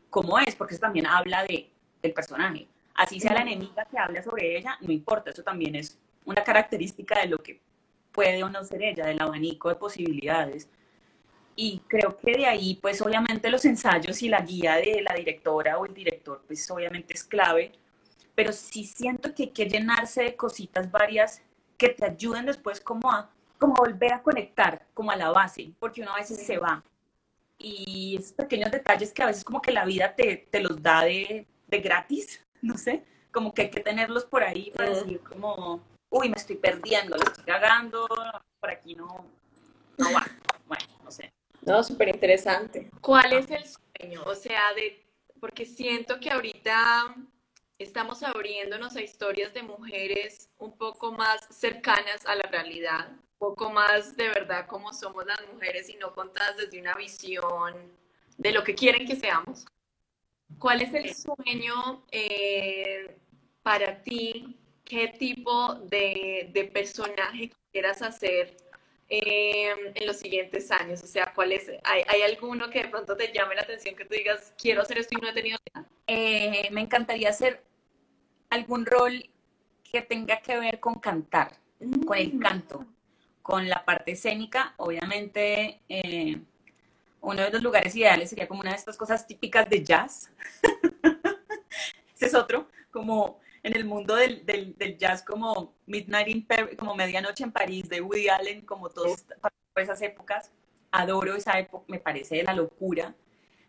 cómo 0.09 0.39
es, 0.39 0.55
porque 0.55 0.75
eso 0.75 0.81
también 0.81 1.05
habla 1.05 1.43
de, 1.43 1.69
del 2.01 2.13
personaje. 2.13 2.67
Así 2.93 3.19
sea 3.19 3.33
la 3.33 3.41
enemiga 3.41 3.85
que 3.85 3.97
habla 3.97 4.21
sobre 4.21 4.57
ella, 4.57 4.77
no 4.81 4.91
importa, 4.91 5.31
eso 5.31 5.43
también 5.43 5.75
es 5.75 5.99
una 6.23 6.43
característica 6.43 7.19
de 7.19 7.27
lo 7.27 7.37
que 7.37 7.61
puede 8.11 8.43
o 8.43 8.49
no 8.49 8.63
ser 8.63 8.81
ella, 8.83 9.05
del 9.05 9.21
abanico 9.21 9.69
de 9.69 9.75
posibilidades. 9.75 10.69
Y 11.57 11.79
creo 11.87 12.17
que 12.17 12.31
de 12.31 12.45
ahí, 12.45 12.79
pues 12.81 13.01
obviamente 13.01 13.49
los 13.49 13.65
ensayos 13.65 14.21
y 14.21 14.29
la 14.29 14.41
guía 14.41 14.75
de 14.75 15.01
la 15.01 15.13
directora 15.13 15.77
o 15.77 15.85
el 15.85 15.93
director, 15.93 16.43
pues 16.47 16.69
obviamente 16.71 17.13
es 17.13 17.23
clave, 17.23 17.73
pero 18.33 18.51
sí 18.51 18.85
siento 18.85 19.33
que 19.33 19.43
hay 19.43 19.49
que 19.49 19.65
llenarse 19.69 20.23
de 20.23 20.35
cositas 20.35 20.89
varias 20.91 21.41
que 21.77 21.89
te 21.89 22.05
ayuden 22.05 22.45
después 22.45 22.79
como 22.79 23.11
a 23.11 23.29
como 23.57 23.75
volver 23.75 24.13
a 24.13 24.21
conectar, 24.21 24.85
como 24.93 25.11
a 25.11 25.15
la 25.15 25.31
base, 25.31 25.71
porque 25.79 26.01
uno 26.01 26.13
a 26.13 26.17
veces 26.17 26.45
se 26.45 26.57
va. 26.57 26.83
Y 27.57 28.17
esos 28.19 28.33
pequeños 28.33 28.71
detalles 28.71 29.13
que 29.13 29.23
a 29.23 29.27
veces 29.27 29.43
como 29.43 29.61
que 29.61 29.71
la 29.71 29.85
vida 29.85 30.13
te, 30.15 30.47
te 30.51 30.59
los 30.59 30.81
da 30.81 31.03
de, 31.03 31.47
de 31.67 31.79
gratis, 31.79 32.45
no 32.61 32.77
sé, 32.77 33.03
como 33.31 33.53
que 33.53 33.63
hay 33.63 33.69
que 33.69 33.81
tenerlos 33.81 34.25
por 34.25 34.43
ahí 34.43 34.71
para 34.71 34.89
decir 34.89 35.19
como, 35.21 35.81
uy, 36.09 36.29
me 36.29 36.37
estoy 36.37 36.55
perdiendo, 36.55 37.17
lo 37.17 37.23
estoy 37.23 37.43
cagando, 37.43 38.07
por 38.59 38.69
aquí 38.69 38.95
no, 38.95 39.25
no 39.97 40.13
va. 40.13 40.25
Bueno, 40.67 40.85
no 41.03 41.11
sé. 41.11 41.33
No, 41.61 41.83
súper 41.83 42.09
interesante. 42.09 42.89
¿Cuál 43.01 43.33
es 43.33 43.49
el 43.51 43.63
sueño? 43.65 44.23
O 44.25 44.35
sea, 44.35 44.73
de, 44.73 45.05
porque 45.39 45.65
siento 45.65 46.19
que 46.19 46.29
ahorita 46.29 47.15
estamos 47.77 48.23
abriéndonos 48.23 48.95
a 48.95 49.01
historias 49.01 49.53
de 49.53 49.63
mujeres 49.63 50.49
un 50.57 50.77
poco 50.77 51.11
más 51.11 51.45
cercanas 51.49 52.25
a 52.25 52.35
la 52.35 52.43
realidad, 52.43 53.09
poco 53.49 53.69
más 53.69 54.15
de 54.15 54.27
verdad 54.29 54.67
como 54.67 54.93
somos 54.93 55.25
las 55.25 55.39
mujeres 55.53 55.89
y 55.89 55.95
no 55.95 56.13
contadas 56.13 56.57
desde 56.57 56.79
una 56.79 56.95
visión 56.95 57.73
de 58.37 58.51
lo 58.51 58.63
que 58.63 58.75
quieren 58.75 59.07
que 59.07 59.15
seamos. 59.15 59.65
¿Cuál 60.59 60.81
es 60.81 60.93
el 60.93 61.13
sueño 61.13 62.05
eh, 62.11 63.17
para 63.63 64.01
ti? 64.01 64.57
¿Qué 64.83 65.07
tipo 65.09 65.75
de, 65.75 66.49
de 66.53 66.65
personaje 66.65 67.51
quieras 67.71 68.01
hacer 68.01 68.55
Em, 69.07 69.77
en 69.93 70.07
los 70.07 70.17
siguientes 70.17 70.71
años? 70.71 71.03
O 71.03 71.07
sea, 71.07 71.31
¿cuál 71.35 71.51
es? 71.51 71.71
¿Hay, 71.83 72.21
alguno 72.23 72.69
que 72.71 72.83
de 72.83 72.87
pronto 72.87 73.15
te 73.15 73.31
llame 73.31 73.53
la 73.53 73.61
atención 73.61 73.95
que 73.95 74.05
tú 74.05 74.15
digas, 74.15 74.53
quiero 74.57 74.81
hacer 74.81 74.97
esto 74.97 75.15
y 75.17 75.21
no 75.21 75.29
he 75.29 75.33
tenido 75.33 75.59
eh, 76.07 76.69
me 76.71 76.81
encantaría 76.81 77.29
hacer 77.29 77.63
algún 78.49 78.85
rol 78.85 79.29
que 79.83 80.01
tenga 80.01 80.41
que 80.41 80.57
ver 80.59 80.79
con 80.79 80.95
cantar, 80.95 81.51
con 82.05 82.17
el 82.17 82.33
mm. 82.33 82.39
canto, 82.39 82.85
con 83.45 83.69
la 83.69 83.85
parte 83.85 84.13
escénica. 84.13 84.73
Obviamente, 84.77 85.79
eh, 85.87 86.41
uno 87.21 87.43
de 87.43 87.51
los 87.51 87.61
lugares 87.61 87.95
ideales 87.95 88.31
sería 88.31 88.47
como 88.47 88.61
una 88.61 88.71
de 88.71 88.77
estas 88.77 88.97
cosas 88.97 89.27
típicas 89.27 89.69
de 89.69 89.83
jazz. 89.83 90.31
Ese 92.15 92.25
es 92.25 92.33
otro, 92.33 92.69
como 92.89 93.39
en 93.61 93.75
el 93.75 93.85
mundo 93.85 94.15
del, 94.15 94.43
del, 94.47 94.75
del, 94.79 94.97
jazz 94.97 95.21
como 95.21 95.75
Midnight 95.85 96.27
in 96.27 96.43
Paris, 96.43 96.75
como 96.75 96.95
Medianoche 96.95 97.43
en 97.43 97.51
París 97.51 97.87
de 97.87 98.01
Woody 98.01 98.29
Allen, 98.29 98.61
como 98.61 98.89
todas 98.89 99.23
esas 99.75 100.01
épocas. 100.01 100.51
Adoro 100.89 101.35
esa 101.35 101.59
época, 101.59 101.85
me 101.87 101.99
parece 101.99 102.37
de 102.37 102.43
la 102.45 102.53
locura. 102.53 103.13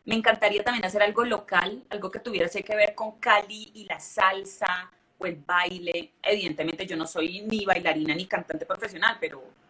Me 0.07 0.15
encantaría 0.15 0.65
también 0.65 0.87
hacer 0.87 1.03
algo 1.03 1.23
local, 1.27 1.85
algo 1.91 2.11
que 2.11 2.21
tuviese 2.21 2.63
que 2.63 2.75
ver 2.75 2.95
con 2.95 3.19
Cali 3.19 3.73
y 3.75 3.85
la 3.85 4.01
salsa 4.01 4.91
o 5.19 5.27
el 5.27 5.37
baile. 5.37 6.15
Evidentemente 6.23 6.87
yo 6.87 6.97
no 6.97 7.07
soy 7.07 7.43
ni 7.43 7.67
bailarina 7.67 8.15
ni 8.15 8.25
cantante 8.25 8.65
profesional, 8.65 9.19
pero 9.21 9.66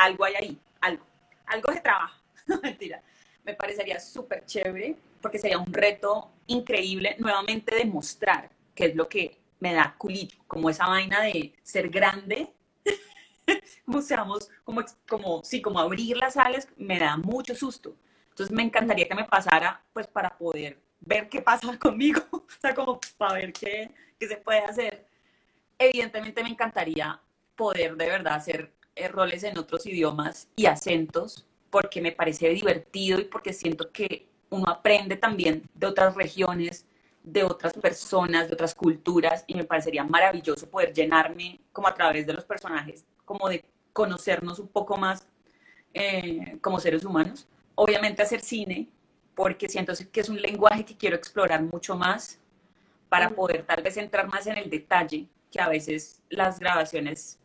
algo 0.00 0.24
hay 0.24 0.34
ahí, 0.34 0.58
algo. 0.80 1.04
Algo 1.46 1.72
se 1.72 1.80
trabaja, 1.80 2.20
no 2.46 2.60
mentira. 2.60 3.02
Me 3.44 3.54
parecería 3.54 3.98
súper 4.00 4.44
chévere 4.44 4.96
porque 5.20 5.38
sería 5.38 5.58
un 5.58 5.72
reto 5.72 6.30
increíble 6.46 7.16
nuevamente 7.18 7.74
demostrar 7.74 8.50
qué 8.74 8.86
es 8.86 8.96
lo 8.96 9.08
que 9.08 9.38
me 9.58 9.74
da 9.74 9.94
culito, 9.98 10.36
como 10.46 10.70
esa 10.70 10.86
vaina 10.86 11.20
de 11.22 11.52
ser 11.62 11.90
grande, 11.90 12.50
como 13.84 14.00
seamos, 14.00 14.48
como, 14.64 14.82
como, 15.06 15.44
sí, 15.44 15.60
como 15.60 15.78
abrir 15.78 16.16
las 16.16 16.36
alas, 16.36 16.66
me 16.76 16.98
da 16.98 17.16
mucho 17.16 17.54
susto. 17.54 17.94
Entonces 18.30 18.54
me 18.54 18.62
encantaría 18.62 19.06
que 19.06 19.14
me 19.14 19.24
pasara, 19.24 19.82
pues 19.92 20.06
para 20.06 20.30
poder 20.30 20.80
ver 21.00 21.28
qué 21.28 21.42
pasa 21.42 21.78
conmigo, 21.78 22.22
o 22.32 22.46
sea, 22.60 22.74
como 22.74 22.98
para 23.18 23.34
ver 23.34 23.52
qué, 23.52 23.90
qué 24.18 24.28
se 24.28 24.36
puede 24.36 24.60
hacer. 24.60 25.06
Evidentemente 25.78 26.42
me 26.42 26.48
encantaría 26.48 27.20
poder 27.54 27.96
de 27.96 28.06
verdad 28.06 28.34
hacer 28.34 28.72
roles 29.08 29.42
en 29.44 29.58
otros 29.58 29.86
idiomas 29.86 30.48
y 30.56 30.66
acentos, 30.66 31.46
porque 31.70 32.00
me 32.00 32.12
parece 32.12 32.48
divertido 32.48 33.20
y 33.20 33.24
porque 33.24 33.52
siento 33.52 33.90
que 33.90 34.28
uno 34.50 34.68
aprende 34.68 35.16
también 35.16 35.62
de 35.74 35.86
otras 35.86 36.14
regiones, 36.14 36.86
de 37.22 37.44
otras 37.44 37.74
personas, 37.74 38.48
de 38.48 38.54
otras 38.54 38.74
culturas, 38.74 39.44
y 39.46 39.54
me 39.54 39.64
parecería 39.64 40.04
maravilloso 40.04 40.68
poder 40.68 40.92
llenarme 40.92 41.60
como 41.72 41.88
a 41.88 41.94
través 41.94 42.26
de 42.26 42.32
los 42.32 42.44
personajes, 42.44 43.04
como 43.24 43.48
de 43.48 43.64
conocernos 43.92 44.58
un 44.58 44.68
poco 44.68 44.96
más 44.96 45.26
eh, 45.94 46.58
como 46.60 46.80
seres 46.80 47.04
humanos. 47.04 47.46
Obviamente 47.74 48.22
hacer 48.22 48.40
cine, 48.40 48.88
porque 49.34 49.68
siento 49.68 49.92
que 50.10 50.20
es 50.20 50.28
un 50.28 50.40
lenguaje 50.40 50.84
que 50.84 50.96
quiero 50.96 51.16
explorar 51.16 51.62
mucho 51.62 51.96
más 51.96 52.38
para 53.08 53.30
poder 53.30 53.64
tal 53.64 53.82
vez 53.82 53.96
entrar 53.96 54.28
más 54.28 54.46
en 54.46 54.56
el 54.56 54.70
detalle, 54.70 55.26
que 55.50 55.60
a 55.60 55.68
veces 55.68 56.22
las 56.28 56.60
grabaciones 56.60 57.39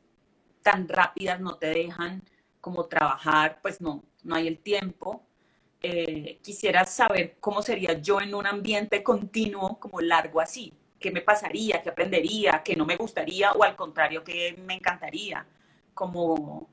tan 0.65 0.89
rápidas 0.89 1.39
no 1.39 1.57
te 1.57 1.67
dejan 1.67 2.23
como 2.59 2.85
trabajar, 2.87 3.59
pues 3.61 3.79
no, 3.79 4.03
no 4.23 4.35
hay 4.35 4.47
el 4.47 4.57
tiempo 4.57 5.25
eh, 5.87 6.39
quisiera 6.41 6.83
saber 6.85 7.37
cómo 7.39 7.61
sería 7.61 7.93
yo 8.01 8.19
en 8.19 8.33
un 8.33 8.47
ambiente 8.47 9.03
continuo 9.03 9.79
como 9.79 10.01
largo 10.01 10.41
así. 10.41 10.73
¿Qué 10.99 11.11
me 11.11 11.21
pasaría? 11.21 11.79
¿Qué 11.79 11.89
aprendería? 11.89 12.63
¿Qué 12.65 12.75
no 12.75 12.87
me 12.87 12.95
gustaría? 12.95 13.51
O 13.51 13.63
al 13.63 13.75
contrario, 13.75 14.23
¿qué 14.23 14.55
me 14.65 14.73
encantaría? 14.73 15.45
Como, 15.93 16.67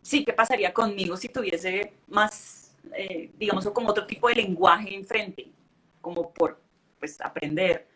sí, 0.00 0.24
¿qué 0.24 0.32
pasaría 0.32 0.72
conmigo 0.72 1.14
si 1.18 1.28
tuviese 1.28 1.92
más, 2.06 2.74
eh, 2.96 3.30
digamos, 3.36 3.68
como 3.70 3.90
otro 3.90 4.06
tipo 4.06 4.28
de 4.28 4.36
lenguaje 4.36 4.94
enfrente? 4.94 5.52
Como 6.00 6.32
por, 6.32 6.58
pues, 6.98 7.20
aprender. 7.20 7.86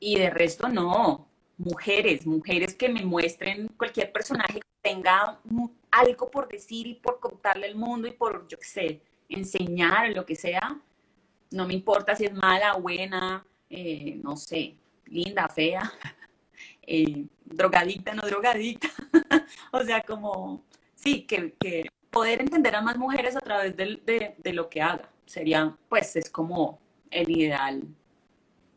Y 0.00 0.18
de 0.18 0.28
resto, 0.28 0.68
no. 0.68 1.27
Mujeres, 1.58 2.24
mujeres 2.26 2.74
que 2.74 2.88
me 2.88 3.04
muestren 3.04 3.68
cualquier 3.76 4.12
personaje 4.12 4.60
que 4.60 4.68
tenga 4.80 5.40
algo 5.90 6.30
por 6.30 6.48
decir 6.48 6.86
y 6.86 6.94
por 6.94 7.18
contarle 7.18 7.66
al 7.66 7.74
mundo 7.74 8.06
y 8.08 8.12
por, 8.12 8.46
yo 8.48 8.58
qué 8.58 8.66
sé, 8.66 9.02
enseñar 9.28 10.10
lo 10.14 10.24
que 10.24 10.36
sea, 10.36 10.80
no 11.50 11.66
me 11.66 11.74
importa 11.74 12.14
si 12.14 12.24
es 12.26 12.32
mala, 12.32 12.74
buena, 12.74 13.44
eh, 13.70 14.18
no 14.22 14.36
sé, 14.36 14.76
linda, 15.06 15.48
fea, 15.48 15.92
eh, 16.82 17.26
drogadicta, 17.44 18.14
no 18.14 18.22
drogadicta. 18.22 18.88
o 19.72 19.82
sea, 19.82 20.02
como, 20.02 20.64
sí, 20.94 21.22
que, 21.22 21.54
poder 22.10 22.40
entender 22.40 22.74
a 22.74 22.82
más 22.82 22.96
mujeres 22.96 23.36
a 23.36 23.40
través 23.40 23.76
de, 23.76 24.34
de, 24.38 24.52
lo 24.52 24.68
que 24.68 24.80
haga 24.80 25.10
sería, 25.26 25.76
pues, 25.88 26.16
es 26.16 26.30
como 26.30 26.80
el 27.10 27.30
ideal. 27.30 27.82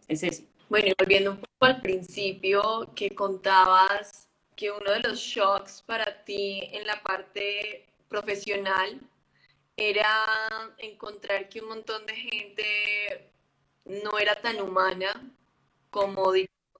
Es 0.08 0.24
ese. 0.24 0.51
Bueno, 0.72 0.88
y 0.88 0.94
volviendo 0.98 1.32
un 1.32 1.38
poco 1.38 1.66
al 1.66 1.82
principio 1.82 2.94
que 2.96 3.14
contabas 3.14 4.30
que 4.56 4.72
uno 4.72 4.90
de 4.90 5.02
los 5.02 5.20
shocks 5.20 5.82
para 5.82 6.24
ti 6.24 6.62
en 6.72 6.88
la 6.88 7.04
parte 7.04 7.94
profesional 8.08 9.02
era 9.76 10.26
encontrar 10.78 11.50
que 11.50 11.60
un 11.60 11.68
montón 11.68 12.06
de 12.06 12.16
gente 12.16 13.34
no 13.84 14.18
era 14.18 14.40
tan 14.40 14.62
humana 14.62 15.30
como 15.90 16.32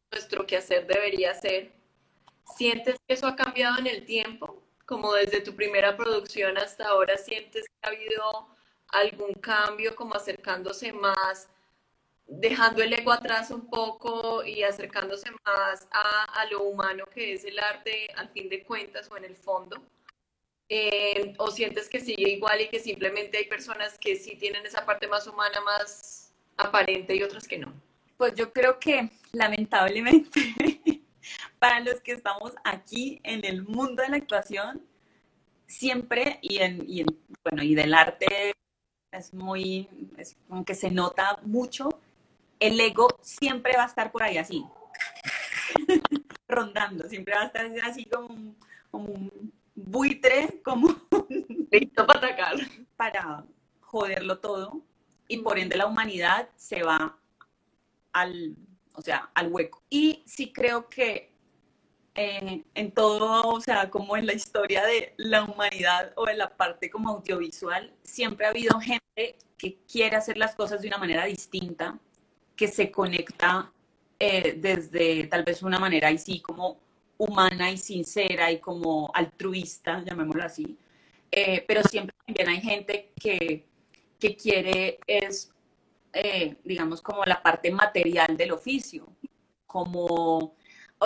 nuestro 0.10 0.48
quehacer 0.48 0.88
debería 0.88 1.34
ser. 1.34 1.74
¿Sientes 2.56 2.96
que 3.06 3.16
eso 3.16 3.28
ha 3.28 3.36
cambiado 3.36 3.78
en 3.80 3.88
el 3.88 4.06
tiempo? 4.06 4.64
Como 4.86 5.14
desde 5.16 5.42
tu 5.42 5.54
primera 5.54 5.98
producción 5.98 6.58
hasta 6.58 6.88
ahora, 6.88 7.18
¿sientes 7.18 7.66
que 7.68 7.76
ha 7.82 7.88
habido 7.90 8.56
algún 8.88 9.34
cambio 9.34 9.94
como 9.98 10.16
acercándose 10.16 10.94
más, 10.94 11.50
dejando 12.40 12.82
el 12.82 12.94
ego 12.94 13.12
atrás 13.12 13.52
un 13.52 13.68
poco 13.68 14.44
y 14.44 14.64
acercándose 14.64 15.30
más 15.46 15.88
a, 15.92 16.24
a 16.42 16.46
lo 16.46 16.64
humano 16.64 17.06
que 17.14 17.34
es 17.34 17.44
el 17.44 17.60
arte 17.60 18.08
al 18.16 18.30
fin 18.30 18.48
de 18.48 18.64
cuentas 18.64 19.10
o 19.12 19.18
en 19.18 19.26
el 19.26 19.36
fondo? 19.36 19.82
Eh, 20.70 21.34
o 21.38 21.52
sientes 21.52 21.90
que 21.90 22.00
sigue 22.00 22.30
igual 22.30 22.62
y 22.62 22.70
que 22.70 22.80
simplemente 22.80 23.38
hay 23.38 23.46
personas 23.46 23.98
que 23.98 24.16
sí 24.16 24.38
tienen 24.38 24.66
esa 24.66 24.86
parte 24.86 25.06
más 25.06 25.28
humana, 25.28 25.60
más 25.66 26.32
aparente 26.56 27.14
y 27.14 27.24
otras 27.24 27.46
que 27.46 27.58
no? 27.58 27.74
Pues 28.16 28.36
yo 28.36 28.54
creo 28.54 28.80
que 28.80 29.10
lamentablemente 29.34 30.40
para 31.60 31.82
los 31.82 32.00
que 32.00 32.14
estamos 32.14 32.54
aquí 32.64 33.20
en 33.24 33.44
el 33.44 33.64
mundo 33.64 34.02
de 34.02 34.10
la 34.10 34.16
actuación, 34.16 34.82
siempre 35.68 36.40
y 36.42 36.60
en, 36.60 36.86
y 36.88 37.04
bueno, 37.44 37.64
y 37.64 37.76
del 37.76 37.94
arte 37.94 38.54
es 39.12 39.34
muy, 39.34 39.90
es 40.18 40.38
como 40.48 40.64
que 40.64 40.74
se 40.74 40.90
nota 40.90 41.38
mucho, 41.44 41.90
el 42.62 42.80
ego 42.80 43.10
siempre 43.22 43.76
va 43.76 43.84
a 43.84 43.88
estar 43.88 44.12
por 44.12 44.24
ahí 44.24 44.38
así. 44.38 44.64
rondando, 46.48 47.08
siempre 47.10 47.34
va 47.34 47.42
a 47.42 47.46
estar 47.46 47.66
así 47.84 48.06
como 48.06 48.28
un, 48.28 48.58
como 48.92 49.06
un 49.06 49.54
buitre, 49.74 50.62
como 50.64 50.88
listo 51.72 52.06
para 52.06 52.20
atacar, 52.20 52.56
para 52.96 53.44
joderlo 53.82 54.40
todo 54.40 54.82
y 55.28 55.38
por 55.38 55.58
ende 55.58 55.78
la 55.78 55.88
humanidad 55.88 56.50
se 56.56 56.84
va 56.84 57.18
al, 58.12 58.56
o 58.94 59.02
sea, 59.02 59.32
al 59.34 59.52
hueco. 59.52 59.82
Y 59.90 60.24
sí 60.26 60.52
creo 60.52 60.90
que 60.90 61.32
eh, 62.16 62.66
en 62.76 62.92
todo, 62.92 63.44
o 63.44 63.62
sea, 63.62 63.90
como 63.90 64.18
en 64.18 64.26
la 64.26 64.34
historia 64.34 64.86
de 64.86 65.14
la 65.18 65.46
humanidad 65.46 66.12
o 66.18 66.28
en 66.28 66.38
la 66.38 66.58
parte 66.58 66.90
como 66.90 67.10
audiovisual, 67.10 67.94
siempre 68.04 68.46
ha 68.46 68.50
habido 68.50 68.78
gente 68.82 69.38
que 69.58 69.78
quiere 69.90 70.18
hacer 70.18 70.38
las 70.38 70.56
cosas 70.56 70.82
de 70.82 70.90
una 70.90 70.98
manera 70.98 71.24
distinta, 71.26 71.98
que 72.62 72.68
se 72.68 72.92
conecta 72.92 73.74
eh, 74.20 74.54
desde 74.56 75.26
tal 75.26 75.44
vez 75.44 75.64
una 75.64 75.80
manera 75.80 76.10
así 76.10 76.40
como 76.42 76.78
humana 77.18 77.72
y 77.72 77.78
sincera 77.80 78.52
y 78.52 78.60
como 78.60 79.10
altruista, 79.16 80.04
llamémoslo 80.06 80.44
así. 80.44 80.78
Eh, 81.32 81.66
pero 81.68 81.82
siempre 81.82 82.16
también 82.24 82.50
hay 82.50 82.62
gente 82.62 83.14
que, 83.20 83.66
que 84.20 84.36
quiere 84.36 85.00
es, 85.08 85.52
digamos, 86.64 87.02
como 87.02 87.26
la 87.26 87.42
parte 87.42 87.72
material 87.72 88.38
del 88.38 88.52
oficio, 88.52 89.08
como 89.66 90.56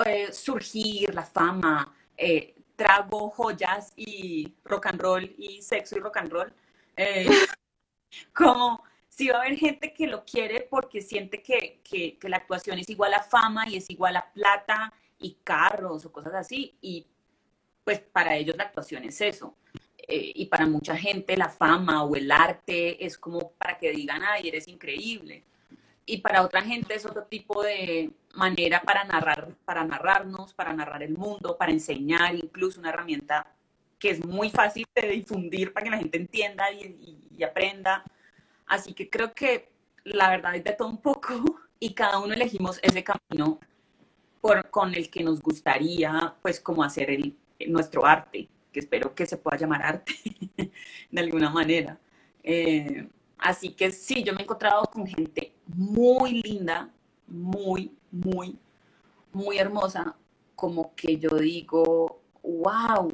eh, 0.05 0.33
surgir, 0.33 1.15
la 1.15 1.23
fama, 1.23 1.95
eh, 2.17 2.53
trago, 2.75 3.29
joyas 3.29 3.93
y 3.95 4.53
rock 4.65 4.87
and 4.87 5.01
roll 5.01 5.35
y 5.37 5.61
sexo 5.61 5.95
y 5.95 6.01
rock 6.01 6.17
and 6.17 6.31
roll. 6.33 6.53
Eh, 6.97 7.29
como 8.33 8.83
si 9.15 9.29
va 9.29 9.37
a 9.37 9.41
haber 9.41 9.57
gente 9.57 9.93
que 9.93 10.07
lo 10.07 10.25
quiere 10.25 10.67
porque 10.69 11.01
siente 11.01 11.41
que, 11.41 11.81
que, 11.83 12.17
la 12.27 12.37
actuación 12.37 12.79
es 12.79 12.89
igual 12.89 13.13
a 13.13 13.23
fama 13.23 13.67
y 13.69 13.77
es 13.77 13.89
igual 13.89 14.15
a 14.17 14.31
plata 14.33 14.93
y 15.19 15.37
carros 15.43 16.05
o 16.05 16.11
cosas 16.11 16.33
así. 16.33 16.77
Y 16.81 17.07
pues 17.83 17.99
para 17.99 18.35
ellos 18.35 18.57
la 18.57 18.63
actuación 18.63 19.03
es 19.03 19.21
eso. 19.21 19.55
y 20.07 20.45
para 20.47 20.65
mucha 20.67 20.95
gente 20.95 21.37
la 21.37 21.49
fama 21.49 22.03
o 22.03 22.15
el 22.15 22.31
arte 22.31 23.05
es 23.05 23.17
como 23.17 23.51
para 23.53 23.77
que 23.77 23.91
digan, 23.91 24.21
ay, 24.23 24.49
eres 24.49 24.67
increíble 24.67 25.43
y 26.05 26.17
para 26.17 26.43
otra 26.43 26.61
gente 26.61 26.93
es 26.93 27.05
otro 27.05 27.23
tipo 27.23 27.63
de 27.63 28.11
manera 28.35 28.81
para 28.81 29.03
narrar, 29.05 29.55
para 29.65 29.83
narrarnos, 29.83 30.53
para 30.53 30.73
narrar 30.73 31.01
el 31.01 31.17
mundo, 31.17 31.57
para 31.57 31.71
enseñar, 31.71 32.35
incluso 32.35 32.79
una 32.79 32.89
herramienta 32.89 33.47
que 33.97 34.11
es 34.11 34.25
muy 34.25 34.49
fácil 34.49 34.85
de 34.93 35.07
difundir 35.07 35.73
para 35.73 35.85
que 35.85 35.89
la 35.89 35.97
gente 35.97 36.17
entienda 36.17 36.71
y, 36.71 37.43
aprenda. 37.43 38.03
Así 38.67 38.93
que 38.93 39.09
creo 39.09 39.33
que 39.33 39.69
la 40.03 40.29
verdad 40.29 40.55
es 40.55 40.63
de 40.63 40.73
todo 40.73 40.89
un 40.89 41.01
poco 41.01 41.33
y 41.79 41.93
cada 41.93 42.19
uno 42.19 42.33
elegimos 42.33 42.79
ese 42.81 43.03
camino 43.03 43.59
por, 44.41 44.69
con 44.69 44.93
el 44.93 45.09
que 45.09 45.23
nos 45.23 45.41
gustaría, 45.41 46.35
pues, 46.41 46.59
como 46.59 46.83
hacer 46.83 47.09
el, 47.09 47.35
nuestro 47.67 48.05
arte, 48.05 48.47
que 48.71 48.79
espero 48.79 49.15
que 49.15 49.25
se 49.25 49.37
pueda 49.37 49.57
llamar 49.57 49.81
arte 49.83 50.13
de 51.11 51.21
alguna 51.21 51.49
manera. 51.49 51.97
Eh, 52.43 53.07
Así 53.37 53.71
que 53.71 53.91
sí, 53.91 54.23
yo 54.23 54.33
me 54.33 54.39
he 54.39 54.43
encontrado 54.43 54.83
con 54.85 55.05
gente 55.05 55.53
muy 55.67 56.41
linda, 56.41 56.89
muy, 57.27 57.91
muy, 58.11 58.57
muy 59.33 59.57
hermosa, 59.57 60.15
como 60.55 60.95
que 60.95 61.17
yo 61.17 61.29
digo, 61.37 62.21
wow, 62.41 63.11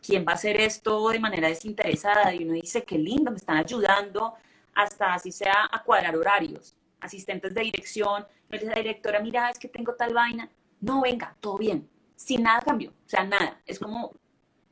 ¿quién 0.00 0.24
va 0.26 0.32
a 0.32 0.34
hacer 0.36 0.60
esto 0.60 1.08
de 1.10 1.18
manera 1.18 1.48
desinteresada? 1.48 2.34
Y 2.34 2.44
uno 2.44 2.54
dice, 2.54 2.84
qué 2.84 2.96
lindo, 2.96 3.30
me 3.30 3.38
están 3.38 3.56
ayudando, 3.58 4.34
hasta 4.76 5.14
así 5.14 5.32
sea 5.32 5.68
a 5.72 5.82
cuadrar 5.82 6.16
horarios, 6.16 6.76
asistentes 7.00 7.54
de 7.54 7.62
dirección, 7.62 8.24
dice 8.48 8.66
la 8.66 8.74
directora, 8.74 9.20
mira, 9.20 9.50
es 9.50 9.58
que 9.58 9.68
tengo 9.68 9.94
tal 9.94 10.14
vaina, 10.14 10.48
no, 10.80 11.02
venga, 11.02 11.34
todo 11.40 11.58
bien, 11.58 11.88
sin 12.14 12.42
nada 12.42 12.60
cambio, 12.60 12.90
o 12.90 13.08
sea, 13.08 13.24
nada, 13.24 13.60
es 13.66 13.78
como 13.78 14.12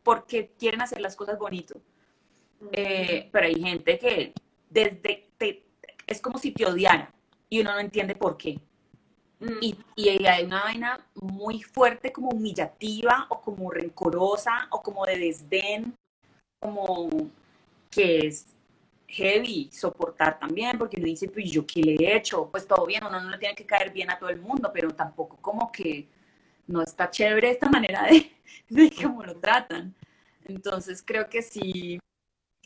porque 0.05 0.53
quieren 0.59 0.83
hacer 0.83 1.01
las 1.01 1.17
cosas 1.17 1.39
bonito. 1.39 1.81
Eh, 2.73 3.29
pero 3.33 3.47
hay 3.47 3.61
gente 3.61 3.99
que 3.99 4.33
desde, 4.71 5.29
es 6.07 6.21
como 6.21 6.39
si 6.39 6.53
te 6.53 6.67
odiara 6.67 7.13
y 7.49 7.61
uno 7.61 7.73
no 7.73 7.81
entiende 7.81 8.15
por 8.15 8.37
qué. 8.37 8.61
Mm. 9.41 9.59
Y, 9.61 9.77
y, 9.97 10.27
hay 10.27 10.45
una 10.45 10.63
vaina 10.63 11.07
muy 11.15 11.63
fuerte, 11.63 12.13
como 12.13 12.29
humillativa 12.31 13.27
o 13.31 13.41
como 13.41 13.71
rencorosa 13.71 14.69
o 14.71 14.83
como 14.83 15.05
de 15.07 15.19
desdén, 15.19 15.95
como 16.61 17.09
que 17.91 18.27
es 18.27 18.55
heavy 19.07 19.71
soportar 19.73 20.39
también, 20.39 20.79
porque 20.79 20.97
uno 20.97 21.07
dice, 21.07 21.29
pues 21.29 21.51
yo 21.51 21.67
qué 21.67 21.81
le 21.83 21.95
he 21.95 22.17
hecho, 22.17 22.49
pues 22.51 22.67
todo 22.67 22.87
bien, 22.87 23.05
uno 23.05 23.21
no 23.21 23.31
le 23.31 23.39
tiene 23.39 23.55
que 23.55 23.67
caer 23.67 23.93
bien 23.93 24.11
a 24.11 24.19
todo 24.19 24.31
el 24.31 24.41
mundo, 24.41 24.71
pero 24.73 24.91
tampoco 24.91 25.37
como 25.37 25.71
que 25.71 26.09
no 26.67 26.83
está 26.83 27.11
chévere 27.11 27.51
esta 27.51 27.69
manera 27.69 28.05
de, 28.05 28.33
de 28.69 28.91
cómo 28.91 29.23
lo 29.23 29.37
tratan. 29.37 29.95
Entonces 30.45 31.03
creo 31.05 31.29
que 31.29 31.43
sí, 31.43 31.99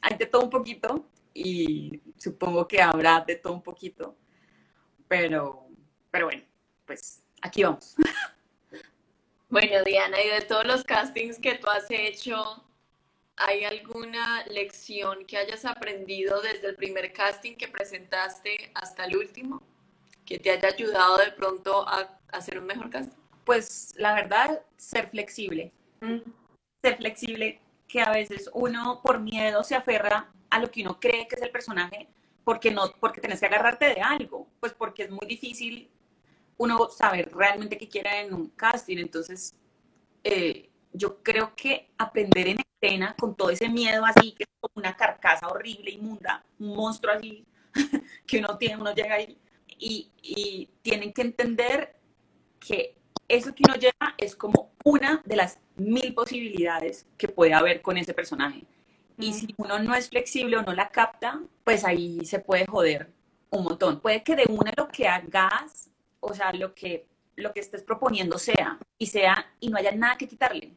hay 0.01 0.17
de 0.17 0.27
todo 0.27 0.43
un 0.43 0.51
poquito, 0.51 1.07
y 1.35 2.01
supongo 2.17 2.67
que 2.67 2.83
habrá 2.83 3.21
de 3.21 3.37
todo 3.37 3.53
un 3.53 3.63
poquito, 3.63 4.17
pero, 5.07 5.67
pero 6.11 6.27
bueno, 6.27 6.43
pues 6.87 7.23
aquí 7.41 7.63
vamos. 7.63 7.95
Bueno, 9.51 9.83
Diana, 9.83 10.23
y 10.23 10.29
de 10.29 10.43
todos 10.43 10.67
los 10.67 10.85
castings 10.85 11.39
que 11.39 11.55
tú 11.55 11.69
has 11.69 11.87
hecho, 11.89 12.63
¿hay 13.39 13.65
alguna 13.65 14.45
lección 14.47 15.25
que 15.25 15.37
hayas 15.37 15.65
aprendido 15.65 16.41
desde 16.43 16.69
el 16.69 16.77
primer 16.77 17.13
casting 17.13 17.57
que 17.57 17.69
presentaste 17.69 18.71
hasta 18.75 19.05
el 19.05 19.17
último 19.17 19.63
que 20.27 20.39
te 20.39 20.51
haya 20.51 20.69
ayudado 20.69 21.19
de 21.19 21.33
pronto 21.33 21.89
a 21.89 22.19
hacer 22.33 22.59
un 22.59 22.67
mejor 22.67 22.91
casting? 22.91 23.17
Pues 23.45 23.95
la 23.97 24.15
verdad, 24.15 24.63
ser 24.77 25.09
flexible. 25.09 25.73
Mm. 26.01 26.19
Ser 26.83 26.97
flexible, 26.97 27.61
que 27.87 28.03
a 28.03 28.11
veces 28.11 28.51
uno 28.53 29.01
por 29.03 29.21
miedo 29.21 29.65
se 29.65 29.75
aferra 29.75 30.31
a 30.51 30.61
lo 30.61 30.71
que 30.71 30.83
uno 30.83 31.01
cree 31.01 31.27
que 31.27 31.37
es 31.37 31.43
el 31.43 31.51
personaje, 31.51 32.09
porque 32.45 32.71
no, 32.71 32.93
porque 33.01 33.21
tenés 33.21 33.41
que 33.41 33.47
agarrarte 33.47 33.95
de 33.95 34.01
algo, 34.01 34.47
pues 34.61 34.75
porque 34.75 35.05
es 35.05 35.11
muy 35.11 35.27
difícil 35.27 35.91
uno 36.59 36.89
saber 36.91 37.33
realmente 37.35 37.79
qué 37.79 37.89
quiere 37.89 38.21
en 38.21 38.35
un 38.35 38.49
casting. 38.51 38.99
Entonces, 38.99 39.55
eh, 40.25 40.68
yo 40.93 41.23
creo 41.23 41.55
que 41.55 41.91
aprender 41.99 42.49
en 42.49 42.59
escena 42.81 43.15
con 43.19 43.37
todo 43.37 43.51
ese 43.51 43.69
miedo 43.69 44.05
así, 44.05 44.33
que 44.33 44.45
es 44.45 44.49
como 44.61 44.73
una 44.77 44.97
carcasa 44.97 45.49
horrible, 45.49 45.91
inmunda, 45.91 46.45
un 46.59 46.75
monstruo 46.75 47.13
así, 47.15 47.45
que 48.27 48.39
uno 48.39 48.57
tiene, 48.59 48.77
uno 48.77 48.95
llega 48.95 49.15
ahí, 49.15 49.39
y, 49.79 50.11
y 50.23 50.69
tienen 50.83 51.13
que 51.13 51.23
entender 51.23 51.97
que 52.59 52.97
eso 53.29 53.55
que 53.55 53.63
uno 53.69 53.77
lleva 53.77 54.15
es 54.17 54.35
como 54.35 54.73
una 54.85 55.23
de 55.25 55.37
las 55.37 55.59
mil 55.77 56.15
posibilidades 56.15 57.07
que 57.17 57.29
puede 57.29 57.55
haber 57.55 57.83
con 57.83 57.97
ese 57.97 58.15
personaje. 58.15 58.65
Y 59.19 59.33
si 59.33 59.55
uno 59.57 59.79
no 59.81 59.95
es 59.95 60.09
flexible 60.09 60.57
o 60.57 60.63
no 60.63 60.73
la 60.73 60.89
capta, 60.91 61.41
pues 61.65 61.85
ahí 61.85 62.25
se 62.25 62.39
puede 62.39 62.67
joder 62.67 63.11
un 63.51 63.65
montón. 63.65 64.01
Puede 64.01 64.23
que 64.23 64.37
de 64.37 64.45
una 64.49 64.73
lo 64.77 64.89
que 64.89 65.09
hagas, 65.09 65.91
o 66.21 66.33
sea, 66.35 66.53
lo 66.53 66.75
que, 66.75 67.07
lo 67.39 67.53
que 67.53 67.61
estés 67.61 67.83
proponiendo 67.83 68.39
sea, 68.39 68.79
y 68.99 69.07
sea, 69.07 69.53
y 69.61 69.69
no 69.69 69.79
haya 69.79 69.93
nada 69.93 70.17
que 70.17 70.29
quitarle. 70.29 70.77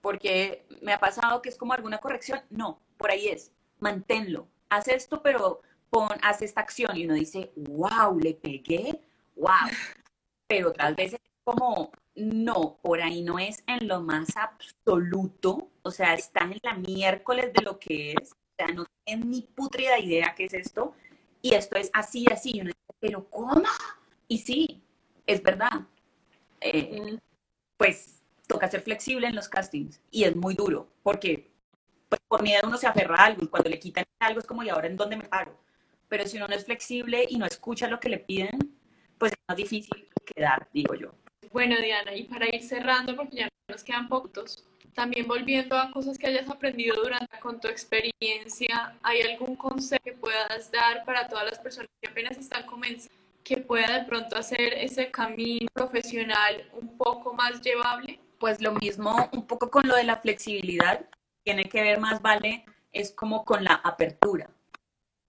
Porque 0.00 0.66
me 0.82 0.92
ha 0.92 1.00
pasado 1.00 1.40
que 1.40 1.48
es 1.48 1.56
como 1.56 1.72
alguna 1.72 1.98
corrección. 1.98 2.40
No, 2.50 2.80
por 2.98 3.10
ahí 3.10 3.28
es. 3.28 3.52
Manténlo. 3.78 4.48
Haz 4.68 4.88
esto, 4.88 5.22
pero 5.22 5.62
pon, 5.88 6.10
haz 6.22 6.42
esta 6.42 6.60
acción. 6.60 6.96
Y 6.96 7.06
uno 7.06 7.14
dice, 7.14 7.52
wow, 7.56 8.18
le 8.18 8.34
pegué, 8.34 9.00
wow. 9.36 9.48
Pero 10.46 10.68
otras 10.68 10.94
veces 10.94 11.20
como, 11.42 11.90
no, 12.14 12.78
por 12.82 13.00
ahí 13.00 13.22
no 13.22 13.38
es 13.38 13.62
en 13.66 13.88
lo 13.88 14.02
más 14.02 14.36
absoluto, 14.36 15.70
o 15.82 15.90
sea, 15.90 16.14
están 16.14 16.52
en 16.52 16.60
la 16.62 16.74
miércoles 16.74 17.52
de 17.52 17.62
lo 17.62 17.78
que 17.78 18.12
es, 18.12 18.32
o 18.32 18.36
sea, 18.58 18.68
no 18.68 18.84
tienen 19.04 19.30
ni 19.30 19.42
putrida 19.42 19.98
idea 19.98 20.34
qué 20.36 20.44
es 20.44 20.54
esto, 20.54 20.94
y 21.42 21.54
esto 21.54 21.76
es 21.76 21.90
así, 21.92 22.26
así, 22.30 22.52
y 22.54 22.60
uno 22.60 22.68
dice, 22.68 22.96
pero 23.00 23.28
¿cómo? 23.30 23.62
Y 24.28 24.38
sí, 24.38 24.83
es 25.26 25.42
verdad. 25.42 25.86
Eh, 26.60 27.18
pues 27.76 28.22
toca 28.46 28.68
ser 28.68 28.80
flexible 28.80 29.26
en 29.26 29.34
los 29.34 29.48
castings, 29.48 30.00
y 30.10 30.24
es 30.24 30.36
muy 30.36 30.54
duro, 30.54 30.88
porque 31.02 31.50
pues, 32.08 32.20
por 32.28 32.42
miedo 32.42 32.62
uno 32.66 32.76
se 32.76 32.86
aferra 32.86 33.16
a 33.16 33.24
algo, 33.26 33.44
y 33.44 33.48
cuando 33.48 33.70
le 33.70 33.78
quitan 33.78 34.04
algo 34.20 34.40
es 34.40 34.46
como, 34.46 34.62
¿y 34.62 34.68
ahora 34.68 34.86
en 34.86 34.96
dónde 34.96 35.16
me 35.16 35.24
paro? 35.24 35.58
Pero 36.08 36.26
si 36.26 36.36
uno 36.36 36.46
no 36.46 36.54
es 36.54 36.64
flexible 36.64 37.26
y 37.28 37.38
no 37.38 37.46
escucha 37.46 37.88
lo 37.88 37.98
que 37.98 38.08
le 38.08 38.18
piden, 38.18 38.78
pues 39.18 39.32
es 39.32 39.38
más 39.48 39.56
difícil 39.56 40.08
quedar, 40.34 40.68
digo 40.72 40.94
yo. 40.94 41.14
Bueno, 41.52 41.76
Diana, 41.80 42.14
y 42.14 42.24
para 42.24 42.46
ir 42.54 42.62
cerrando, 42.62 43.16
porque 43.16 43.36
ya 43.36 43.48
nos 43.68 43.82
quedan 43.82 44.08
pocos, 44.08 44.64
también 44.94 45.26
volviendo 45.26 45.76
a 45.76 45.90
cosas 45.90 46.18
que 46.18 46.26
hayas 46.26 46.48
aprendido 46.48 47.02
durante 47.02 47.38
con 47.40 47.60
tu 47.60 47.68
experiencia, 47.68 48.96
¿hay 49.02 49.22
algún 49.22 49.56
consejo 49.56 50.02
que 50.04 50.12
puedas 50.12 50.70
dar 50.70 51.04
para 51.04 51.28
todas 51.28 51.46
las 51.46 51.58
personas 51.58 51.90
que 52.00 52.10
apenas 52.10 52.38
están 52.38 52.64
comenzando, 52.66 53.23
que 53.44 53.58
pueda 53.58 53.98
de 53.98 54.06
pronto 54.06 54.36
hacer 54.36 54.72
ese 54.74 55.10
camino 55.10 55.68
profesional 55.74 56.68
un 56.72 56.96
poco 56.96 57.34
más 57.34 57.60
llevable? 57.60 58.18
Pues 58.40 58.60
lo 58.60 58.72
mismo 58.72 59.28
un 59.32 59.46
poco 59.46 59.70
con 59.70 59.86
lo 59.86 59.94
de 59.94 60.04
la 60.04 60.16
flexibilidad, 60.16 61.06
tiene 61.44 61.68
que 61.68 61.82
ver 61.82 62.00
más, 62.00 62.22
vale, 62.22 62.64
es 62.90 63.12
como 63.12 63.44
con 63.44 63.62
la 63.62 63.74
apertura. 63.74 64.48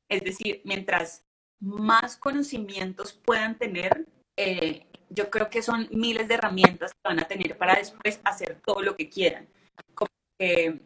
Es 0.10 0.24
decir, 0.24 0.62
mientras 0.64 1.26
más 1.60 2.16
conocimientos 2.16 3.14
puedan 3.14 3.58
tener, 3.58 4.08
eh, 4.38 4.88
yo 5.10 5.30
creo 5.30 5.50
que 5.50 5.62
son 5.62 5.88
miles 5.92 6.28
de 6.28 6.36
herramientas 6.36 6.94
que 6.94 7.00
van 7.04 7.20
a 7.20 7.28
tener 7.28 7.58
para 7.58 7.76
después 7.76 8.22
hacer 8.24 8.62
todo 8.66 8.82
lo 8.82 8.96
que 8.96 9.10
quieran. 9.10 9.48
Como 9.94 10.10
que, 10.40 10.80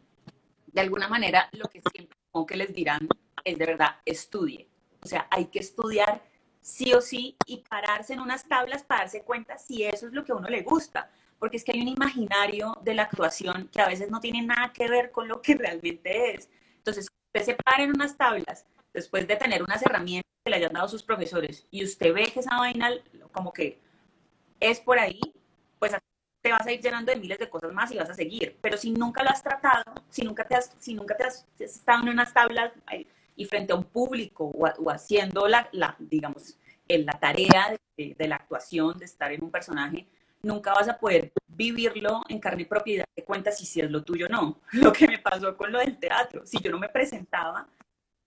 de 0.67 0.81
alguna 0.81 1.07
manera, 1.07 1.49
lo 1.51 1.65
que 1.65 1.81
siempre 1.91 2.17
como 2.31 2.45
que 2.45 2.57
les 2.57 2.73
dirán 2.73 3.07
es 3.43 3.57
de 3.57 3.65
verdad, 3.65 3.97
estudie. 4.05 4.67
O 5.01 5.07
sea, 5.07 5.27
hay 5.31 5.45
que 5.45 5.59
estudiar 5.59 6.21
sí 6.61 6.93
o 6.93 7.01
sí 7.01 7.35
y 7.45 7.57
pararse 7.57 8.13
en 8.13 8.19
unas 8.19 8.47
tablas 8.47 8.83
para 8.83 9.01
darse 9.01 9.23
cuenta 9.23 9.57
si 9.57 9.83
eso 9.83 10.07
es 10.07 10.13
lo 10.13 10.23
que 10.23 10.31
a 10.31 10.35
uno 10.35 10.49
le 10.49 10.61
gusta. 10.61 11.09
Porque 11.37 11.57
es 11.57 11.63
que 11.63 11.71
hay 11.71 11.81
un 11.81 11.87
imaginario 11.87 12.77
de 12.81 12.93
la 12.93 13.03
actuación 13.03 13.69
que 13.71 13.81
a 13.81 13.87
veces 13.87 14.11
no 14.11 14.19
tiene 14.19 14.41
nada 14.41 14.73
que 14.73 14.89
ver 14.89 15.11
con 15.11 15.27
lo 15.27 15.41
que 15.41 15.55
realmente 15.55 16.35
es. 16.35 16.49
Entonces, 16.77 17.07
usted 17.27 17.45
se 17.45 17.55
para 17.55 17.83
en 17.83 17.91
unas 17.91 18.17
tablas 18.17 18.65
después 18.93 19.27
de 19.27 19.35
tener 19.35 19.63
unas 19.63 19.81
herramientas 19.81 20.29
que 20.43 20.49
le 20.49 20.57
hayan 20.57 20.73
dado 20.73 20.89
sus 20.89 21.03
profesores 21.03 21.67
y 21.71 21.83
usted 21.83 22.13
ve 22.13 22.31
que 22.31 22.39
esa 22.39 22.57
vaina 22.57 22.91
como 23.31 23.53
que 23.53 23.79
es 24.59 24.79
por 24.79 24.99
ahí, 24.99 25.19
pues 25.77 25.93
te 26.41 26.51
vas 26.51 26.65
a 26.65 26.71
ir 26.71 26.81
llenando 26.81 27.11
de 27.11 27.19
miles 27.19 27.37
de 27.37 27.49
cosas 27.49 27.73
más 27.73 27.91
y 27.91 27.97
vas 27.97 28.09
a 28.09 28.13
seguir. 28.13 28.57
Pero 28.61 28.77
si 28.77 28.91
nunca 28.91 29.23
lo 29.23 29.29
has 29.29 29.43
tratado, 29.43 29.93
si 30.09 30.23
nunca 30.23 30.47
te 30.47 30.55
has, 30.55 30.73
si 30.79 30.93
nunca 30.93 31.15
te 31.15 31.23
has 31.23 31.45
estado 31.59 32.03
en 32.03 32.09
unas 32.09 32.33
tablas 32.33 32.71
y 33.39 33.45
frente 33.45 33.71
a 33.71 33.77
un 33.77 33.85
público 33.85 34.51
o, 34.53 34.91
haciendo 34.91 35.47
la, 35.47 35.69
la, 35.71 35.95
digamos, 35.97 36.57
en 36.89 37.05
la 37.05 37.13
tarea 37.13 37.73
de, 37.95 38.15
de, 38.17 38.27
la 38.27 38.35
actuación, 38.35 38.97
de 38.97 39.05
estar 39.05 39.31
en 39.31 39.41
un 39.41 39.49
personaje, 39.49 40.09
nunca 40.41 40.73
vas 40.73 40.89
a 40.89 40.97
poder 40.97 41.31
vivirlo 41.47 42.21
en 42.27 42.39
carne 42.39 42.63
y 42.63 42.65
propiedad 42.65 43.05
de 43.15 43.23
cuenta 43.23 43.49
si, 43.53 43.65
si 43.65 43.79
es 43.79 43.89
lo 43.89 44.03
tuyo 44.03 44.25
o 44.25 44.29
no. 44.29 44.59
Lo 44.73 44.91
que 44.91 45.07
me 45.07 45.19
pasó 45.19 45.55
con 45.55 45.71
lo 45.71 45.79
del 45.79 45.97
teatro, 45.97 46.45
si 46.45 46.59
yo 46.59 46.69
no 46.69 46.79
me 46.79 46.89
presentaba, 46.89 47.65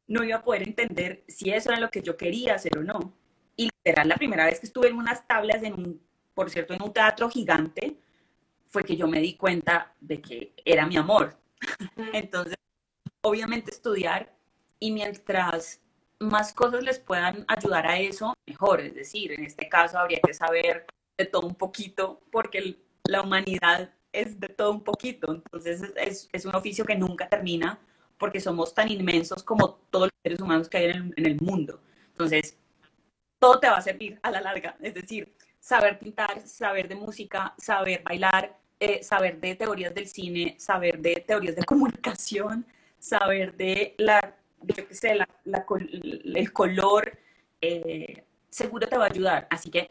no 0.06 0.24
iba 0.24 0.38
a 0.38 0.42
poder 0.42 0.62
entender 0.62 1.24
si 1.28 1.50
eso 1.50 1.70
era 1.70 1.78
lo 1.78 1.90
que 1.90 2.00
yo 2.00 2.16
quería 2.16 2.54
hacer 2.54 2.78
o 2.78 2.82
no. 2.82 3.12
Y 3.54 3.64
literal, 3.64 4.08
la 4.08 4.16
primera 4.16 4.46
vez 4.46 4.60
que 4.60 4.66
estuve 4.66 4.88
en 4.88 4.96
unas 4.96 5.26
tablas, 5.26 5.62
en 5.62 5.74
un, 5.74 6.00
por 6.32 6.48
cierto, 6.48 6.72
en 6.72 6.82
un 6.82 6.92
teatro 6.92 7.28
gigante, 7.28 7.98
fue 8.66 8.82
que 8.82 8.96
yo 8.96 9.06
me 9.06 9.20
di 9.20 9.34
cuenta 9.34 9.94
de 10.00 10.22
que 10.22 10.54
era 10.64 10.86
mi 10.86 10.96
amor. 10.96 11.36
Entonces, 12.14 12.56
obviamente 13.20 13.70
estudiar 13.70 14.32
y 14.82 14.90
mientras 14.90 15.80
más 16.18 16.52
cosas 16.52 16.82
les 16.82 16.98
puedan 16.98 17.44
ayudar 17.46 17.86
a 17.86 18.00
eso, 18.00 18.34
mejor. 18.48 18.80
Es 18.80 18.96
decir, 18.96 19.30
en 19.30 19.44
este 19.44 19.68
caso 19.68 19.96
habría 19.96 20.18
que 20.20 20.34
saber 20.34 20.86
de 21.16 21.26
todo 21.26 21.46
un 21.46 21.54
poquito, 21.54 22.20
porque 22.32 22.78
la 23.04 23.22
humanidad 23.22 23.94
es 24.10 24.40
de 24.40 24.48
todo 24.48 24.72
un 24.72 24.82
poquito. 24.82 25.34
Entonces, 25.34 25.92
es, 26.32 26.44
un 26.44 26.56
oficio 26.56 26.84
que 26.84 26.96
nunca 26.96 27.28
termina 27.28 27.78
porque 28.18 28.40
somos 28.40 28.74
tan 28.74 28.90
inmensos 28.90 29.44
como 29.44 29.74
todos 29.90 30.06
los 30.06 30.20
seres 30.20 30.40
humanos 30.40 30.68
que 30.68 30.78
hay 30.78 30.86
en 30.90 31.12
el, 31.16 31.40
mundo. 31.40 31.80
Entonces, 32.08 32.58
todo 33.38 33.60
te 33.60 33.68
va 33.68 33.76
a 33.76 33.82
servir 33.82 34.18
a 34.20 34.32
la 34.32 34.40
larga. 34.40 34.76
Es 34.80 34.94
decir, 34.94 35.32
saber 35.60 36.00
pintar, 36.00 36.44
saber 36.44 36.88
de 36.88 36.96
música, 36.96 37.54
saber 37.56 38.02
bailar, 38.02 38.58
eh, 38.80 39.04
saber 39.04 39.40
de 39.40 39.54
teorías 39.54 39.94
del 39.94 40.08
cine, 40.08 40.56
saber 40.58 40.98
de 40.98 41.22
teorías 41.24 41.54
de 41.54 41.64
comunicación, 41.66 42.66
saber 42.98 43.56
de 43.56 43.94
la, 43.98 44.36
yo 44.64 44.86
qué 44.86 44.94
sé, 44.94 45.14
la, 45.14 45.28
el 45.44 46.52
color, 46.52 47.18
eh, 47.60 48.24
seguro 48.50 48.88
te 48.88 48.96
va 48.96 49.04
a 49.04 49.08
ayudar. 49.10 49.46
Así 49.50 49.70
que 49.70 49.90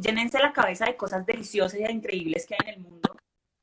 llénense 0.00 0.38
la 0.38 0.52
cabeza 0.52 0.86
de 0.86 0.96
cosas 0.96 1.24
deliciosas 1.26 1.78
y 1.78 1.84
increíbles 1.84 2.46
que 2.46 2.54
hay 2.54 2.68
en 2.68 2.74
el 2.74 2.80
mundo, 2.80 3.16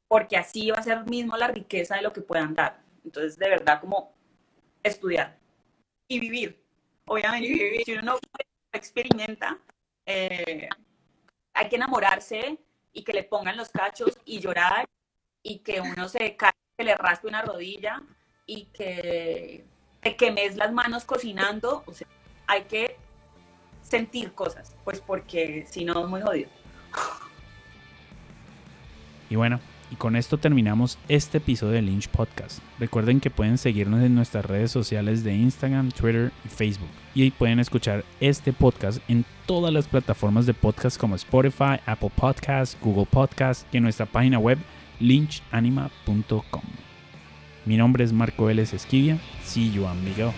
porque 0.07 0.37
así 0.37 0.71
va 0.71 0.77
a 0.77 0.83
ser 0.83 1.05
mismo 1.05 1.37
la 1.37 1.47
riqueza 1.47 1.95
de 1.95 2.01
lo 2.01 2.13
que 2.13 2.21
puedan 2.21 2.53
dar. 2.53 2.81
Entonces, 3.03 3.37
de 3.37 3.49
verdad, 3.49 3.81
como 3.81 4.13
estudiar 4.83 5.37
y 6.07 6.19
vivir. 6.19 6.63
Obviamente, 7.05 7.83
si 7.85 7.93
uno 7.93 8.03
no 8.03 8.19
experimenta, 8.71 9.57
eh, 10.05 10.69
hay 11.53 11.69
que 11.69 11.75
enamorarse 11.75 12.57
y 12.93 13.03
que 13.03 13.13
le 13.13 13.23
pongan 13.23 13.57
los 13.57 13.69
cachos 13.69 14.17
y 14.25 14.39
llorar 14.39 14.87
y 15.43 15.59
que 15.59 15.81
uno 15.81 16.07
se 16.07 16.35
cae, 16.35 16.53
que 16.77 16.83
le 16.83 16.95
raspe 16.95 17.27
una 17.27 17.41
rodilla 17.41 18.01
y 18.45 18.65
que 18.65 19.65
te 20.01 20.15
quemes 20.15 20.55
las 20.55 20.71
manos 20.71 21.05
cocinando. 21.05 21.83
O 21.85 21.93
sea, 21.93 22.07
hay 22.47 22.63
que 22.63 22.97
sentir 23.81 24.33
cosas, 24.33 24.75
pues 24.83 25.01
porque 25.01 25.65
si 25.69 25.85
no 25.85 26.03
es 26.03 26.07
muy. 26.07 26.47
Y 29.29 29.35
bueno, 29.35 29.59
y 29.91 29.95
con 29.95 30.15
esto 30.15 30.37
terminamos 30.37 30.97
este 31.07 31.39
episodio 31.39 31.73
de 31.73 31.81
Lynch 31.81 32.09
Podcast. 32.09 32.59
Recuerden 32.79 33.19
que 33.19 33.29
pueden 33.29 33.57
seguirnos 33.57 34.03
en 34.03 34.15
nuestras 34.15 34.45
redes 34.45 34.71
sociales 34.71 35.23
de 35.23 35.35
Instagram, 35.35 35.91
Twitter 35.91 36.31
y 36.45 36.49
Facebook. 36.49 36.89
Y 37.15 37.23
ahí 37.23 37.31
pueden 37.31 37.59
escuchar 37.59 38.05
este 38.19 38.53
podcast 38.53 38.99
en 39.07 39.25
todas 39.45 39.73
las 39.73 39.87
plataformas 39.87 40.45
de 40.45 40.53
podcast 40.53 40.99
como 40.99 41.15
Spotify, 41.15 41.79
Apple 41.85 42.11
Podcasts, 42.15 42.77
Google 42.81 43.07
Podcasts 43.07 43.65
y 43.71 43.77
en 43.77 43.83
nuestra 43.83 44.05
página 44.05 44.37
web 44.37 44.59
lynchanima.com. 44.99 46.88
Mi 47.65 47.77
nombre 47.77 48.03
es 48.03 48.13
Marco 48.13 48.45
Vélez 48.45 48.73
Esquivia. 48.73 49.17
See 49.43 49.71
you, 49.71 49.85
amigo. 49.85 50.33